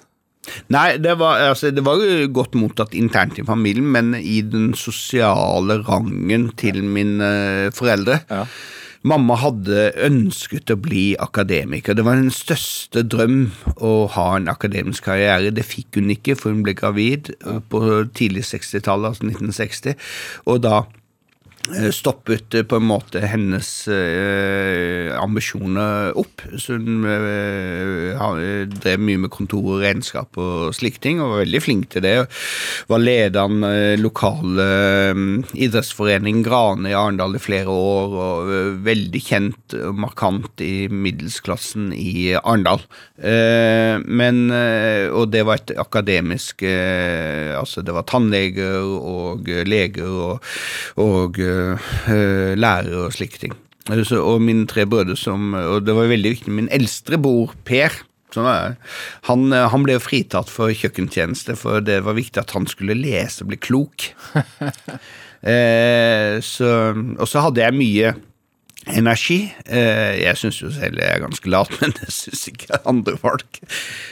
Nei, 0.74 0.88
det 1.02 1.18
var, 1.20 1.42
altså, 1.52 1.72
det 1.74 1.84
var 1.86 2.02
jo 2.02 2.32
godt 2.36 2.58
mottatt 2.60 2.96
internt 2.98 3.40
i 3.42 3.46
familien, 3.48 3.88
men 3.92 4.16
i 4.20 4.40
den 4.46 4.74
sosiale 4.80 5.82
rangen 5.86 6.50
til 6.60 6.82
mine 6.84 7.72
foreldre. 7.76 8.22
Ja. 8.32 8.46
Mamma 9.06 9.36
hadde 9.38 9.92
ønsket 10.02 10.72
å 10.74 10.80
bli 10.82 11.04
akademiker. 11.22 11.94
Det 11.94 12.06
var 12.08 12.18
hennes 12.18 12.40
største 12.42 13.04
drøm 13.06 13.52
å 13.78 13.92
ha 14.16 14.28
en 14.40 14.50
akademisk 14.50 15.06
karriere. 15.06 15.54
Det 15.54 15.66
fikk 15.68 16.00
hun 16.00 16.10
ikke, 16.16 16.34
for 16.40 16.50
hun 16.50 16.64
ble 16.66 16.74
gravid 16.78 17.30
på 17.70 17.82
tidlig 18.18 18.48
60-tallet, 18.50 19.14
altså 19.14 19.28
1960. 19.30 20.08
Og 20.50 20.64
da 20.66 20.80
eh, 20.82 21.05
stoppet 21.92 22.54
eh, 22.54 22.66
på 22.68 22.78
en 22.78 22.88
måte 22.88 23.22
hennes 23.26 23.70
eh, 23.92 25.10
ambisjoner 25.18 26.16
opp. 26.18 26.44
Så 26.62 26.78
hun 26.78 27.06
eh, 27.10 28.66
drev 28.70 29.02
mye 29.02 29.24
med 29.26 29.34
kontor 29.34 29.78
og 29.78 29.86
regnskap 29.86 30.38
og 30.42 30.76
slike 30.78 31.02
ting, 31.04 31.22
og 31.22 31.34
var 31.34 31.44
veldig 31.44 31.62
flink 31.64 31.90
til 31.94 32.06
det. 32.06 32.16
Var 32.92 33.02
lederen 33.02 33.66
eh, 33.68 33.96
lokale 34.02 34.68
eh, 35.10 35.24
idrettsforening 35.68 36.44
Grane 36.46 36.92
i 36.92 36.98
Arendal 36.98 37.38
i 37.38 37.42
flere 37.42 37.72
år, 37.74 38.16
og 38.28 38.54
eh, 38.54 38.72
veldig 38.86 39.24
kjent 39.26 39.78
og 39.80 39.98
markant 40.06 40.62
i 40.66 40.88
middelsklassen 40.92 41.92
i 41.96 42.36
Arendal. 42.42 42.86
Eh, 43.18 43.98
men, 44.06 44.46
eh, 44.54 45.08
og 45.10 45.32
det 45.34 45.46
var 45.48 45.62
et 45.62 45.76
akademisk 45.80 46.66
eh, 46.68 47.54
Altså, 47.56 47.80
det 47.86 47.94
var 47.96 48.04
tannleger 48.10 48.84
og 48.84 49.48
eh, 49.50 49.64
leger 49.68 50.10
og, 50.12 50.50
og 51.02 51.40
eh, 51.40 51.55
eh, 51.55 51.55
lærere 52.56 53.06
og 53.06 53.16
slike 53.16 53.42
ting. 53.42 53.56
Eh, 53.90 54.04
Så, 54.04 54.20
og 54.22 54.42
mine 54.42 54.66
tre 54.68 54.86
brødre 54.86 55.16
som 55.18 55.54
Og 55.54 55.86
det 55.86 55.96
var 55.96 56.10
veldig 56.10 56.36
viktig. 56.38 56.52
Min 56.52 56.70
eldste 56.72 57.18
bror, 57.22 57.54
Per, 57.66 57.94
var, 58.36 58.76
han, 59.30 59.54
eh, 59.54 59.70
han 59.72 59.84
ble 59.86 60.00
fritatt 60.04 60.50
for 60.52 60.74
kjøkkentjeneste, 60.74 61.56
for 61.56 61.80
det 61.80 62.02
var 62.04 62.18
viktig 62.18 62.42
at 62.42 62.52
han 62.52 62.68
skulle 62.68 62.98
lese 62.98 63.44
og 63.44 63.52
bli 63.52 63.60
klok. 63.62 64.10
eh, 65.54 66.42
så, 66.44 66.72
og 66.94 67.28
så 67.30 67.46
hadde 67.46 67.64
jeg 67.64 67.78
mye 67.78 68.16
energi. 68.92 69.40
Eh, 69.66 70.22
jeg 70.22 70.38
syns 70.42 70.60
jo 70.62 70.72
selv 70.74 71.00
jeg 71.02 71.10
er 71.10 71.24
ganske 71.24 71.50
lat, 71.50 71.72
men 71.82 71.96
det 71.98 72.12
syns 72.14 72.48
ikke 72.52 72.82
andre 72.86 73.16
folk. 73.22 73.62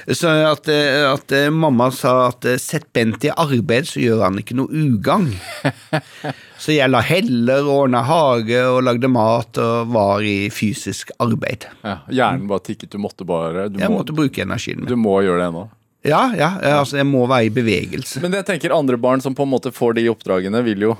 Så 0.07 0.31
at, 0.53 0.71
eh, 0.71 1.03
at 1.09 1.35
eh, 1.35 1.51
mamma 1.53 1.91
sa 1.93 2.29
at 2.29 2.47
eh, 2.49 2.61
sett 2.61 2.89
Bent 2.93 3.25
i 3.25 3.33
arbeid, 3.33 3.89
så 3.89 4.01
gjør 4.01 4.27
han 4.27 4.39
ikke 4.41 4.57
noe 4.57 4.71
ugagn. 4.71 5.33
Så 6.63 6.71
jeg 6.71 6.87
la 6.87 7.01
heller, 7.03 7.65
ordna 7.67 8.05
hage 8.07 8.59
og 8.69 8.83
lagde 8.87 9.09
mat 9.11 9.57
og 9.59 9.89
var 9.91 10.23
i 10.23 10.47
fysisk 10.53 11.11
arbeid. 11.23 11.65
Ja, 11.83 11.97
hjernen 12.07 12.47
bare 12.47 12.63
tikket. 12.63 12.93
Du 12.93 13.01
måtte 13.03 13.27
bare 13.27 13.65
Du, 13.67 13.81
Jeg 13.81 13.91
må, 13.91 13.99
måtte 13.99 14.15
bruke 14.15 14.45
energien 14.45 14.85
du 14.87 14.95
må 14.95 15.17
gjøre 15.25 15.41
det 15.41 15.49
ennå. 15.51 15.63
Ja, 16.07 16.21
ja, 16.35 16.49
altså 16.77 16.99
jeg 16.99 17.07
må 17.07 17.25
være 17.31 17.47
i 17.47 17.51
bevegelse. 17.55 18.21
Men 18.23 18.35
jeg 18.39 18.47
tenker 18.47 18.75
andre 18.75 18.99
barn 18.99 19.23
som 19.23 19.35
på 19.35 19.43
en 19.47 19.51
måte 19.51 19.71
får 19.75 19.97
de 19.99 20.07
oppdragene, 20.11 20.63
vil 20.65 20.87
jo 20.89 20.93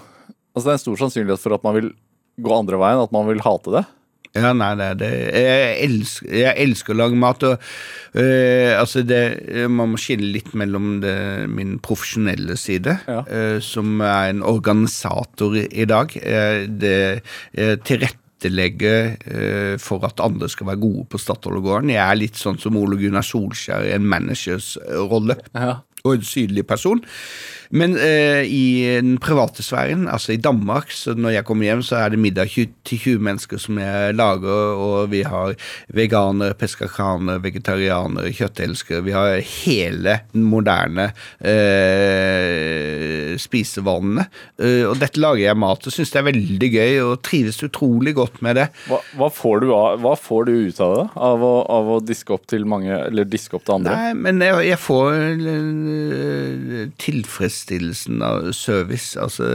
Altså 0.53 0.67
Det 0.67 0.71
er 0.73 0.77
en 0.77 0.81
stor 0.83 0.99
sannsynlighet 1.01 1.41
for 1.41 1.55
at 1.55 1.63
man 1.65 1.73
vil 1.79 1.87
gå 2.43 2.51
andre 2.53 2.77
veien, 2.77 2.99
at 3.01 3.13
man 3.15 3.25
vil 3.25 3.39
hate 3.41 3.71
det. 3.73 3.81
Ja, 4.33 4.49
nei, 4.57 4.71
nei, 4.79 4.89
det, 4.97 5.09
jeg, 5.29 5.73
elsker, 5.85 6.31
jeg 6.33 6.57
elsker 6.63 6.95
å 6.95 6.97
lage 7.03 7.19
mat, 7.21 7.43
og 7.45 7.61
øh, 8.17 8.71
altså 8.79 9.03
det, 9.05 9.21
man 9.69 9.91
må 9.93 9.99
skille 10.01 10.31
litt 10.33 10.55
mellom 10.57 10.95
det, 11.03 11.13
min 11.53 11.75
profesjonelle 11.85 12.57
side, 12.57 12.97
Ja. 13.05 13.21
øh, 13.29 13.59
som 13.61 14.01
er 14.01 14.31
en 14.31 14.41
organisator 14.41 15.53
i, 15.61 15.85
dag. 15.85 16.17
Eh, 16.17 16.65
det 16.65 16.97
tilrette 17.85 18.19
tilrettelegger 18.43 19.15
øh, 19.31 19.79
for 19.79 20.03
at 20.05 20.19
andre 20.19 20.49
skal 20.51 20.67
være 20.67 20.81
gode 20.81 21.05
på 21.09 21.17
Statoil-gården. 21.21 21.93
Jeg 21.93 22.03
er 22.03 22.19
litt 22.19 22.35
sånn 22.35 22.59
som 22.59 22.75
Ole 22.75 22.97
Gunnar 22.99 23.23
Solskjær 23.23 23.85
i 23.87 23.93
en 23.95 24.03
managers 24.07 24.73
rolle 25.09 25.37
Ja. 25.53 25.77
Og 26.03 26.17
en 26.17 26.25
sydlig 26.27 26.65
person. 26.67 26.99
Men 27.73 27.95
eh, 27.97 28.43
i 28.45 28.83
den 29.01 29.15
private 29.23 29.63
sfæren, 29.65 30.03
altså 30.11 30.33
i 30.35 30.37
Danmark, 30.43 30.91
så 30.93 31.15
når 31.17 31.31
jeg 31.37 31.45
kommer 31.47 31.65
hjem, 31.65 31.79
så 31.81 31.95
er 32.03 32.11
det 32.13 32.19
middag 32.21 32.51
til 32.53 32.67
20 32.99 33.23
mennesker 33.23 33.57
som 33.57 33.79
jeg 33.81 34.13
lager, 34.13 34.75
og 34.77 35.07
vi 35.09 35.23
har 35.25 35.55
veganere, 35.95 36.53
peskakaner, 36.59 37.39
vegetarianere, 37.41 38.29
kjøttelskere. 38.35 39.01
Vi 39.07 39.15
har 39.15 39.39
hele 39.63 40.19
den 40.35 40.43
moderne 40.51 41.07
eh, 41.39 43.33
spisevanene. 43.41 44.27
Eh, 44.61 44.83
og 44.89 44.99
dette 45.01 45.23
lager 45.23 45.45
jeg 45.47 45.59
mat 45.63 45.87
og 45.89 45.95
syns 45.95 46.13
det 46.13 46.21
er 46.21 46.27
veldig 46.29 46.69
gøy, 46.75 46.93
og 47.07 47.15
trives 47.25 47.63
utrolig 47.65 48.13
godt 48.19 48.37
med 48.45 48.59
det. 48.59 48.67
Hva, 48.91 48.99
hva, 49.17 49.31
får 49.33 49.63
du, 49.63 49.71
av- 49.73 49.97
hva 50.03 50.13
får 50.19 50.51
du 50.51 50.53
ut 50.67 50.83
av 50.83 50.95
det? 50.99 51.07
Av 51.31 51.47
å, 51.47 51.53
av 51.79 51.91
å 51.95 51.97
diske 52.05 52.35
opp 52.35 52.45
til 52.51 52.67
mange 52.69 52.91
Eller 53.07 53.25
diske 53.29 53.55
opp 53.57 53.65
til 53.65 53.79
andre? 53.79 53.95
Nei, 53.97 54.13
men 54.27 54.43
jeg, 54.45 54.61
jeg 54.67 54.79
får 54.83 55.09
tilfredsstillelsen 57.01 58.23
av 58.25 58.51
service, 58.57 59.17
altså, 59.19 59.49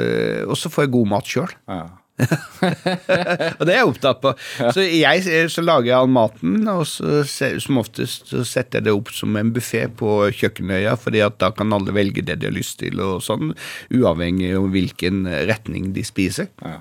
og 0.48 0.58
så 0.58 0.72
får 0.72 0.86
jeg 0.86 0.94
god 0.98 1.10
mat 1.14 1.32
sjøl. 1.32 1.56
Ja. 1.70 1.86
Og 3.58 3.62
det 3.62 3.72
er 3.72 3.76
jeg 3.76 3.88
opptatt 3.88 4.20
på. 4.22 4.32
Så, 4.74 4.82
jeg, 4.82 5.22
så 5.52 5.62
lager 5.62 5.92
jeg 5.92 5.98
all 6.00 6.10
maten, 6.10 6.66
og 6.66 6.82
så, 6.90 7.22
som 7.62 7.78
oftest 7.82 8.32
så 8.32 8.42
setter 8.48 8.80
jeg 8.80 8.88
det 8.88 8.96
opp 8.96 9.12
som 9.14 9.38
en 9.38 9.52
buffé 9.54 9.84
på 10.00 10.16
kjøkkenøya, 10.34 10.96
fordi 10.98 11.22
at 11.24 11.38
da 11.42 11.52
kan 11.54 11.74
alle 11.74 11.94
velge 11.94 12.24
det 12.26 12.40
de 12.42 12.50
har 12.50 12.56
lyst 12.56 12.80
til, 12.82 12.98
og 13.04 13.22
sånn, 13.24 13.54
uavhengig 13.94 14.50
av 14.58 14.66
hvilken 14.74 15.26
retning 15.48 15.92
de 15.96 16.06
spiser. 16.06 16.50
Ja. 16.64 16.80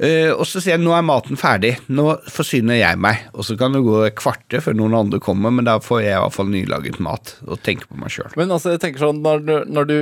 Eh, 0.00 0.30
og 0.32 0.46
så 0.48 0.58
sier 0.58 0.74
jeg 0.74 0.82
nå 0.82 0.94
er 0.96 1.04
maten 1.06 1.38
ferdig, 1.38 1.74
nå 1.92 2.16
forsyner 2.32 2.78
jeg 2.80 2.98
meg. 3.02 3.26
Og 3.36 3.44
så 3.46 3.56
kan 3.60 3.74
det 3.76 3.82
gå 3.86 3.98
et 4.06 4.16
kvarter 4.18 4.62
før 4.64 4.74
noen 4.78 4.96
andre 4.98 5.20
kommer, 5.22 5.52
men 5.54 5.68
da 5.68 5.76
får 5.84 6.00
jeg 6.02 6.16
i 6.16 6.22
hvert 6.24 6.36
fall 6.36 6.50
nylaget 6.50 6.98
mat 7.04 7.34
og 7.46 7.60
tenke 7.66 7.86
på 7.90 7.98
meg 8.00 8.10
sjøl. 8.14 8.32
Men 8.40 8.54
altså, 8.56 8.72
jeg 8.74 8.82
tenker 8.82 9.04
sånn, 9.04 9.20
når 9.22 9.44
du, 9.46 9.52
når 9.70 9.90
du 9.90 9.96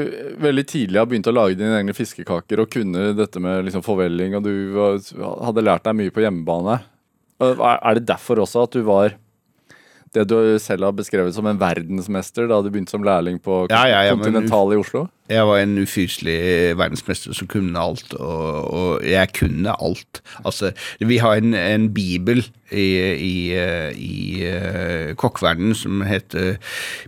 veldig 0.47 0.67
tidlig 0.71 1.03
har 1.03 1.11
begynt 1.11 1.29
å 1.31 1.37
lage 1.37 1.59
dine 1.61 1.77
egne 1.81 1.97
fiskekaker 1.97 2.63
og 2.65 2.71
kunne 2.73 3.11
dette 3.19 3.43
med 3.43 3.67
liksom 3.69 3.85
forvelling, 3.85 4.39
og 4.39 4.47
du 4.47 4.55
hadde 5.19 5.67
lært 5.67 5.85
deg 5.89 5.99
mye 6.01 6.15
på 6.15 6.25
hjemmebane, 6.25 6.79
er 7.41 7.97
det 7.97 8.07
derfor 8.09 8.43
også 8.45 8.67
at 8.69 8.77
du 8.77 8.85
var 8.87 9.17
det 10.13 10.25
du 10.27 10.37
selv 10.59 10.89
har 10.89 10.95
beskrevet 10.97 11.35
som 11.37 11.47
en 11.47 11.59
verdensmester 11.61 12.49
da 12.51 12.59
du 12.63 12.71
begynte 12.73 12.91
som 12.91 13.05
lærling 13.07 13.39
på 13.43 13.63
Ja, 13.71 13.85
ja, 13.87 14.01
ja, 14.09 14.17
men- 14.19 14.43
i 14.43 14.77
Oslo? 14.81 15.09
Jeg 15.31 15.47
var 15.47 15.61
en 15.63 15.79
ufyselig 15.79 16.39
verdensmester 16.79 17.35
som 17.37 17.49
kunne 17.51 17.79
alt, 17.79 18.15
og, 18.19 18.71
og 18.75 19.05
jeg 19.07 19.31
kunne 19.39 19.75
alt. 19.79 20.23
Altså, 20.45 20.73
vi 20.99 21.21
har 21.23 21.39
en, 21.39 21.55
en 21.55 21.87
bibel 21.95 22.43
i, 22.71 22.89
i, 23.15 23.37
i 23.95 25.15
kokkverdenen 25.19 25.75
som 25.79 26.03
heter 26.07 26.59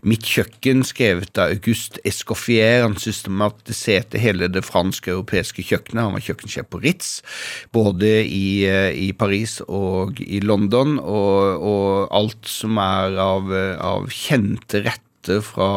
Mitt 0.07 0.27
kjøkken, 0.27 0.85
skrevet 0.87 1.39
av 1.39 1.57
August 1.57 1.99
Escoffier. 2.07 2.83
Han 2.87 2.99
systematiserte 3.01 4.23
hele 4.23 4.51
det 4.53 4.65
fransk-europeiske 4.67 5.67
kjøkkenet. 5.67 6.05
Han 6.07 6.17
var 6.17 6.27
kjøkkensjef 6.27 6.71
på 6.71 6.83
Ritz, 6.83 7.13
både 7.75 8.15
i, 8.23 8.67
uh, 8.71 8.91
i 8.95 9.13
Paris 9.19 9.61
og 9.67 10.23
i 10.23 10.43
London, 10.43 10.99
og, 10.99 11.63
og 11.63 12.13
alt 12.15 12.51
som 12.51 12.79
er 12.83 13.19
av, 13.23 13.51
av 13.83 14.13
kjente 14.13 14.87
retter 14.87 15.12
fra 15.47 15.69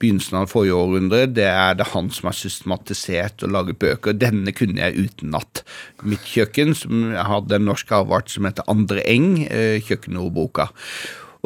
begynnelsen 0.00 0.40
av 0.40 0.50
forrige 0.50 0.76
århundre, 0.76 1.26
det 1.30 1.46
er 1.50 1.76
det 1.78 1.90
han 1.92 2.10
som 2.14 2.30
har 2.30 2.38
systematisert 2.38 3.44
og 3.46 3.52
laget 3.54 3.78
bøker. 3.82 4.16
Denne 4.18 4.54
kunne 4.56 4.82
jeg 4.82 5.06
utenat. 5.06 5.62
Mitt 6.02 6.26
kjøkken, 6.26 6.74
som 6.74 7.12
hadde 7.14 7.58
en 7.58 7.68
norsk 7.70 7.92
avart 7.96 8.32
som 8.32 8.48
heter 8.48 8.66
Andre 8.70 9.04
Eng, 9.06 9.46
eh, 9.46 9.78
kjøkkenordboka. 9.86 10.70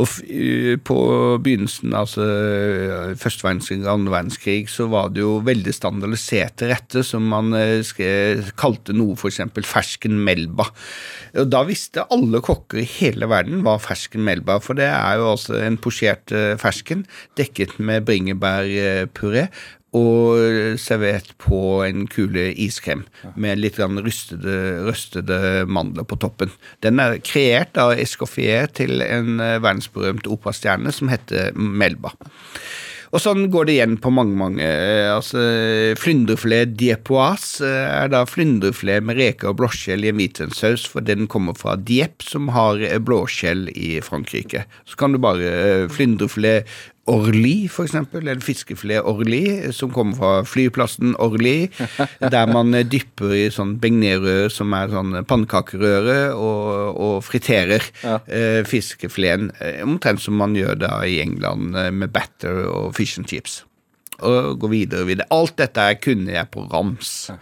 Og 0.01 0.15
på 0.87 0.99
begynnelsen, 1.45 1.93
altså 1.97 2.25
første 3.21 3.47
verdenskrig 3.47 3.81
andre 3.85 4.15
verdenskrig, 4.15 4.69
så 4.73 4.87
var 4.93 5.11
det 5.13 5.23
jo 5.25 5.39
veldig 5.45 5.75
standardiserte 5.77 6.71
retter 6.71 7.05
som 7.07 7.27
man 7.29 7.53
skrev, 7.87 8.53
kalte 8.61 8.97
noe 8.97 9.19
f.eks. 9.19 9.43
fersken 9.69 10.17
melba. 10.25 10.71
Og 11.41 11.51
da 11.53 11.63
visste 11.69 12.07
alle 12.15 12.41
kokker 12.45 12.81
i 12.83 12.89
hele 12.99 13.29
verden 13.31 13.65
hva 13.67 13.77
fersken 13.83 14.25
melba 14.27 14.59
for 14.65 14.79
det 14.79 14.89
er 14.89 15.21
jo 15.21 15.33
altså 15.35 15.59
en 15.61 15.79
posjert 15.81 16.33
fersken 16.61 17.05
dekket 17.39 17.77
med 17.83 18.07
bringebærpuré 18.09 19.49
og 19.97 20.79
servert 20.79 21.33
på 21.43 21.81
en 21.83 22.05
kule 22.11 22.51
iskrem 22.55 23.03
med 23.35 23.59
litt 23.59 23.81
rystede, 23.81 24.59
røstede 24.87 25.65
mandler 25.67 26.07
på 26.07 26.19
toppen. 26.23 26.53
Den 26.85 27.03
er 27.03 27.19
kreert 27.27 27.75
av 27.81 27.97
Escoffier 27.99 28.71
til 28.71 29.03
en 29.03 29.41
verdensberømt 29.41 30.31
operastjerne 30.31 30.95
som 30.95 31.11
heter 31.11 31.51
Melba. 31.59 32.15
Og 33.11 33.19
sånn 33.19 33.49
går 33.51 33.67
det 33.67 33.75
igjen 33.75 33.97
på 33.99 34.13
mange, 34.15 34.37
mange. 34.39 34.67
Altså, 35.11 35.43
Flyndrefilet 35.99 36.77
diepoise 36.79 37.67
er 37.67 38.13
da 38.13 38.23
flyndrefilet 38.29 39.03
med 39.03 39.19
reker 39.19 39.51
og 39.51 39.59
blåskjell 39.59 40.07
i 40.07 40.13
en 40.13 40.21
hvitvinssaus, 40.21 40.85
for 40.87 41.03
den 41.03 41.27
kommer 41.31 41.59
fra 41.59 41.75
Dieppe, 41.75 42.23
som 42.23 42.53
har 42.55 42.79
blåskjell 43.03 43.67
i 43.75 43.97
Frankrike. 44.07 44.63
Så 44.87 45.01
kan 45.01 45.11
du 45.11 45.19
bare 45.23 45.91
Flyndrefilet 45.91 46.71
Orly, 47.11 47.55
eksempel, 47.67 48.23
eller 48.23 48.43
fiskefilet 48.45 49.07
Orly, 49.09 49.73
som 49.75 49.93
kommer 49.95 50.17
fra 50.19 50.33
flyplassen 50.47 51.17
Orly, 51.23 51.71
der 52.35 52.51
man 52.51 52.75
dypper 52.91 53.35
i 53.37 53.47
sånn 53.53 53.77
beignetrøre, 53.83 54.51
som 54.53 54.75
er 54.77 54.93
sånn 54.93 55.17
pannekakerøre, 55.29 56.19
og, 56.37 57.01
og 57.01 57.17
friterer 57.27 57.83
ja. 58.05 58.21
eh, 58.31 58.61
fiskefileten, 58.69 59.51
omtrent 59.87 60.23
som 60.23 60.39
man 60.41 60.55
gjør 60.59 60.79
da 60.85 60.93
i 61.07 61.19
England 61.25 61.75
med 61.75 62.15
batter 62.15 62.65
og 62.69 62.95
fish 62.99 63.19
and 63.21 63.31
chips. 63.31 63.65
Og 64.21 64.61
går 64.61 64.73
videre 64.75 65.05
og 65.05 65.11
videre. 65.11 65.29
Alt 65.33 65.57
dette 65.61 65.87
kunne 66.05 66.35
jeg 66.35 66.53
på 66.53 66.67
rams. 66.71 67.15
Ja. 67.33 67.41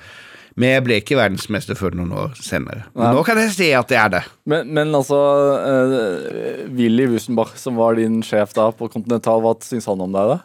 Men 0.59 0.75
jeg 0.75 0.85
ble 0.87 0.99
ikke 0.99 1.19
verdensmester 1.19 1.79
før 1.79 1.95
noen 1.99 2.13
år 2.25 2.35
senere. 2.43 2.89
Men 2.99 3.15
nå 3.15 3.23
kan 3.27 3.39
jeg 3.39 3.55
si 3.55 3.71
at 3.77 3.93
jeg 3.95 4.01
er 4.03 4.15
det. 4.17 4.25
Men, 4.49 4.71
men 4.75 4.91
altså, 4.97 5.19
uh, 5.63 6.67
Willy 6.75 7.07
Wusenbach, 7.13 7.55
som 7.61 7.79
var 7.79 7.99
din 7.99 8.21
sjef 8.27 8.57
da 8.57 8.71
på 8.75 8.91
Continental, 8.91 9.43
hva 9.45 9.55
syns 9.63 9.87
han 9.91 10.03
om 10.03 10.15
deg, 10.15 10.35
da? 10.35 10.39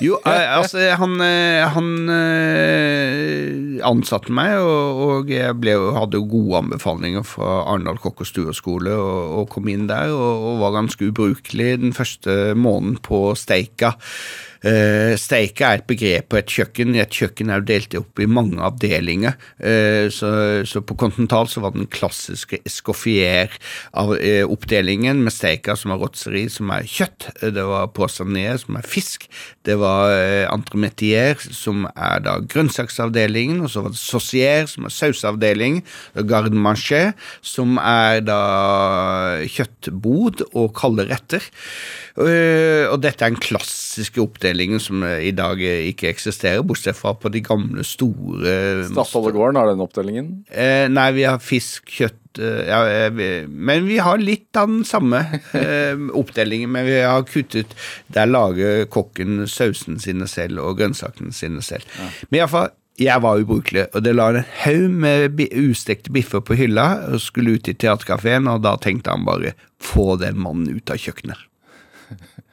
jo, 0.00 0.16
altså, 0.24 0.80
han, 1.00 1.18
han 1.74 1.88
uh, 2.08 3.80
ansatte 3.90 4.32
meg, 4.34 4.54
og, 4.62 5.02
og 5.04 5.32
jeg 5.32 5.56
ble, 5.60 5.74
hadde 5.96 6.22
gode 6.30 6.62
anbefalinger 6.62 7.26
fra 7.26 7.62
Arendal 7.64 7.98
kokk- 8.02 8.22
og 8.24 8.30
stueskole, 8.30 8.94
og, 8.94 9.22
og, 9.40 9.48
kom 9.52 9.70
inn 9.72 9.88
der, 9.90 10.14
og, 10.14 10.52
og 10.52 10.62
var 10.62 10.76
ganske 10.78 11.10
ubrukelig 11.10 11.72
den 11.82 11.96
første 11.96 12.54
måneden 12.58 13.00
på 13.04 13.32
Steika. 13.38 13.96
Uh, 14.58 15.14
steika 15.14 15.68
er 15.70 15.78
et 15.78 15.86
begrep 15.86 16.26
på 16.32 16.38
et 16.40 16.48
kjøkken. 16.50 16.96
Et 16.98 17.12
kjøkken 17.14 17.50
er 17.50 17.58
jo 17.60 17.66
delt 17.68 17.94
opp 18.00 18.18
i 18.18 18.26
mange 18.26 18.58
avdelinger. 18.64 19.34
Uh, 19.62 20.10
så, 20.10 20.62
så, 20.66 20.80
på 20.82 20.94
Continental 20.98 21.46
så 21.50 21.60
var 21.62 21.70
den 21.76 21.86
klassiske 21.92 22.58
escoffier-oppdelingen 22.66 25.16
uh, 25.20 25.24
med 25.28 25.32
steika 25.34 25.76
som 25.78 25.90
er 25.94 25.98
rotseri, 26.02 26.48
som 26.50 26.70
er 26.74 26.82
kjøtt. 26.90 27.28
Det 27.54 27.64
var 27.68 27.92
poissoné, 27.94 28.58
som 28.58 28.76
er 28.80 28.86
fisk. 28.86 29.28
Det 29.66 29.76
var 29.78 30.10
uh, 30.10 30.46
entremetier, 30.50 31.34
som 31.38 31.86
er 31.94 32.18
da 32.26 32.38
grønnsaksavdelingen. 32.42 33.60
Og 33.62 33.70
så 33.70 33.80
var 33.86 33.90
det 33.94 34.02
saucier, 34.02 34.66
som 34.70 34.84
er 34.88 34.92
sausavdeling. 34.94 35.74
Garde 36.26 36.58
manger, 36.58 37.12
som 37.46 37.78
er 37.78 38.20
da 38.26 38.40
kjøttbod 39.46 40.42
og 40.50 40.74
kalde 40.78 41.04
retter. 41.08 41.42
og 42.18 43.00
dette 43.02 43.24
er 43.24 43.30
en 43.30 43.36
klassisk 43.38 44.18
oppdeling 44.18 44.47
avdelingen 44.48 44.80
som 44.80 45.04
i 45.04 45.32
dag 45.36 45.60
ikke 45.60 46.08
eksisterer, 46.10 46.64
bortsett 46.66 46.96
fra 46.96 47.14
på 47.18 47.30
de 47.32 47.42
gamle, 47.44 47.84
store 47.84 48.86
Statoilegården 48.88 49.58
har 49.60 49.68
den 49.70 49.84
oppdelingen? 49.84 50.32
Eh, 50.50 50.88
nei, 50.90 51.10
vi 51.16 51.26
har 51.28 51.38
fisk, 51.42 51.88
kjøtt 51.88 52.40
eh, 52.40 52.64
ja, 52.68 52.80
vi, 53.14 53.28
Men 53.48 53.86
vi 53.88 53.98
har 54.02 54.18
litt 54.18 54.56
av 54.56 54.68
den 54.70 54.84
samme 54.88 55.22
eh, 55.56 55.94
oppdelingen, 56.20 56.72
men 56.72 56.88
vi 56.88 57.00
har 57.02 57.26
kuttet 57.28 57.74
Der 58.14 58.28
lager 58.28 58.86
kokken 58.90 59.46
sausen 59.48 60.00
sine 60.02 60.28
selv 60.30 60.62
og 60.64 60.78
grønnsakene 60.80 61.34
sine 61.34 61.62
selv. 61.64 61.86
Ja. 61.98 62.10
Men 62.28 62.42
iallfall 62.42 62.74
jeg 62.98 63.22
var 63.22 63.38
ubrukelig, 63.38 63.84
og 63.94 64.02
det 64.02 64.10
la 64.16 64.24
en 64.32 64.46
haug 64.64 64.94
med 65.04 65.38
ustekte 65.54 66.10
biffer 66.10 66.42
på 66.42 66.56
hylla 66.58 66.86
og 67.12 67.20
skulle 67.22 67.54
ut 67.54 67.70
i 67.70 67.76
teaterkafeen, 67.78 68.50
og 68.50 68.64
da 68.64 68.72
tenkte 68.82 69.14
han 69.14 69.22
bare 69.28 69.52
få 69.78 70.16
den 70.18 70.40
mannen 70.42 70.80
ut 70.80 70.90
av 70.90 70.98
kjøkkenet. 70.98 71.38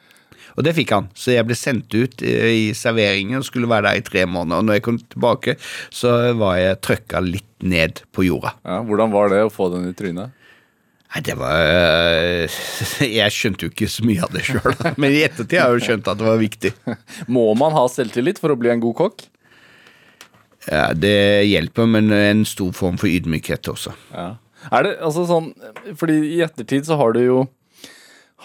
Og 0.56 0.64
det 0.64 0.72
fikk 0.76 0.94
han, 0.96 1.10
så 1.16 1.34
jeg 1.34 1.46
ble 1.48 1.56
sendt 1.58 1.92
ut 1.92 2.24
eh, 2.24 2.48
i 2.48 2.64
serveringen 2.76 3.40
og 3.40 3.46
skulle 3.48 3.68
være 3.70 3.90
der 3.90 4.00
i 4.00 4.06
tre 4.06 4.24
måneder. 4.28 4.62
Og 4.62 4.68
når 4.68 4.78
jeg 4.78 4.86
kom 4.86 4.98
tilbake, 5.02 5.56
så 5.94 6.16
var 6.38 6.56
jeg 6.60 6.80
trøkka 6.84 7.22
litt 7.24 7.50
ned 7.64 8.02
på 8.16 8.24
jorda. 8.26 8.56
Ja, 8.64 8.80
hvordan 8.84 9.12
var 9.12 9.32
det 9.32 9.44
å 9.44 9.52
få 9.52 9.68
den 9.74 9.88
i 9.90 9.94
trynet? 9.96 10.32
Nei, 11.06 11.22
det 11.24 11.36
var 11.38 11.62
eh, 11.70 12.56
Jeg 13.20 13.32
skjønte 13.32 13.68
jo 13.68 13.72
ikke 13.72 13.88
så 13.88 14.04
mye 14.04 14.24
av 14.26 14.32
det 14.34 14.42
sjøl, 14.48 14.74
men 15.00 15.14
i 15.14 15.22
ettertid 15.24 15.60
har 15.60 15.70
jeg 15.70 15.80
jo 15.80 15.86
skjønt 15.90 16.10
at 16.12 16.20
det 16.20 16.26
var 16.28 16.40
viktig. 16.42 16.72
Må 17.36 17.46
man 17.58 17.76
ha 17.76 17.86
selvtillit 17.92 18.40
for 18.42 18.52
å 18.52 18.58
bli 18.60 18.72
en 18.72 18.82
god 18.82 18.98
kokk? 19.04 19.28
Ja, 20.66 20.88
Det 20.98 21.46
hjelper, 21.46 21.86
men 21.86 22.10
en 22.10 22.42
stor 22.48 22.72
form 22.74 22.98
for 22.98 23.12
ydmykhet 23.12 23.70
også. 23.70 23.94
Ja. 24.10 24.32
Er 24.74 24.82
det 24.82 24.92
altså 25.04 25.22
sånn 25.28 25.52
Fordi 26.00 26.16
i 26.32 26.40
ettertid 26.42 26.88
så 26.88 26.96
har 26.98 27.12
du 27.14 27.20
jo 27.22 27.36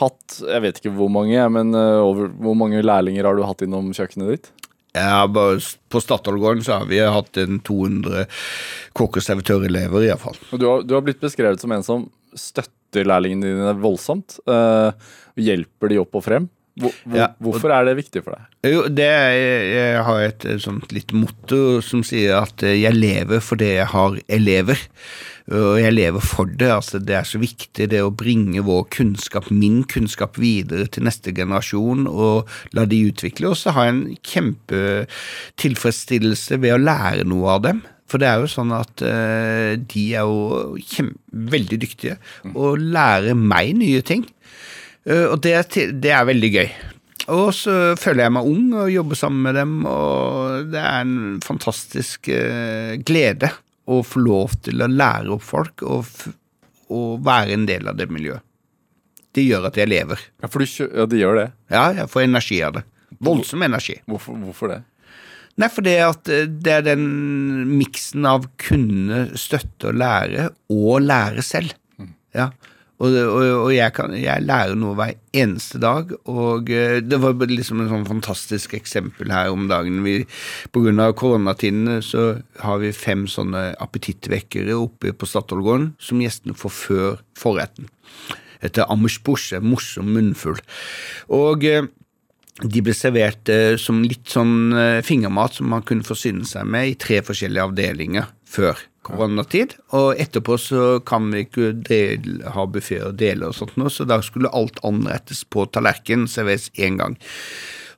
hatt 0.02 0.40
Jeg 0.42 0.64
vet 0.64 0.82
ikke 0.82 0.94
hvor 0.96 1.12
mange, 1.14 1.46
men 1.54 1.76
uh, 1.78 2.02
over, 2.04 2.32
hvor 2.42 2.58
mange 2.58 2.82
lærlinger 2.84 3.28
har 3.28 3.38
du 3.38 3.46
hatt 3.48 3.64
innom 3.66 3.94
kjøkkenet 3.96 4.34
ditt? 4.34 4.52
Ja, 4.98 5.24
På 5.24 6.02
Statoilgården 6.04 6.66
så 6.68 6.82
har 6.82 6.90
vi 6.90 7.00
hatt 7.00 7.38
en 7.40 7.62
200 7.64 8.26
kokkeservitørelever, 8.98 10.04
iallfall. 10.10 10.36
Du, 10.52 10.66
har, 10.68 10.84
du 10.84 10.98
har 10.98 11.06
blitt 11.06 11.22
beskrevet 11.24 11.64
som 11.64 11.72
en 11.72 11.86
som 11.86 12.10
støtter 12.36 13.08
lærlingene 13.08 13.54
dine 13.54 13.76
voldsomt. 13.80 14.42
Uh, 14.50 14.92
hjelper 15.40 15.94
de 15.94 16.02
opp 16.02 16.20
og 16.20 16.26
frem. 16.28 16.50
Hvor, 16.80 16.94
ja, 17.12 17.26
hvorfor 17.44 17.74
er 17.76 17.90
det 17.90 17.98
viktig 17.98 18.22
for 18.24 18.38
deg? 18.38 18.72
Jo, 18.72 18.86
det 18.88 19.04
er, 19.04 19.34
Jeg 19.68 20.04
har 20.08 20.22
et 20.24 20.46
sånt 20.64 20.94
litt 20.96 21.12
motto 21.12 21.82
som 21.84 22.00
sier 22.08 22.38
at 22.40 22.64
jeg 22.64 22.96
lever 22.96 23.44
fordi 23.44 23.74
jeg 23.76 23.90
har 23.92 24.16
elever. 24.32 24.80
Og 25.52 25.82
jeg 25.82 25.92
lever 25.94 26.20
for 26.24 26.46
det. 26.46 26.72
altså 26.72 27.00
Det 27.00 27.16
er 27.18 27.24
så 27.28 27.38
viktig 27.42 27.90
det 27.92 28.02
å 28.06 28.16
bringe 28.16 28.62
vår 28.64 28.86
kunnskap, 28.94 29.52
min 29.52 29.84
kunnskap, 29.84 30.38
videre 30.40 30.86
til 30.88 31.04
neste 31.08 31.32
generasjon 31.36 32.08
og 32.08 32.48
la 32.78 32.86
de 32.88 33.08
utvikle. 33.10 33.48
Og 33.52 33.58
så 33.60 33.72
har 33.76 33.84
jeg 33.88 33.94
en 33.96 34.18
kjempetilfredsstillelse 34.32 36.62
ved 36.62 36.74
å 36.76 36.86
lære 36.86 37.24
noe 37.28 37.48
av 37.58 37.62
dem. 37.68 37.80
For 38.12 38.18
det 38.20 38.28
er 38.28 38.38
jo 38.44 38.48
sånn 38.52 38.72
at 38.76 39.02
uh, 39.08 39.72
de 39.80 40.04
er 40.20 40.28
jo 40.28 40.76
veldig 41.32 41.80
dyktige 41.80 42.20
og 42.52 42.76
lærer 42.80 43.36
meg 43.40 43.72
nye 43.80 44.02
ting. 44.04 44.28
Uh, 45.08 45.32
og 45.34 45.42
det, 45.46 45.56
det 46.04 46.14
er 46.14 46.28
veldig 46.30 46.52
gøy. 46.56 46.70
Og 47.32 47.50
så 47.56 47.74
føler 48.02 48.26
jeg 48.26 48.36
meg 48.36 48.48
ung 48.50 48.70
og 48.82 48.92
jobber 48.92 49.20
sammen 49.20 49.46
med 49.46 49.58
dem, 49.60 49.74
og 49.88 50.72
det 50.74 50.82
er 50.82 51.04
en 51.06 51.42
fantastisk 51.46 52.32
uh, 52.34 52.98
glede 53.06 53.52
å 53.92 54.02
få 54.06 54.22
lov 54.24 54.56
til 54.66 54.82
å 54.82 54.90
lære 54.90 55.34
opp 55.36 55.44
folk 55.46 55.84
og, 55.88 56.08
og 56.94 57.22
være 57.26 57.58
en 57.58 57.68
del 57.70 57.90
av 57.90 57.98
det 58.00 58.10
miljøet. 58.14 58.44
Det 59.32 59.44
gjør 59.46 59.70
at 59.70 59.78
jeg 59.80 59.88
lever. 59.88 60.22
Ja, 60.44 60.50
for 60.52 60.60
du, 60.60 60.68
ja, 60.68 61.06
det 61.08 61.20
gjør 61.22 61.38
det? 61.40 61.50
Ja, 61.72 61.86
jeg 61.96 62.12
får 62.12 62.26
energi 62.26 62.58
av 62.68 62.80
det. 62.80 62.88
Voldsom 63.24 63.64
energi. 63.64 63.96
Hvorfor, 64.10 64.36
hvorfor 64.44 64.74
det? 64.74 64.82
Nei, 65.60 65.68
fordi 65.72 65.94
at 66.04 66.32
eh, 66.32 66.48
det 66.50 66.74
er 66.74 66.86
den 66.94 67.06
miksen 67.70 68.28
av 68.28 68.48
kunne 68.62 69.24
støtte 69.40 69.92
og 69.92 70.00
lære, 70.02 70.50
og 70.74 71.06
lære 71.06 71.44
selv. 71.46 71.76
Mm. 72.00 72.12
Ja. 72.36 72.50
Og, 73.02 73.16
og, 73.18 73.44
og 73.66 73.72
jeg, 73.74 73.94
kan, 73.98 74.14
jeg 74.14 74.46
lærer 74.46 74.78
noe 74.78 74.94
hver 74.98 75.16
eneste 75.34 75.80
dag, 75.82 76.12
og 76.30 76.70
eh, 76.70 77.00
det 77.02 77.18
var 77.24 77.40
liksom 77.50 77.82
en 77.82 77.90
sånn 77.90 78.06
fantastisk 78.10 78.76
eksempel 78.78 79.34
her 79.34 79.50
om 79.54 79.66
dagen. 79.72 80.04
Vi, 80.06 80.20
på 80.74 80.84
grunn 80.86 81.02
av 81.02 81.16
koronatidene 81.18 82.00
så 82.06 82.28
har 82.62 82.82
vi 82.84 82.94
fem 82.94 83.26
sånne 83.32 83.72
appetittvekkere 83.82 84.78
oppe 84.78 85.16
på 85.18 85.30
Statoilgården 85.30 85.96
som 86.02 86.22
gjestene 86.22 86.58
får 86.58 86.76
før 86.78 87.18
forretten. 87.40 87.90
Etter 88.62 88.86
Amersbosje, 88.94 89.64
morsom 89.66 90.14
munnfull. 90.14 90.62
Og 91.34 91.66
eh, 91.66 91.90
de 92.62 92.86
ble 92.86 92.94
servert 92.94 93.50
eh, 93.50 93.74
som 93.82 94.04
litt 94.06 94.30
sånn 94.30 94.76
fingermat 95.08 95.58
som 95.58 95.74
man 95.74 95.88
kunne 95.88 96.06
forsyne 96.06 96.46
seg 96.46 96.70
med 96.70 96.92
i 96.92 96.98
tre 97.02 97.24
forskjellige 97.26 97.72
avdelinger 97.72 98.30
før 98.46 98.86
koronatid. 99.08 99.76
Og 99.98 100.22
etterpå 100.22 100.58
så 100.62 100.86
kan 101.08 101.30
vi 101.34 101.46
ikke 101.48 101.74
del, 101.88 102.42
ha 102.56 102.66
buffé 102.70 103.02
og 103.08 103.20
dele 103.22 103.50
og 103.50 103.58
sånt 103.58 103.78
noe, 103.82 103.92
så 103.94 104.08
da 104.10 104.22
skulle 104.26 104.52
alt 104.56 104.82
anrettes 104.88 105.44
på 105.46 105.68
tallerkenen, 105.74 106.30
serveres 106.32 106.70
én 106.78 107.00
gang. 107.02 107.20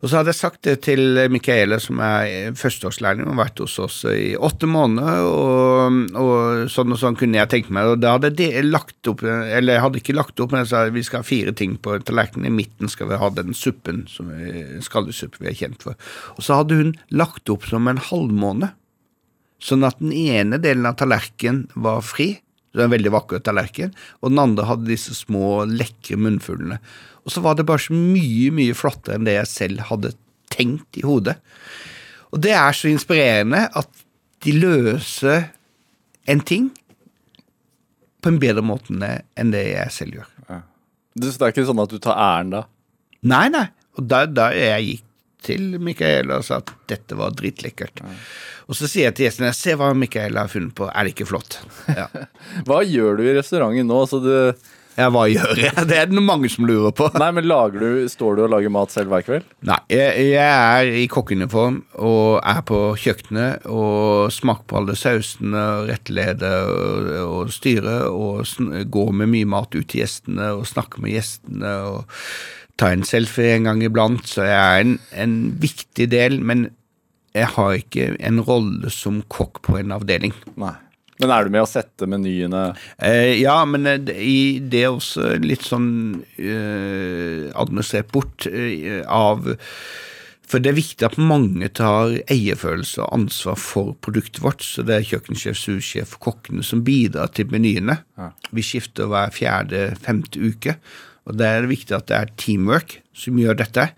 Og 0.04 0.10
så 0.12 0.18
hadde 0.20 0.34
jeg 0.34 0.36
sagt 0.42 0.66
det 0.68 0.74
til 0.84 1.16
Michaela, 1.32 1.78
som 1.80 2.02
er 2.04 2.52
førsteårslærling 2.60 3.24
og 3.24 3.38
har 3.38 3.46
vært 3.46 3.62
hos 3.64 3.78
oss 3.80 4.02
i 4.12 4.34
åtte 4.36 4.68
måneder, 4.68 5.22
og, 5.24 6.02
og 6.20 6.66
sånn 6.74 6.92
og 6.92 7.00
sånn 7.00 7.16
kunne 7.16 7.40
jeg 7.40 7.52
tenkt 7.54 7.72
meg. 7.72 7.88
Og 7.88 8.02
da 8.04 8.18
hadde 8.18 8.34
jeg 8.36 8.68
lagt 8.68 9.08
opp, 9.08 9.24
eller 9.24 9.78
jeg 9.78 9.84
hadde 9.86 10.02
ikke 10.02 10.18
lagt 10.18 10.44
opp, 10.44 10.52
men 10.52 10.66
jeg 10.66 10.74
sa 10.74 10.84
vi 10.92 11.06
skal 11.08 11.24
ha 11.24 11.30
fire 11.30 11.56
ting 11.56 11.78
på 11.80 11.96
tallerkenen. 12.04 12.50
I 12.52 12.58
midten 12.58 12.92
skal 12.92 13.14
vi 13.14 13.22
ha 13.22 13.32
den 13.32 13.56
suppen, 13.56 14.04
som 14.12 14.28
skallesuppe 14.84 15.40
vi 15.40 15.54
er 15.54 15.60
kjent 15.62 15.88
for. 15.88 15.96
Og 16.36 16.44
så 16.44 16.60
hadde 16.60 16.82
hun 16.82 16.96
lagt 17.16 17.48
opp 17.54 17.64
som 17.72 17.88
en 17.88 18.04
halvmåne, 18.12 18.74
sånn 19.64 19.86
at 19.88 20.00
den 20.02 20.12
ene 20.12 20.60
delen 20.62 20.88
av 20.90 20.98
tallerkenen 21.00 21.70
var 21.80 22.04
fri. 22.06 22.34
Det 22.74 22.82
var 22.82 22.90
en 22.90 22.96
veldig 22.96 23.14
vakker 23.14 23.44
tallerken, 23.46 23.94
og 24.22 24.32
den 24.34 24.42
andre 24.42 24.66
hadde 24.66 24.90
disse 24.90 25.14
små, 25.16 25.62
lekre 25.70 26.18
munnfuglene. 26.18 26.80
Og 27.24 27.32
så 27.32 27.44
var 27.46 27.56
det 27.56 27.68
bare 27.70 27.86
så 27.86 27.96
mye, 27.96 28.50
mye 28.56 28.76
flottere 28.76 29.20
enn 29.20 29.28
det 29.28 29.38
jeg 29.38 29.52
selv 29.52 29.86
hadde 29.92 30.16
tenkt 30.54 30.98
i 31.00 31.06
hodet. 31.06 31.38
Og 32.34 32.42
det 32.44 32.56
er 32.58 32.74
så 32.76 32.90
inspirerende 32.90 33.68
at 33.78 34.04
de 34.44 34.56
løser 34.58 35.52
en 36.30 36.42
ting 36.44 36.72
på 38.24 38.32
en 38.32 38.40
bedre 38.42 38.64
måte 38.66 38.96
enn 38.96 39.54
det 39.54 39.64
jeg 39.70 39.94
selv 39.94 40.20
gjør. 40.20 40.30
Så 41.14 41.38
det 41.38 41.46
er 41.46 41.54
ikke 41.54 41.68
sånn 41.70 41.84
at 41.84 41.94
du 41.94 42.00
tar 42.02 42.18
æren 42.18 42.54
da? 42.56 42.64
Nei, 43.30 43.46
nei. 43.54 43.68
Og 44.00 44.08
da, 44.10 44.24
da 44.26 44.50
jeg 44.56 44.88
gikk 44.88 45.10
til 45.46 45.78
Micaela 45.84 46.40
og 46.42 46.48
sa 46.48 46.62
at 46.64 46.74
dette 46.92 47.18
var 47.20 47.36
dritlekkert. 47.38 48.04
Og 48.68 48.78
så 48.80 48.88
sier 48.88 49.10
jeg 49.10 49.18
til 49.18 49.28
gjestene 49.28 49.52
se 49.58 49.76
hva 49.80 49.92
Micaela 49.98 50.46
har 50.46 50.52
funnet 50.54 50.76
på, 50.78 50.88
er 50.88 51.04
det 51.04 51.16
ikke 51.18 51.30
flott? 51.34 51.60
Ja, 51.92 52.08
Hva 52.68 52.84
gjør 52.88 53.20
du 53.20 53.28
i 53.28 53.36
restauranten 53.36 53.90
nå? 53.92 54.00
Så 54.10 54.22
du, 54.24 54.34
ja 54.96 55.08
hva 55.10 55.24
gjør 55.30 55.58
jeg? 55.58 55.74
Det 55.90 55.98
er 55.98 56.10
det 56.12 56.22
mange 56.24 56.50
som 56.54 56.68
lurer 56.70 56.94
på. 56.96 57.08
nei, 57.18 57.30
men 57.36 57.48
du, 57.50 57.88
Står 58.12 58.38
du 58.38 58.44
og 58.46 58.52
lager 58.54 58.74
mat 58.74 58.94
selv 58.94 59.14
hver 59.14 59.26
kveld? 59.26 59.48
Nei, 59.66 59.80
jeg, 59.92 60.28
jeg 60.32 60.48
er 60.48 60.92
i 61.02 61.06
kokkeuniform 61.12 61.82
og 61.98 62.40
er 62.40 62.62
på 62.68 62.82
kjøkkenet 63.02 63.68
og 63.68 64.32
smaker 64.34 64.68
på 64.70 64.80
alle 64.82 64.98
sausene, 65.00 65.64
og 65.84 65.90
rettleder 65.92 66.70
og, 66.72 67.14
og 67.28 67.54
styrer 67.54 68.08
og 68.12 68.46
går 68.94 69.16
med 69.24 69.34
mye 69.34 69.50
mat 69.58 69.74
ut 69.76 69.88
til 69.88 70.04
gjestene 70.04 70.54
og 70.60 70.68
snakker 70.70 71.04
med 71.04 71.18
gjestene 71.18 71.74
og 71.90 72.20
tar 72.78 72.96
en 72.96 73.04
selfie 73.06 73.56
en 73.58 73.68
gang 73.70 73.84
iblant, 73.86 74.24
så 74.28 74.46
jeg 74.48 74.62
er 74.62 74.82
en, 74.86 74.96
en 75.26 75.36
viktig 75.62 76.08
del, 76.12 76.40
men 76.42 76.68
jeg 77.34 77.48
har 77.56 77.76
ikke 77.78 78.12
en 78.22 78.40
rolle 78.46 78.90
som 78.94 79.22
kokk 79.34 79.62
på 79.66 79.78
en 79.80 79.94
avdeling. 79.96 80.34
Nei. 80.62 80.74
Men 81.22 81.30
er 81.30 81.46
du 81.46 81.54
med 81.54 81.62
å 81.62 81.70
sette 81.70 82.08
menyene? 82.10 82.64
Eh, 82.98 83.38
ja, 83.40 83.60
men 83.70 83.86
eh, 83.88 84.00
det- 84.02 84.16
i 84.18 84.60
det 84.60 84.82
er 84.84 84.96
også 84.96 85.36
litt 85.46 85.62
sånn 85.64 86.24
eh, 86.42 87.52
administrert 87.54 88.10
bort 88.12 88.48
eh, 88.50 89.04
av 89.08 89.46
For 90.50 90.60
det 90.62 90.74
er 90.74 90.78
viktig 90.78 91.06
at 91.08 91.16
mange 91.22 91.70
tar 91.74 92.18
eierfølelse 92.34 93.06
og 93.06 93.14
ansvar 93.16 93.56
for 93.58 93.94
produktet 94.06 94.42
vårt. 94.44 94.62
Så 94.66 94.84
det 94.86 94.98
er 95.00 95.08
kjøkkensjef, 95.08 95.56
sursjef, 95.58 96.18
kokkene 96.22 96.62
som 96.66 96.84
bidrar 96.86 97.32
til 97.34 97.48
menyene. 97.50 97.96
Vi 98.54 98.62
skifter 98.66 99.08
hver 99.10 99.32
fjerde-femte 99.34 100.38
uke. 100.44 100.76
Og 101.30 101.38
det 101.40 101.50
er 101.50 101.70
viktig 101.70 101.96
at 101.96 102.10
det 102.10 102.18
er 102.20 102.34
teamwork 102.40 102.98
som 103.16 103.38
gjør 103.40 103.62
dette. 103.62 103.90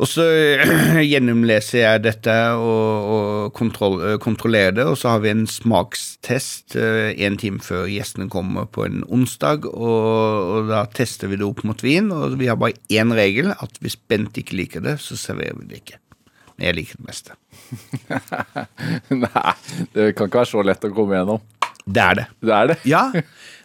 Og 0.00 0.08
så 0.08 0.24
gjennomleser 1.12 1.82
jeg 1.82 2.02
dette 2.06 2.34
og, 2.56 3.10
og 3.12 3.52
kontroll, 3.56 3.98
eh, 4.06 4.18
kontrollerer 4.22 4.76
det, 4.78 4.86
og 4.88 4.96
så 4.98 5.14
har 5.14 5.24
vi 5.24 5.32
en 5.34 5.44
smakstest 5.50 6.78
en 6.78 7.36
time 7.40 7.60
før 7.62 7.84
gjestene 7.92 8.30
kommer 8.32 8.70
på 8.72 8.86
en 8.88 9.02
onsdag, 9.12 9.68
og, 9.68 10.54
og 10.56 10.72
da 10.72 10.86
tester 10.96 11.28
vi 11.28 11.38
det 11.40 11.46
opp 11.46 11.60
mot 11.68 11.84
vin, 11.84 12.08
og 12.14 12.38
vi 12.40 12.48
har 12.48 12.58
bare 12.60 12.78
én 12.88 13.12
regel, 13.16 13.52
at 13.52 13.76
hvis 13.84 13.98
Bent 14.08 14.40
ikke 14.40 14.56
liker 14.58 14.84
det, 14.84 14.96
så 15.04 15.18
serverer 15.20 15.60
vi 15.60 15.68
det 15.70 15.82
ikke. 15.82 16.00
Men 16.56 16.68
jeg 16.68 16.78
liker 16.80 17.00
det 17.00 17.08
meste. 17.08 17.36
Nei, 19.24 19.52
det 19.92 20.12
kan 20.16 20.28
ikke 20.28 20.42
være 20.42 20.50
så 20.50 20.64
lett 20.66 20.88
å 20.88 20.92
komme 20.96 21.20
gjennom. 21.20 21.44
Det 21.82 22.02
er 22.02 22.18
det. 22.20 22.26
Det 22.40 22.54
er 22.54 22.68
det. 22.70 22.76
Ja, 22.88 23.04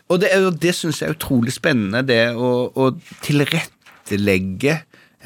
og 0.09 0.21
det, 0.23 0.29
og 0.39 0.59
det 0.63 0.73
syns 0.77 1.01
jeg 1.01 1.09
er 1.11 1.15
utrolig 1.17 1.51
spennende, 1.55 2.01
det 2.07 2.21
å, 2.35 2.51
å 2.71 2.91
tilrettelegge 3.25 4.77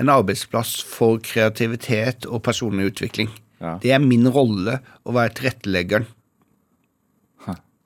en 0.01 0.09
arbeidsplass 0.09 0.77
for 0.87 1.19
kreativitet 1.25 2.25
og 2.29 2.41
personlig 2.47 2.91
utvikling. 2.93 3.29
Ja. 3.61 3.75
Det 3.83 3.91
er 3.93 4.01
min 4.01 4.25
rolle 4.33 4.79
å 5.05 5.13
være 5.13 5.35
tilretteleggeren. 5.37 6.07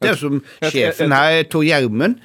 Det 0.03 0.09
er 0.11 0.17
som 0.19 0.41
sjefen 0.69 1.13
her, 1.15 1.41
Tor 1.49 1.63
Gjermund. 1.65 2.17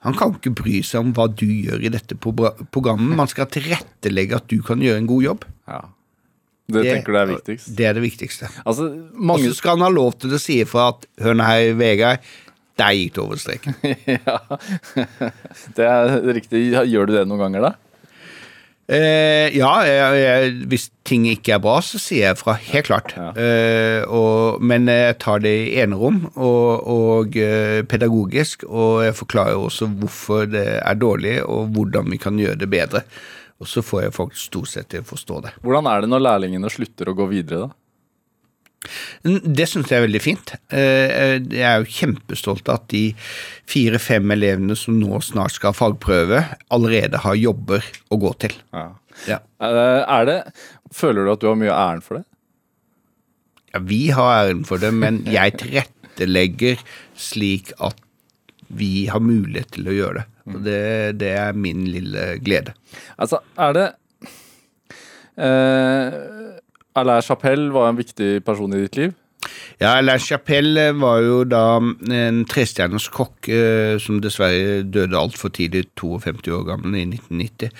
Han 0.00 0.14
kan 0.16 0.32
ikke 0.32 0.54
bry 0.56 0.78
seg 0.86 1.02
om 1.04 1.10
hva 1.14 1.26
du 1.28 1.44
gjør 1.46 1.82
i 1.84 1.90
dette 1.92 2.16
pro- 2.16 2.54
programmet. 2.72 3.12
Man 3.18 3.28
skal 3.28 3.48
tilrettelegge 3.52 4.38
at 4.40 4.46
du 4.48 4.62
kan 4.64 4.80
gjøre 4.82 5.02
en 5.02 5.08
god 5.10 5.26
jobb. 5.26 5.44
Ja. 5.68 5.82
Det, 6.70 6.84
tenker 6.86 7.12
du 7.12 7.18
er 7.20 7.28
viktigst? 7.32 7.68
Det 7.76 7.86
er 7.90 7.96
det 7.98 8.02
viktigste. 8.06 8.48
Altså, 8.64 8.86
Og 8.94 9.26
mange 9.30 9.50
så 9.50 9.58
skal 9.58 9.76
han 9.76 9.84
ha 9.84 9.90
lov 9.92 10.14
til 10.22 10.32
å 10.32 10.40
si 10.40 10.60
ifra 10.64 10.88
at 10.94 11.04
Hør 11.20 11.36
nå 11.36 11.44
her, 11.44 11.72
Vegard. 11.78 12.24
Det 12.80 13.20
over 13.20 13.40
streken. 13.40 13.76
ja, 14.26 14.38
det 15.76 15.86
er 15.86 16.18
riktig. 16.32 16.64
Gjør 16.72 17.10
du 17.10 17.16
det 17.18 17.28
noen 17.28 17.44
ganger, 17.46 17.70
da? 17.70 17.76
Eh, 18.90 19.52
ja, 19.54 19.70
jeg, 19.86 20.14
jeg, 20.18 20.54
hvis 20.70 20.88
ting 21.06 21.28
ikke 21.30 21.54
er 21.54 21.60
bra, 21.62 21.76
så 21.84 21.98
sier 22.02 22.32
jeg 22.32 22.38
fra, 22.40 22.56
helt 22.58 22.88
klart. 22.88 23.12
Ja. 23.14 23.28
Eh, 23.38 24.02
og, 24.10 24.58
men 24.66 24.90
jeg 24.90 25.14
tar 25.22 25.44
det 25.44 25.52
i 25.68 25.76
enerom 25.84 26.24
og, 26.32 26.88
og 26.90 27.38
eh, 27.38 27.84
pedagogisk, 27.86 28.66
og 28.66 29.04
jeg 29.06 29.14
forklarer 29.20 29.60
også 29.60 29.86
hvorfor 30.00 30.50
det 30.50 30.66
er 30.80 30.98
dårlig, 30.98 31.36
og 31.46 31.70
hvordan 31.76 32.10
vi 32.10 32.18
kan 32.18 32.40
gjøre 32.40 32.58
det 32.58 32.70
bedre. 32.72 33.04
Og 33.62 33.68
så 33.70 33.84
får 33.84 34.08
jeg 34.08 34.16
folk 34.16 34.34
stort 34.40 34.72
sett 34.72 34.90
til 34.90 35.04
å 35.04 35.06
forstå 35.06 35.38
det. 35.44 35.54
Hvordan 35.62 35.86
er 35.86 36.02
det 36.02 36.10
når 36.10 36.26
lærlingene 36.26 36.72
slutter 36.72 37.12
å 37.12 37.16
gå 37.18 37.28
videre, 37.30 37.68
da? 37.68 37.76
Det 39.22 39.66
syns 39.68 39.90
jeg 39.92 39.98
er 40.00 40.06
veldig 40.06 40.20
fint. 40.24 40.52
Eh, 40.72 41.36
Jeg 41.52 41.66
er 41.68 41.82
jo 41.82 41.90
kjempestolt 41.98 42.68
av 42.72 42.78
at 42.80 42.86
de 42.94 43.02
fire-fem 43.68 44.32
elevene 44.32 44.76
som 44.78 44.96
nå 44.98 45.20
snart 45.22 45.52
skal 45.58 45.74
ha 45.74 45.76
fagprøve, 45.76 46.40
allerede 46.72 47.20
har 47.20 47.36
jobber 47.36 47.84
å 48.10 48.16
gå 48.22 48.32
til. 48.46 48.54
Ja. 48.72 48.86
Ja. 49.28 49.38
Eh, 49.60 50.00
Er 50.08 50.24
det 50.30 50.38
Føler 50.96 51.24
du 51.28 51.32
at 51.34 51.40
du 51.42 51.46
har 51.50 51.58
mye 51.60 51.70
æren 51.76 52.00
for 52.02 52.18
det? 52.18 52.24
Ja, 53.74 53.78
vi 53.86 54.08
har 54.16 54.46
æren 54.48 54.64
for 54.66 54.80
det, 54.82 54.90
men 54.96 55.20
jeg 55.36 55.58
tilrettelegger 55.60 56.80
slik 57.14 57.70
at 57.78 58.00
vi 58.70 59.06
har 59.10 59.20
mulighet 59.22 59.70
til 59.76 59.86
å 59.90 59.94
gjøre 59.94 60.22
det. 60.22 60.26
Og 60.50 60.64
det, 60.64 60.80
det 61.20 61.30
er 61.36 61.52
min 61.58 61.84
lille 61.92 62.38
glede. 62.42 62.72
Altså, 63.20 63.38
er 63.60 63.76
det 63.76 63.86
eh, 65.36 66.18
Alain 66.98 67.22
Chapelle 67.22 67.70
var 67.74 67.90
en 67.90 67.98
viktig 68.00 68.40
person 68.46 68.72
i 68.74 68.84
ditt 68.84 68.98
liv. 68.98 69.16
Ja, 69.80 69.94
Alain 69.96 70.20
Chapelle 70.20 70.90
var 71.00 71.22
jo 71.24 71.44
da 71.48 71.78
en 71.80 72.42
trestjerners 72.48 73.08
kokk 73.14 73.48
eh, 73.48 73.94
som 74.02 74.18
dessverre 74.20 74.82
døde 74.84 75.16
altfor 75.16 75.52
tidlig, 75.56 75.86
52 76.00 76.52
år 76.58 76.66
gammel, 76.68 76.98
i 76.98 77.06
1990. 77.08 77.72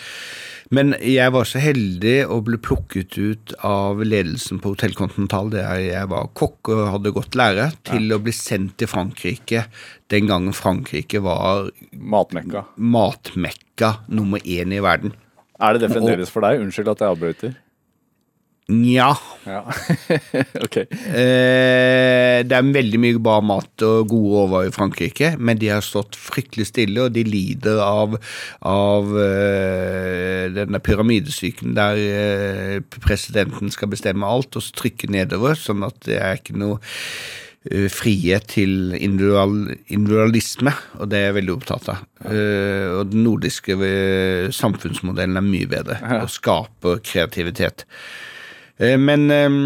Men 0.70 0.94
jeg 1.02 1.34
var 1.34 1.48
så 1.50 1.58
heldig 1.60 2.14
å 2.30 2.38
bli 2.46 2.56
plukket 2.62 3.16
ut 3.18 3.54
av 3.66 4.00
ledelsen 4.06 4.60
på 4.62 4.72
Hotell 4.72 4.94
Continental, 4.94 5.50
der 5.52 5.80
jeg 5.82 6.10
var 6.12 6.30
kokk 6.38 6.70
og 6.70 6.84
hadde 6.94 7.12
gått 7.16 7.38
lære, 7.38 7.72
til 7.90 8.06
å 8.14 8.20
bli 8.22 8.34
sendt 8.34 8.76
til 8.78 8.88
Frankrike 8.90 9.64
den 10.14 10.30
gangen 10.30 10.54
Frankrike 10.54 11.20
var 11.26 11.72
Matmekka. 11.90 12.68
matmekka 12.78 13.96
nummer 14.08 14.38
én 14.46 14.72
i 14.72 14.80
verden. 14.80 15.12
Er 15.60 15.74
det 15.74 15.82
det 15.82 15.90
fremdeles 15.92 16.30
for 16.32 16.46
deg? 16.46 16.62
Unnskyld 16.62 16.94
at 16.94 17.02
jeg 17.02 17.16
avbryter. 17.16 17.58
Nja. 18.70 19.10
Ja. 19.44 19.64
okay. 20.64 20.86
Eh, 21.10 22.40
det 22.46 22.54
er 22.54 22.70
veldig 22.74 23.00
mye 23.02 23.18
bra 23.22 23.40
mat 23.42 23.84
og 23.86 24.10
gode 24.12 24.30
råvarer 24.36 24.70
i 24.70 24.74
Frankrike, 24.74 25.32
men 25.38 25.58
de 25.60 25.72
har 25.72 25.84
stått 25.84 26.18
fryktelig 26.18 26.68
stille, 26.70 27.06
og 27.06 27.16
de 27.16 27.24
lider 27.26 27.80
av, 27.82 28.14
av 28.68 29.10
eh, 29.18 30.46
denne 30.54 30.82
pyramidesyken 30.84 31.74
der 31.78 32.00
eh, 32.04 32.78
presidenten 33.00 33.74
skal 33.74 33.90
bestemme 33.92 34.28
alt 34.28 34.58
og 34.58 34.72
trykke 34.78 35.10
nedover, 35.10 35.58
sånn 35.58 35.86
at 35.88 35.98
det 36.06 36.20
er 36.20 36.38
ikke 36.38 36.58
noe 36.60 36.78
eh, 37.72 37.90
frihet 37.90 38.52
til 38.54 38.94
individual, 38.94 39.74
individualisme, 39.90 40.76
og 41.00 41.10
det 41.10 41.18
er 41.18 41.30
jeg 41.30 41.40
veldig 41.40 41.56
opptatt 41.58 41.94
av. 41.96 42.08
Eh, 42.30 42.86
og 43.00 43.10
den 43.10 43.26
nordiske 43.26 43.74
eh, 43.82 44.48
samfunnsmodellen 44.54 45.40
er 45.40 45.48
mye 45.48 45.70
bedre 45.70 46.02
og 46.22 46.30
skaper 46.38 47.02
kreativitet. 47.02 47.88
Eh, 48.80 48.96
men 49.00 49.28
eh, 49.34 49.60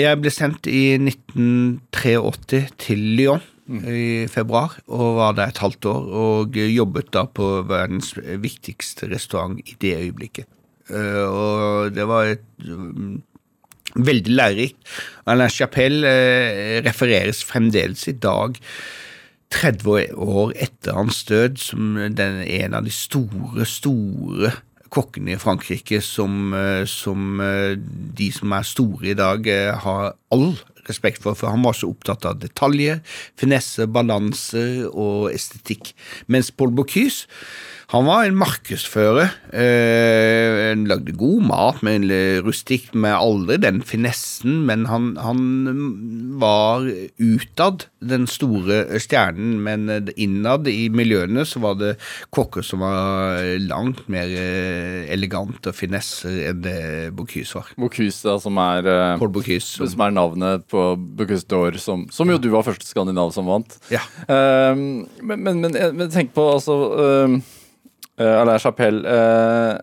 jeg 0.00 0.20
ble 0.22 0.32
sendt 0.34 0.68
i 0.70 0.98
1983 0.98 2.62
til 2.82 3.08
Lyon 3.18 3.46
i 3.70 4.26
februar, 4.26 4.74
og 4.90 5.18
var 5.20 5.34
der 5.38 5.52
et 5.52 5.60
halvt 5.62 5.86
år, 5.86 6.06
og 6.20 6.56
jobbet 6.58 7.12
da 7.14 7.22
på 7.30 7.50
verdens 7.70 8.16
viktigste 8.18 9.06
restaurant 9.12 9.60
i 9.62 9.76
det 9.78 9.94
øyeblikket. 10.00 10.48
Eh, 10.90 11.26
og 11.26 11.94
det 11.94 12.06
var 12.10 12.32
et 12.32 12.46
mm, 12.66 13.20
veldig 13.94 14.34
lærerikt. 14.34 14.80
Alain 15.30 15.52
Chapelle 15.54 16.08
eh, 16.08 16.80
refereres 16.86 17.44
fremdeles 17.46 18.08
i 18.10 18.16
dag 18.18 18.58
30 19.50 20.14
år 20.14 20.52
etter 20.62 20.94
hans 20.94 21.24
død 21.26 21.58
som 21.58 21.94
den, 22.14 22.42
en 22.42 22.74
av 22.78 22.86
de 22.86 22.94
store, 22.94 23.66
store 23.66 24.52
kokkene 24.90 25.34
i 25.34 25.40
Frankrike 25.40 26.00
som, 26.04 26.52
eh, 26.54 26.84
som 26.88 27.40
eh, 27.40 27.76
de 27.78 28.30
som 28.34 28.52
er 28.56 28.66
store 28.66 29.12
i 29.12 29.18
dag, 29.18 29.46
eh, 29.46 29.72
har 29.84 30.14
all 30.34 30.52
respekt 30.88 31.22
for, 31.22 31.38
for 31.38 31.52
han 31.52 31.62
var 31.62 31.76
så 31.76 31.90
opptatt 31.92 32.26
av 32.26 32.40
detaljer, 32.42 33.00
finesse, 33.38 33.86
balanse 33.86 34.64
og 34.90 35.30
estetikk. 35.34 35.92
Mens 36.26 36.50
Paul 36.50 36.74
Bocuse 36.74 37.28
han 37.90 38.06
var 38.06 38.26
en 38.26 38.38
markedsfører. 38.40 39.32
Eh, 39.50 40.58
han 40.70 40.86
lagde 40.90 41.16
god 41.18 41.46
mat, 41.48 41.80
men 41.86 42.06
rustikk 42.44 42.92
med 42.94 43.16
aldri 43.16 43.58
den 43.62 43.80
finessen. 43.86 44.62
Men 44.68 44.86
han, 44.90 45.12
han 45.20 45.40
var 46.40 46.86
utad 47.18 47.86
den 48.00 48.28
store 48.30 49.00
stjernen, 49.02 49.58
men 49.64 50.12
innad 50.16 50.68
i 50.70 50.88
miljøene 50.92 51.44
så 51.48 51.62
var 51.62 51.80
det 51.80 51.96
kokker 52.34 52.64
som 52.66 52.84
var 52.84 53.42
langt 53.66 54.06
mer 54.10 54.30
elegante 54.30 55.30
elegant 55.30 55.68
og 55.68 55.76
finesser 55.76 56.50
enn 56.50 56.62
det 56.64 56.80
Bocuse 57.16 57.58
var. 57.58 57.70
Bocuse, 57.78 58.26
da, 58.26 58.36
som 58.42 58.58
er 58.60 58.88
eh, 58.90 59.20
Bocuse. 59.20 59.86
som 59.92 60.04
er 60.04 60.16
navnet 60.16 60.66
på 60.70 60.96
Bocuse 60.96 61.46
d'Or, 61.46 61.78
som, 61.78 62.06
som 62.10 62.30
jo 62.30 62.38
du 62.38 62.50
var 62.50 62.66
første 62.66 62.88
skandinav 62.88 63.32
som 63.34 63.48
vant. 63.50 63.78
Ja. 63.92 64.02
Eh, 64.26 64.74
men, 64.76 65.40
men, 65.40 65.60
men, 65.60 65.76
men 65.96 66.10
tenk 66.12 66.34
på 66.36 66.46
altså 66.54 66.76
um, 67.26 67.40
Alain 68.24 68.60
Chapelle 68.60 69.00
eh, 69.06 69.78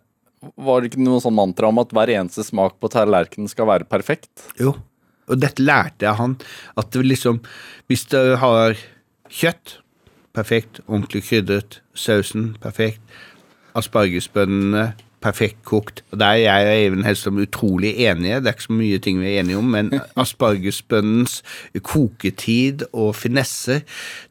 Var 0.67 0.81
det 0.81 0.91
ikke 0.91 1.01
noe 1.05 1.21
sånn 1.23 1.38
mantra 1.38 1.71
om 1.71 1.81
at 1.81 1.93
hver 1.95 2.11
eneste 2.13 2.45
smak 2.45 2.77
på 2.81 2.91
tallerkenen 2.93 3.49
skal 3.51 3.69
være 3.69 3.88
perfekt? 3.89 4.31
Jo, 4.61 4.75
og 5.27 5.41
dette 5.41 5.63
lærte 5.63 6.07
jeg 6.07 6.19
han. 6.19 6.38
At 6.79 6.95
liksom 6.95 7.41
Hvis 7.89 8.05
du 8.11 8.19
har 8.39 8.77
kjøtt, 9.27 9.79
perfekt, 10.38 10.79
ordentlig 10.85 11.25
krydret, 11.27 11.81
sausen, 11.97 12.53
perfekt, 12.63 13.01
aspargesbønnene, 13.77 14.91
perfekt 15.28 15.59
kokt. 15.67 16.03
Og 16.11 16.19
Der 16.19 16.25
er 16.25 16.43
jeg 16.43 16.67
og 16.67 16.73
Eivind 16.73 17.05
Hellstrøm 17.05 17.41
utrolig 17.43 17.93
enige, 18.07 18.39
det 18.41 18.51
er 18.51 18.55
ikke 18.55 18.67
så 18.67 18.78
mye 18.78 18.99
ting 19.03 19.19
vi 19.21 19.34
er 19.34 19.41
enige 19.41 19.59
om, 19.59 19.71
men 19.75 19.91
aspargesbønnens 20.23 21.41
koketid 21.84 22.88
og 22.93 23.15
finesser, 23.15 23.84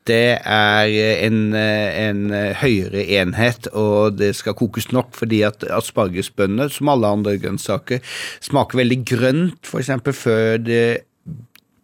det 0.06 0.38
er 0.40 0.90
en, 1.26 1.54
en 1.54 2.22
høyere 2.60 3.04
enhet, 3.20 3.68
og 3.74 4.18
det 4.18 4.32
skal 4.38 4.56
kokes 4.58 4.90
nok, 4.94 5.12
fordi 5.16 5.42
at 5.46 5.66
aspargesbønner, 5.70 6.72
som 6.72 6.92
alle 6.92 7.12
andre 7.18 7.36
grønnsaker, 7.42 8.02
smaker 8.40 8.82
veldig 8.82 9.00
grønt, 9.06 9.72
eksempel, 9.76 10.16
før 10.16 10.56
det 10.62 10.86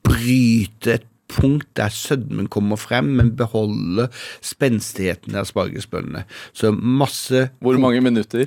bryter 0.02 0.98
et 0.98 1.08
punkt 1.32 1.68
der 1.76 1.88
sødmen 1.88 2.48
kommer 2.52 2.76
frem, 2.76 3.04
men 3.18 3.36
beholder 3.36 4.10
spenstigheten 4.44 5.34
i 5.34 5.40
aspargesbønnene. 5.40 6.24
Så 6.52 6.70
masse 6.70 7.48
Hvor 7.60 7.78
mange 7.78 8.00
minutter? 8.00 8.46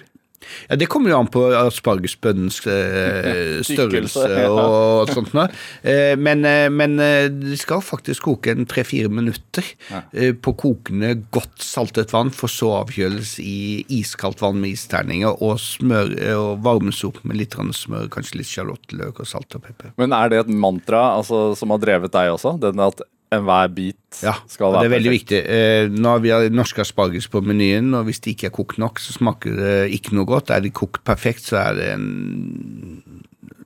Ja, 0.69 0.75
Det 0.79 0.87
kommer 0.91 1.11
jo 1.11 1.19
an 1.19 1.29
på 1.31 1.43
aspargesbønnens 1.57 2.59
eh, 2.69 3.61
størrelse 3.69 4.25
og 4.49 5.11
sånt 5.13 5.33
noe. 5.37 5.47
Eh, 5.85 6.13
men, 6.19 6.45
eh, 6.47 6.67
men 6.73 6.97
eh, 7.03 7.27
de 7.31 7.57
skal 7.59 7.83
faktisk 7.85 8.27
koke 8.29 8.53
en 8.53 8.67
tre-fire 8.69 9.11
minutter 9.11 9.65
eh, 10.11 10.33
på 10.33 10.55
kokende, 10.59 11.15
godt 11.35 11.63
saltet 11.65 12.13
vann, 12.15 12.33
for 12.35 12.51
så 12.51 12.71
avkjøles 12.81 13.37
i 13.43 13.85
iskaldt 13.99 14.43
vann 14.43 14.61
med 14.61 14.75
isterninger 14.75 15.41
og, 15.41 15.57
smør, 15.61 16.13
eh, 16.19 16.37
og 16.37 16.63
varmes 16.65 17.03
opp 17.07 17.21
med 17.23 17.39
litt 17.41 17.55
smør, 17.55 18.09
kanskje 18.13 18.41
litt 18.41 18.51
sjalottløk 18.51 19.21
og 19.23 19.29
salt 19.29 19.57
og 19.57 19.65
pepper. 19.65 19.93
Men 20.01 20.15
er 20.15 20.31
det 20.31 20.43
et 20.43 20.51
mantra 20.51 21.15
altså, 21.17 21.47
som 21.57 21.73
har 21.73 21.81
drevet 21.83 22.13
deg 22.13 22.33
også? 22.35 22.57
Den 22.61 22.81
at 22.83 23.03
enhver 23.39 23.69
bit 23.75 24.21
Ja, 24.23 24.33
skal 24.47 24.71
være 24.71 24.79
Ja, 24.79 24.81
det 24.81 24.89
er 24.89 24.93
veldig 24.95 25.11
perfekt? 25.11 25.31
viktig. 25.31 25.41
Eh, 25.57 25.89
nå 25.91 26.13
har 26.15 26.23
vi 26.23 26.33
har 26.33 26.49
norsk 26.55 26.79
asparges 26.85 27.27
på 27.31 27.41
menyen, 27.43 27.93
og 27.97 28.05
hvis 28.07 28.21
det 28.23 28.35
ikke 28.35 28.47
er 28.49 28.55
kokt 28.55 28.79
nok, 28.81 28.99
så 29.03 29.15
smaker 29.17 29.55
det 29.59 29.75
ikke 29.99 30.15
noe 30.17 30.25
godt. 30.29 30.49
Er 30.55 30.63
det 30.65 30.73
kokt 30.77 31.03
perfekt, 31.07 31.43
så 31.49 31.59
er 31.65 31.79
det 31.79 31.89
en 31.93 32.07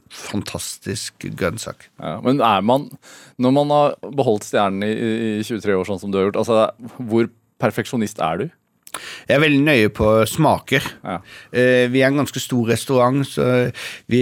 fantastisk 0.09 1.25
grønnsak. 1.37 1.89
Ja, 2.01 2.15
men 2.25 2.41
er 2.41 2.63
man, 2.65 2.87
når 3.37 3.51
man 3.55 3.73
har 3.73 3.97
beholdt 4.17 4.47
stjernen 4.47 4.85
i, 4.87 4.93
i 5.39 5.43
23 5.45 5.75
år, 5.77 5.85
sånn 5.89 6.01
som 6.01 6.11
du 6.13 6.17
har 6.19 6.29
gjort, 6.29 6.39
altså, 6.41 6.97
hvor 7.09 7.29
perfeksjonist 7.61 8.21
er 8.23 8.41
du? 8.43 8.47
Jeg 9.29 9.35
er 9.37 9.43
veldig 9.43 9.61
nøye 9.67 9.89
på 9.93 10.05
smaker. 10.25 10.85
Ja. 11.05 11.19
Eh, 11.53 11.85
vi 11.93 12.01
er 12.01 12.09
en 12.09 12.23
ganske 12.23 12.41
stor 12.41 12.71
restaurant, 12.71 13.21
så 13.27 13.45
vi, 14.09 14.21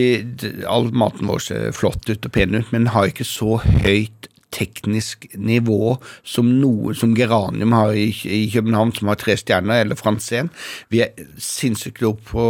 all 0.67 0.89
maten 0.91 1.29
vår 1.31 1.45
ser 1.45 1.69
flott 1.77 2.03
ut 2.11 2.27
og 2.27 2.33
pen 2.35 2.57
ut, 2.57 2.73
men 2.75 2.89
har 2.91 3.07
ikke 3.07 3.27
så 3.27 3.61
høyt 3.63 4.27
teknisk 4.53 5.27
nivå 5.35 5.97
som 6.25 6.49
noe 6.61 6.93
som 6.97 7.13
Geranium 7.17 7.73
har 7.75 7.93
i, 7.97 8.07
i 8.09 8.45
København, 8.51 8.93
som 8.95 9.11
har 9.11 9.19
tre 9.19 9.35
stjerner, 9.39 9.83
eller 9.83 9.99
Franzén. 9.99 10.49
Vi 10.93 11.01
er 11.03 11.27
sinnssykt 11.41 12.01
gode 12.01 12.23
på, 12.29 12.45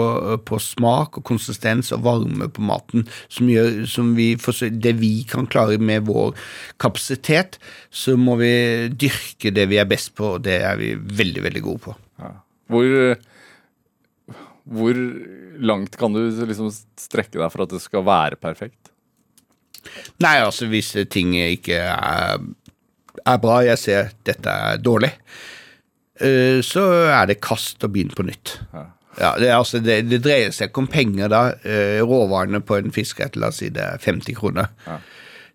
på 0.47 0.59
smak 0.61 1.17
og 1.19 1.25
konsistens 1.27 1.91
og 1.95 2.03
varme 2.05 2.49
på 2.53 2.65
maten, 2.65 3.07
som 3.33 3.49
gjør 3.49 3.85
som 3.89 4.13
vi 4.17 4.35
Det 4.37 4.93
vi 4.99 5.23
kan 5.27 5.47
klare 5.47 5.77
med 5.77 6.05
vår 6.07 6.35
kapasitet, 6.79 7.57
så 7.89 8.17
må 8.17 8.37
vi 8.37 8.89
dyrke 8.93 9.51
det 9.51 9.67
vi 9.71 9.79
er 9.81 9.89
best 9.89 10.13
på, 10.15 10.35
og 10.37 10.43
det 10.45 10.61
er 10.63 10.77
vi 10.77 10.93
veldig, 10.95 11.43
veldig 11.43 11.63
gode 11.65 11.83
på. 11.87 11.95
Hvor, 12.67 13.15
hvor 14.67 15.01
langt 15.57 15.97
kan 15.97 16.13
du 16.13 16.21
liksom 16.45 16.71
strekke 16.99 17.39
deg 17.39 17.51
for 17.53 17.65
at 17.65 17.73
det 17.73 17.81
skal 17.83 18.05
være 18.07 18.39
perfekt? 18.39 18.91
Nei, 20.23 20.35
altså 20.43 20.69
hvis 20.71 20.93
ting 21.13 21.35
ikke 21.37 21.79
er, 21.83 22.43
er 23.23 23.41
bra, 23.43 23.61
jeg 23.65 23.81
ser 23.81 24.13
dette 24.27 24.53
er 24.71 24.81
dårlig, 24.81 25.11
uh, 26.23 26.59
så 26.65 26.85
er 27.13 27.31
det 27.31 27.41
kast 27.45 27.83
og 27.85 27.93
begynn 27.95 28.13
på 28.15 28.27
nytt. 28.27 28.57
Ja, 29.17 29.33
det, 29.41 29.49
er 29.49 29.57
altså, 29.57 29.81
det, 29.81 30.03
det 30.11 30.21
dreier 30.25 30.53
seg 30.53 30.69
ikke 30.69 30.83
om 30.85 30.91
penger 30.93 31.31
da. 31.33 31.43
Uh, 31.65 31.99
Råvarene 32.05 32.61
på 32.65 32.77
en 32.77 32.93
fiskerett, 32.95 33.39
la 33.39 33.51
oss 33.51 33.63
si 33.63 33.71
det 33.73 33.83
er 33.83 34.01
50 34.03 34.37
kroner. 34.37 34.73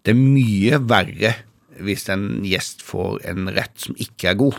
Det 0.02 0.14
er 0.14 0.18
mye 0.18 0.82
verre 0.90 1.36
hvis 1.82 2.08
en 2.12 2.42
gjest 2.46 2.82
får 2.84 3.22
en 3.30 3.48
rett 3.54 3.74
som 3.80 3.96
ikke 4.02 4.32
er 4.32 4.38
god. 4.40 4.58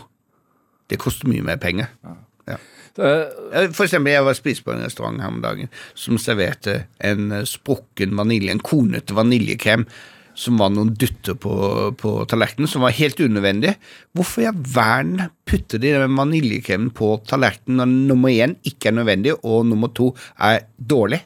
Det 0.90 0.98
koster 1.00 1.28
mye 1.30 1.44
mer 1.44 1.60
penger. 1.60 1.92
Ja. 2.04 2.16
Eh, 2.98 3.26
Eh, 3.54 3.68
For 3.74 3.84
eksempel, 3.86 4.12
jeg 4.14 4.24
var 4.24 4.34
spist 4.38 4.64
på 4.64 4.72
en 4.74 4.82
restaurant 4.84 5.20
her 5.20 5.28
om 5.32 5.40
dagen 5.42 5.68
som 5.98 6.18
serverte 6.18 6.84
en 7.00 7.32
eh, 7.32 7.44
sprukken 7.48 8.14
vanilje, 8.18 8.50
en 8.54 8.62
konete 8.62 9.14
vaniljekrem, 9.16 9.86
som 10.34 10.56
var 10.58 10.70
noen 10.74 10.92
dutter 10.98 11.36
på, 11.38 11.54
på 11.98 12.12
tallerkenen, 12.26 12.66
som 12.70 12.82
var 12.82 12.90
helt 12.96 13.20
unødvendig. 13.22 13.76
Hvorfor 14.18 14.42
i 14.42 14.48
all 14.50 14.62
verden 14.74 15.28
putter 15.46 15.78
de 15.78 15.92
den 15.94 16.16
vaniljekremen 16.18 16.90
på 16.94 17.12
tallerkenen 17.30 17.78
når 17.78 17.92
nummer 18.10 18.34
én 18.34 18.56
ikke 18.66 18.90
er 18.90 18.96
nødvendig, 18.98 19.36
og 19.46 19.66
nummer 19.70 19.92
to 19.94 20.08
er 20.42 20.64
dårlig? 20.78 21.20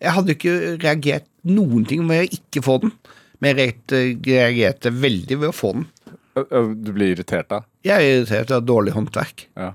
Jeg 0.00 0.12
hadde 0.16 0.34
ikke 0.36 0.54
reagert 0.82 1.28
noen 1.44 1.84
ting 1.88 2.06
ved 2.08 2.24
å 2.24 2.32
ikke 2.38 2.64
få 2.64 2.78
den, 2.86 2.92
men 3.40 3.52
jeg 3.52 3.58
reagerte- 3.60 4.24
reagerte 4.24 4.92
veldig 5.04 5.38
ved 5.44 5.48
å 5.52 5.56
få 5.56 5.72
den. 5.76 5.86
du 6.82 6.92
blir 6.92 7.12
irritert 7.14 7.48
da? 7.52 7.60
Jeg 7.84 7.94
er 8.00 8.18
irritert 8.22 8.50
av 8.56 8.64
dårlig 8.64 8.92
håndverk. 8.96 9.46
Ja. 9.56 9.74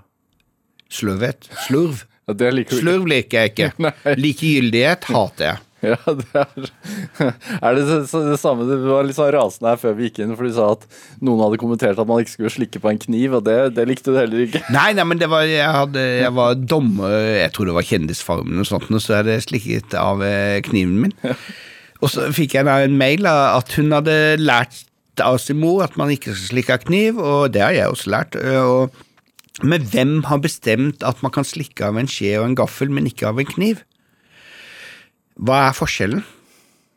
Sløvhet. 0.89 1.49
Slurv. 1.67 2.03
ja 2.29 2.37
det 2.37 2.51
liker. 2.57 2.83
Slurv 2.83 3.09
liker 3.09 3.43
jeg 3.43 3.55
ikke. 3.55 3.71
Nei. 3.85 3.95
Likegyldighet 4.19 5.09
hater 5.13 5.51
jeg. 5.53 5.63
Ja, 5.79 5.95
det 6.11 6.25
er, 6.35 6.65
er 7.63 7.77
det 7.77 7.83
så, 7.87 7.97
så 8.09 8.19
det 8.25 8.39
samme? 8.41 8.65
Du 8.67 8.81
var 8.89 9.05
litt 9.07 9.15
sånn 9.15 9.29
rasende 9.31 9.71
her 9.71 9.79
før 9.79 9.93
vi 9.95 10.09
gikk 10.09 10.17
inn, 10.25 10.33
for 10.35 10.43
du 10.43 10.51
sa 10.51 10.65
at 10.73 10.81
noen 11.23 11.39
hadde 11.45 11.59
kommentert 11.61 12.01
at 12.01 12.09
man 12.09 12.19
ikke 12.19 12.33
skulle 12.33 12.51
slikke 12.51 12.81
på 12.83 12.91
en 12.91 12.99
kniv, 12.99 13.37
og 13.37 13.45
det, 13.47 13.55
det 13.77 13.85
likte 13.87 14.11
du 14.11 14.19
heller 14.19 14.43
ikke. 14.43 14.59
Nei, 14.75 14.89
nei, 14.97 15.05
men 15.07 15.21
det 15.21 15.29
var, 15.31 15.47
jeg, 15.47 15.63
hadde, 15.63 16.03
jeg 16.19 16.33
var 16.35 16.59
dommer 16.59 17.15
Jeg 17.15 17.53
tror 17.55 17.71
det 17.71 17.77
var 17.79 17.87
Kjendisfarmen 17.87 18.59
og 18.59 18.67
sånt, 18.67 18.91
og 18.91 19.05
så 19.05 19.21
hadde 19.21 19.37
jeg 19.37 19.47
slikket 19.47 19.95
av 19.95 20.19
eh, 20.27 20.59
kniven 20.67 20.99
min. 21.05 21.15
Og 22.03 22.11
så 22.11 22.27
fikk 22.35 22.59
jeg 22.59 22.67
da 22.67 22.81
en 22.83 22.99
mail 22.99 23.31
av 23.31 23.61
at 23.61 23.71
hun 23.79 23.95
hadde 23.95 24.19
lært 24.43 24.83
av 25.23 25.39
sin 25.41 25.59
mor 25.59 25.83
at 25.83 25.95
man 25.99 26.11
ikke 26.11 26.33
skal 26.33 26.51
slikke 26.53 26.75
av 26.75 26.83
kniv, 26.87 27.19
og 27.19 27.53
det 27.55 27.63
har 27.63 27.75
jeg 27.75 27.93
også 27.93 28.11
lært. 28.13 28.35
Og, 28.39 29.05
men 29.64 29.86
hvem 29.91 30.18
har 30.30 30.41
bestemt 30.43 31.03
at 31.05 31.22
man 31.26 31.34
kan 31.36 31.47
slikke 31.47 31.88
av 31.89 31.99
en 31.99 32.10
skje 32.10 32.36
og 32.39 32.49
en 32.49 32.57
gaffel, 32.60 32.91
men 32.93 33.07
ikke 33.10 33.30
av 33.30 33.39
en 33.41 33.49
kniv? 33.49 33.84
Hva 35.39 35.70
er 35.70 35.78
forskjellen? 35.78 36.26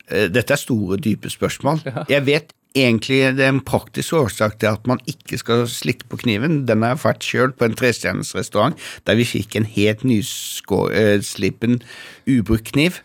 Eh, 0.09 0.27
Dette 0.31 0.55
er 0.55 0.61
store, 0.61 0.99
dype 1.01 1.31
spørsmål. 1.31 1.83
Jeg 2.11 2.25
vet 2.27 2.53
egentlig 2.73 3.19
det 3.37 3.45
er 3.45 3.51
en 3.53 3.61
praktisk 3.63 4.15
årsak 4.17 4.57
til 4.61 4.71
at 4.71 4.87
man 4.89 5.01
ikke 5.09 5.37
skal 5.39 5.65
slikke 5.69 6.07
på 6.09 6.19
kniven. 6.23 6.63
Den 6.69 6.81
har 6.85 6.95
jeg 6.95 7.03
fått 7.03 7.27
sjøl 7.27 7.53
på 7.55 7.67
en 7.67 7.77
trestjerners 7.77 8.33
restaurant, 8.37 8.77
der 9.07 9.19
vi 9.19 9.27
fikk 9.29 9.57
en 9.59 9.67
helt 9.69 10.03
nyslippen 10.07 11.81
ubrukt 12.25 12.71
kniv, 12.73 12.99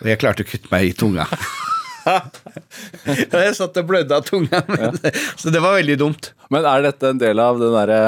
og 0.00 0.08
jeg 0.08 0.22
klarte 0.22 0.46
å 0.46 0.48
kutte 0.48 0.72
meg 0.72 0.90
i 0.90 0.96
tunga. 0.96 1.28
Jeg 2.00 3.52
satt 3.54 3.76
og 3.76 3.86
blødde 3.90 4.16
av 4.16 4.24
tunga, 4.24 4.62
men, 4.72 4.96
så 5.40 5.52
det 5.52 5.60
var 5.62 5.76
veldig 5.76 5.98
dumt. 6.00 6.30
Men 6.50 6.64
er 6.64 6.86
dette 6.86 7.10
en 7.12 7.20
del 7.20 7.38
av 7.42 7.60
den 7.60 7.74
derre 7.76 7.98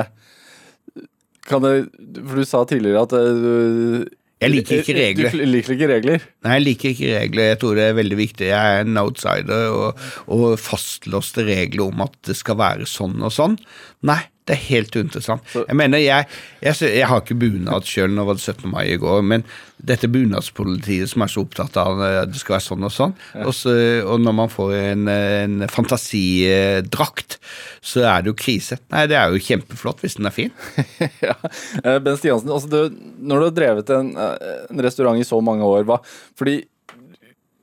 Kan 1.48 1.64
jeg 1.66 1.86
For 2.22 2.38
du 2.38 2.48
sa 2.48 2.64
tidligere 2.68 3.06
at 3.06 3.14
eh, 3.18 3.30
du 3.42 4.10
Jeg 4.42 4.50
liker 4.50 4.82
ikke 4.82 4.96
regler. 4.98 5.30
Du 5.30 5.46
liker 5.46 5.76
ikke 5.76 5.88
regler. 5.90 6.24
Nei, 6.42 6.54
jeg 6.58 6.64
liker 6.66 6.88
ikke 6.90 7.10
regler. 7.14 7.48
Jeg 7.52 7.58
tror 7.62 7.76
det 7.78 7.84
er 7.86 7.98
veldig 7.98 8.16
viktig. 8.18 8.48
Jeg 8.48 8.78
er 8.78 8.82
en 8.82 8.98
outsider, 8.98 9.68
og, 9.70 10.00
og 10.26 10.58
fastlåste 10.58 11.44
regler 11.46 11.84
om 11.86 12.02
at 12.02 12.16
det 12.26 12.34
skal 12.40 12.58
være 12.58 12.88
sånn 12.90 13.22
og 13.22 13.30
sånn. 13.34 13.54
Nei, 14.02 14.18
det 14.48 14.56
er 14.56 14.62
helt 14.72 14.96
uinteressant. 14.98 15.52
Jeg 15.54 15.76
mener, 15.78 16.00
jeg, 16.02 16.26
jeg, 16.64 16.78
jeg 16.82 17.06
har 17.06 17.20
ikke 17.22 17.36
bunad 17.38 17.86
sjøl, 17.86 18.10
nå 18.10 18.24
var 18.26 18.38
det 18.38 18.42
17. 18.42 18.64
mai 18.72 18.88
i 18.90 18.98
går, 18.98 19.20
men 19.22 19.44
dette 19.78 20.10
bunadspolitiet 20.10 21.10
som 21.12 21.22
er 21.22 21.30
så 21.30 21.44
opptatt 21.44 21.78
av 21.78 22.02
at 22.02 22.32
det 22.32 22.40
skal 22.40 22.56
være 22.56 22.64
sånn 22.66 22.88
og 22.88 22.94
sånn, 22.94 23.14
og, 23.44 23.52
så, 23.54 23.74
og 24.02 24.24
når 24.24 24.36
man 24.40 24.50
får 24.50 24.74
en, 24.80 25.06
en 25.12 25.68
fantasidrakt, 25.70 27.38
så 27.78 28.02
er 28.10 28.24
det 28.24 28.32
jo 28.32 28.40
krise. 28.42 28.80
Nei, 28.90 29.06
det 29.10 29.18
er 29.20 29.30
jo 29.30 29.46
kjempeflott 29.46 30.02
hvis 30.02 30.18
den 30.18 30.30
er 30.30 30.34
fin. 30.34 30.52
ja. 31.28 31.38
Eh, 31.84 32.02
Ben 32.02 32.18
Stiansen, 32.18 32.50
altså 32.50 32.70
du, 32.72 33.00
når 33.22 33.38
du 33.38 33.48
har 33.48 33.56
drevet 33.60 33.94
en, 33.94 34.12
eh, 34.18 34.60
en 34.74 34.86
restaurant 34.86 35.22
i 35.22 35.26
så 35.26 35.38
mange 35.44 35.66
år, 35.66 35.86
hva 35.86 36.02
Fordi 36.38 36.58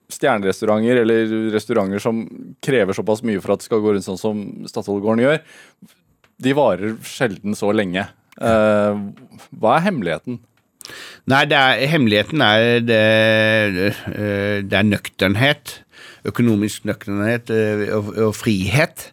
stjernerestauranter 0.09 1.03
eller 1.03 1.51
restauranter 1.53 2.01
som 2.01 2.23
krever 2.65 2.97
såpass 2.97 3.21
mye 3.27 3.41
for 3.43 3.53
at 3.53 3.61
det 3.61 3.67
skal 3.67 3.81
gå 3.83 3.93
rundt 3.93 4.07
sånn 4.07 4.17
som 4.17 4.39
Statoilgården 4.69 5.21
gjør, 5.21 5.41
de 6.43 6.55
varer 6.57 6.95
sjelden 7.07 7.57
så 7.57 7.71
lenge. 7.75 8.05
Eh, 8.39 9.01
hva 9.59 9.75
er 9.75 9.85
hemmeligheten? 9.87 10.39
Nei, 11.29 11.43
er, 11.53 11.83
hemmeligheten 11.91 12.41
er 12.41 12.79
det, 12.81 13.03
eh, 14.09 14.57
det 14.65 14.79
er 14.79 14.87
nøkternhet. 14.87 15.75
Økonomisk 16.29 16.87
nøkternhet 16.89 17.51
eh, 17.53 17.85
og, 17.95 18.13
og 18.29 18.33
frihet. 18.37 19.11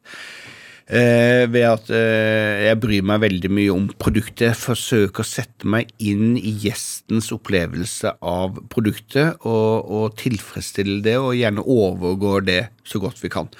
Eh, 0.86 1.48
ved 1.50 1.64
at 1.66 1.88
eh, 1.90 2.62
jeg 2.68 2.78
bryr 2.78 3.06
meg 3.10 3.24
veldig 3.24 3.48
mye 3.50 3.72
om 3.74 3.88
produktet. 3.98 4.54
Forsøker 4.54 5.24
å 5.24 5.26
sette 5.26 5.66
meg 5.66 5.90
inn 5.98 6.36
i 6.38 6.52
gjestens 6.62 7.32
opplevelse 7.34 8.12
av 8.22 8.60
produktet 8.70 9.42
og, 9.42 9.90
og 9.90 10.14
tilfredsstille 10.20 11.00
det, 11.02 11.16
og 11.18 11.34
gjerne 11.34 11.64
overgå 11.66 12.38
det 12.46 12.60
så 12.86 13.02
godt 13.02 13.18
vi 13.24 13.32
kan. 13.34 13.50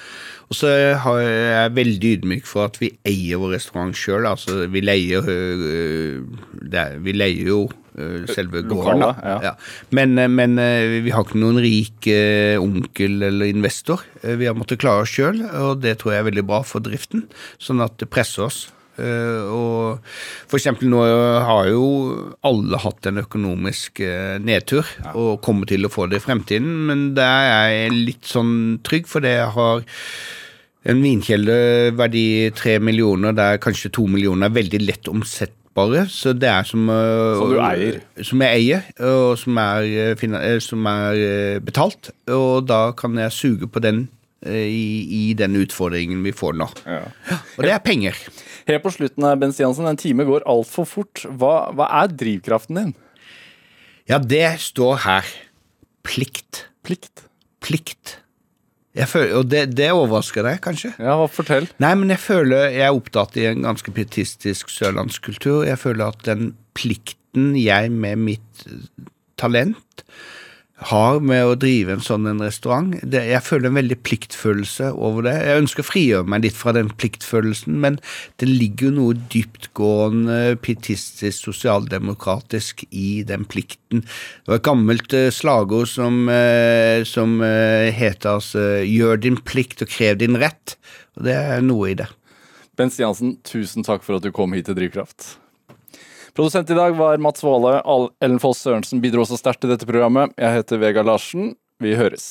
Og 0.47 0.55
så 0.55 0.70
er 0.70 0.95
jeg 0.95 1.74
veldig 1.81 2.12
ydmyk 2.20 2.47
for 2.47 2.68
at 2.68 2.79
vi 2.79 2.93
eier 3.09 3.43
vår 3.43 3.57
restaurant 3.57 3.99
sjøl. 3.99 4.29
Altså, 4.31 4.62
vi 4.70 4.85
leier 4.87 5.27
øh, 5.27 6.22
er, 6.70 7.01
Vi 7.03 7.16
leier 7.16 7.51
jo 7.51 7.64
selve 8.30 8.62
gården, 8.68 9.03
da. 9.03 9.11
ja. 9.22 9.36
Ja. 9.47 9.53
Men, 9.97 10.14
men, 10.34 10.59
øh, 10.61 11.01
vi 11.05 11.12
har 11.14 11.26
ikke 11.26 11.40
noen 11.40 11.61
rik 11.64 12.09
onkel 12.61 13.28
eller 13.30 13.51
investor. 13.51 14.05
Vi 14.22 14.49
har 14.49 14.57
måttet 14.59 14.82
klare 14.82 15.07
oss 15.07 15.12
sjøl, 15.14 15.42
og 15.47 15.82
det 15.84 15.99
tror 16.01 16.14
jeg 16.14 16.24
er 16.24 16.30
veldig 16.30 16.47
bra 16.49 16.62
for 16.66 16.84
driften. 16.84 17.26
Sånn 17.62 17.84
at 17.84 17.99
det 18.01 18.11
presser 18.12 18.47
oss. 18.49 18.66
Og 18.97 19.99
for 20.49 20.57
eksempel 20.57 20.88
nå 20.88 21.03
har 21.44 21.66
jo 21.68 21.82
alle 22.49 22.80
hatt 22.80 23.11
en 23.11 23.20
økonomisk 23.20 24.01
nedtur, 24.40 24.88
ja. 25.05 25.12
og 25.12 25.42
kommer 25.44 25.68
til 25.68 25.84
å 25.84 25.92
få 25.92 26.09
det 26.09 26.22
i 26.22 26.24
fremtiden, 26.24 26.70
men 26.88 27.11
der 27.18 27.51
er 27.51 27.74
jeg 27.74 27.99
litt 27.99 28.30
sånn 28.30 28.55
trygg, 28.86 29.11
for 29.11 29.24
det 29.24 29.36
har 29.53 29.84
en 30.86 31.03
vinkjelderverdi 31.03 32.26
tre 32.57 32.78
millioner, 32.82 33.34
der 33.36 33.61
kanskje 33.62 33.92
to 33.94 34.07
millioner 34.11 34.49
er 34.49 34.59
veldig 34.61 34.82
lett 34.84 35.11
omsettbare. 35.77 36.09
Så 36.09 36.33
det 36.33 36.49
er 36.49 36.64
som 36.64 36.89
uh, 36.89 37.39
Som 37.39 37.53
du 37.53 37.61
eier? 37.61 38.01
Som 38.22 38.43
jeg 38.43 38.61
eier, 38.61 38.83
og 39.01 39.39
som 39.39 39.57
er, 39.57 40.61
som 40.61 40.87
er 40.87 41.61
betalt. 41.61 42.11
Og 42.29 42.66
da 42.66 42.93
kan 42.93 43.16
jeg 43.18 43.33
suge 43.33 43.68
på 43.68 43.81
den 43.81 44.09
i, 44.47 45.31
i 45.31 45.35
den 45.35 45.57
utfordringen 45.57 46.22
vi 46.22 46.33
får 46.33 46.55
nå. 46.55 46.68
Ja. 46.87 47.07
Og 47.57 47.64
det 47.64 47.72
er 47.72 47.83
penger. 47.83 48.14
Helt 48.66 48.83
på 48.83 48.93
slutten 48.95 49.24
her, 49.24 49.37
Ben 49.37 49.53
Stiansen, 49.53 49.87
en 49.87 49.97
time 49.97 50.27
går 50.27 50.45
altfor 50.47 50.87
fort. 50.87 51.24
Hva, 51.24 51.72
hva 51.74 51.89
er 52.03 52.12
drivkraften 52.12 52.79
din? 52.79 52.95
Ja, 54.07 54.18
det 54.18 54.61
står 54.62 55.03
her. 55.03 55.27
Plikt. 56.07 56.66
Plikt? 56.87 57.27
Plikt. 57.64 58.20
Føler, 59.05 59.34
og 59.36 59.51
det, 59.53 59.62
det, 59.76 59.90
overrasker 59.92 60.47
deg, 60.47 60.61
kanskje? 60.64 60.94
Ja, 60.97 61.18
hva 61.20 61.26
Fortell. 61.28 61.68
Nei, 61.82 61.92
men 62.01 62.14
jeg 62.14 62.22
føler 62.22 62.70
jeg 62.72 62.86
er 62.86 62.97
opptatt 62.97 63.36
i 63.36 63.44
en 63.51 63.66
ganske 63.66 63.92
pietistisk 63.92 64.72
sørlandskultur. 64.72 65.66
Jeg 65.68 65.80
føler 65.82 66.14
at 66.14 66.24
den 66.24 66.55
plikten 66.76 67.53
jeg 67.61 67.92
med 67.92 68.22
mitt 68.24 68.64
talent 69.36 70.07
har 70.77 71.22
med 71.24 71.41
å 71.41 71.55
drive 71.57 71.95
en 71.95 72.03
sånn 72.05 72.27
en 72.29 72.43
restaurant. 72.45 72.91
Det, 73.01 73.22
jeg 73.31 73.45
føler 73.47 73.70
en 73.70 73.79
veldig 73.79 73.97
pliktfølelse 74.05 74.91
over 74.93 75.24
det. 75.24 75.33
Jeg 75.47 75.62
ønsker 75.62 75.85
å 75.85 75.89
frigjøre 75.89 76.29
meg 76.29 76.45
litt 76.45 76.59
fra 76.59 76.74
den 76.77 76.91
pliktfølelsen, 77.01 77.79
men 77.81 77.97
det 78.43 78.51
ligger 78.51 78.91
jo 78.91 78.97
noe 78.99 79.16
dyptgående 79.33 80.59
pietistisk, 80.61 81.49
sosialdemokratisk 81.49 82.85
i 82.91 83.22
den 83.29 83.49
plikten. 83.49 84.05
Det 84.05 84.53
var 84.53 84.61
et 84.61 84.68
gammelt 84.68 85.16
uh, 85.16 85.31
slagord 85.33 85.89
som, 85.89 86.27
uh, 86.29 87.01
som 87.09 87.41
uh, 87.41 87.89
heter 87.97 88.37
altså 88.37 88.68
'gjør 88.85 89.24
din 89.24 89.41
plikt 89.41 89.81
og 89.87 89.93
krev 89.93 90.20
din 90.20 90.37
rett', 90.37 90.77
og 91.16 91.24
det 91.24 91.41
er 91.41 91.64
noe 91.64 91.95
i 91.95 91.97
det. 91.97 92.11
Ben 92.77 92.93
Stiansen, 92.93 93.39
tusen 93.41 93.87
takk 93.87 94.05
for 94.05 94.18
at 94.18 94.29
du 94.29 94.35
kom 94.37 94.53
hit 94.53 94.68
til 94.68 94.77
Drivkraft. 94.77 95.39
Produsent 96.37 96.70
i 96.70 96.74
dag 96.74 96.97
var 96.97 97.16
Mats 97.18 97.45
Våle. 97.45 97.78
Ellen 98.20 98.39
Foss 98.39 98.59
Sørensen 98.61 99.01
bidro 99.01 99.22
også 99.24 99.39
sterkt 99.41 99.62
til 99.64 99.70
dette 99.72 99.89
programmet. 99.89 100.34
Jeg 100.37 100.59
heter 100.59 100.82
Vegard 100.82 101.09
Larsen. 101.09 101.55
Vi 101.80 101.95
høres. 101.97 102.26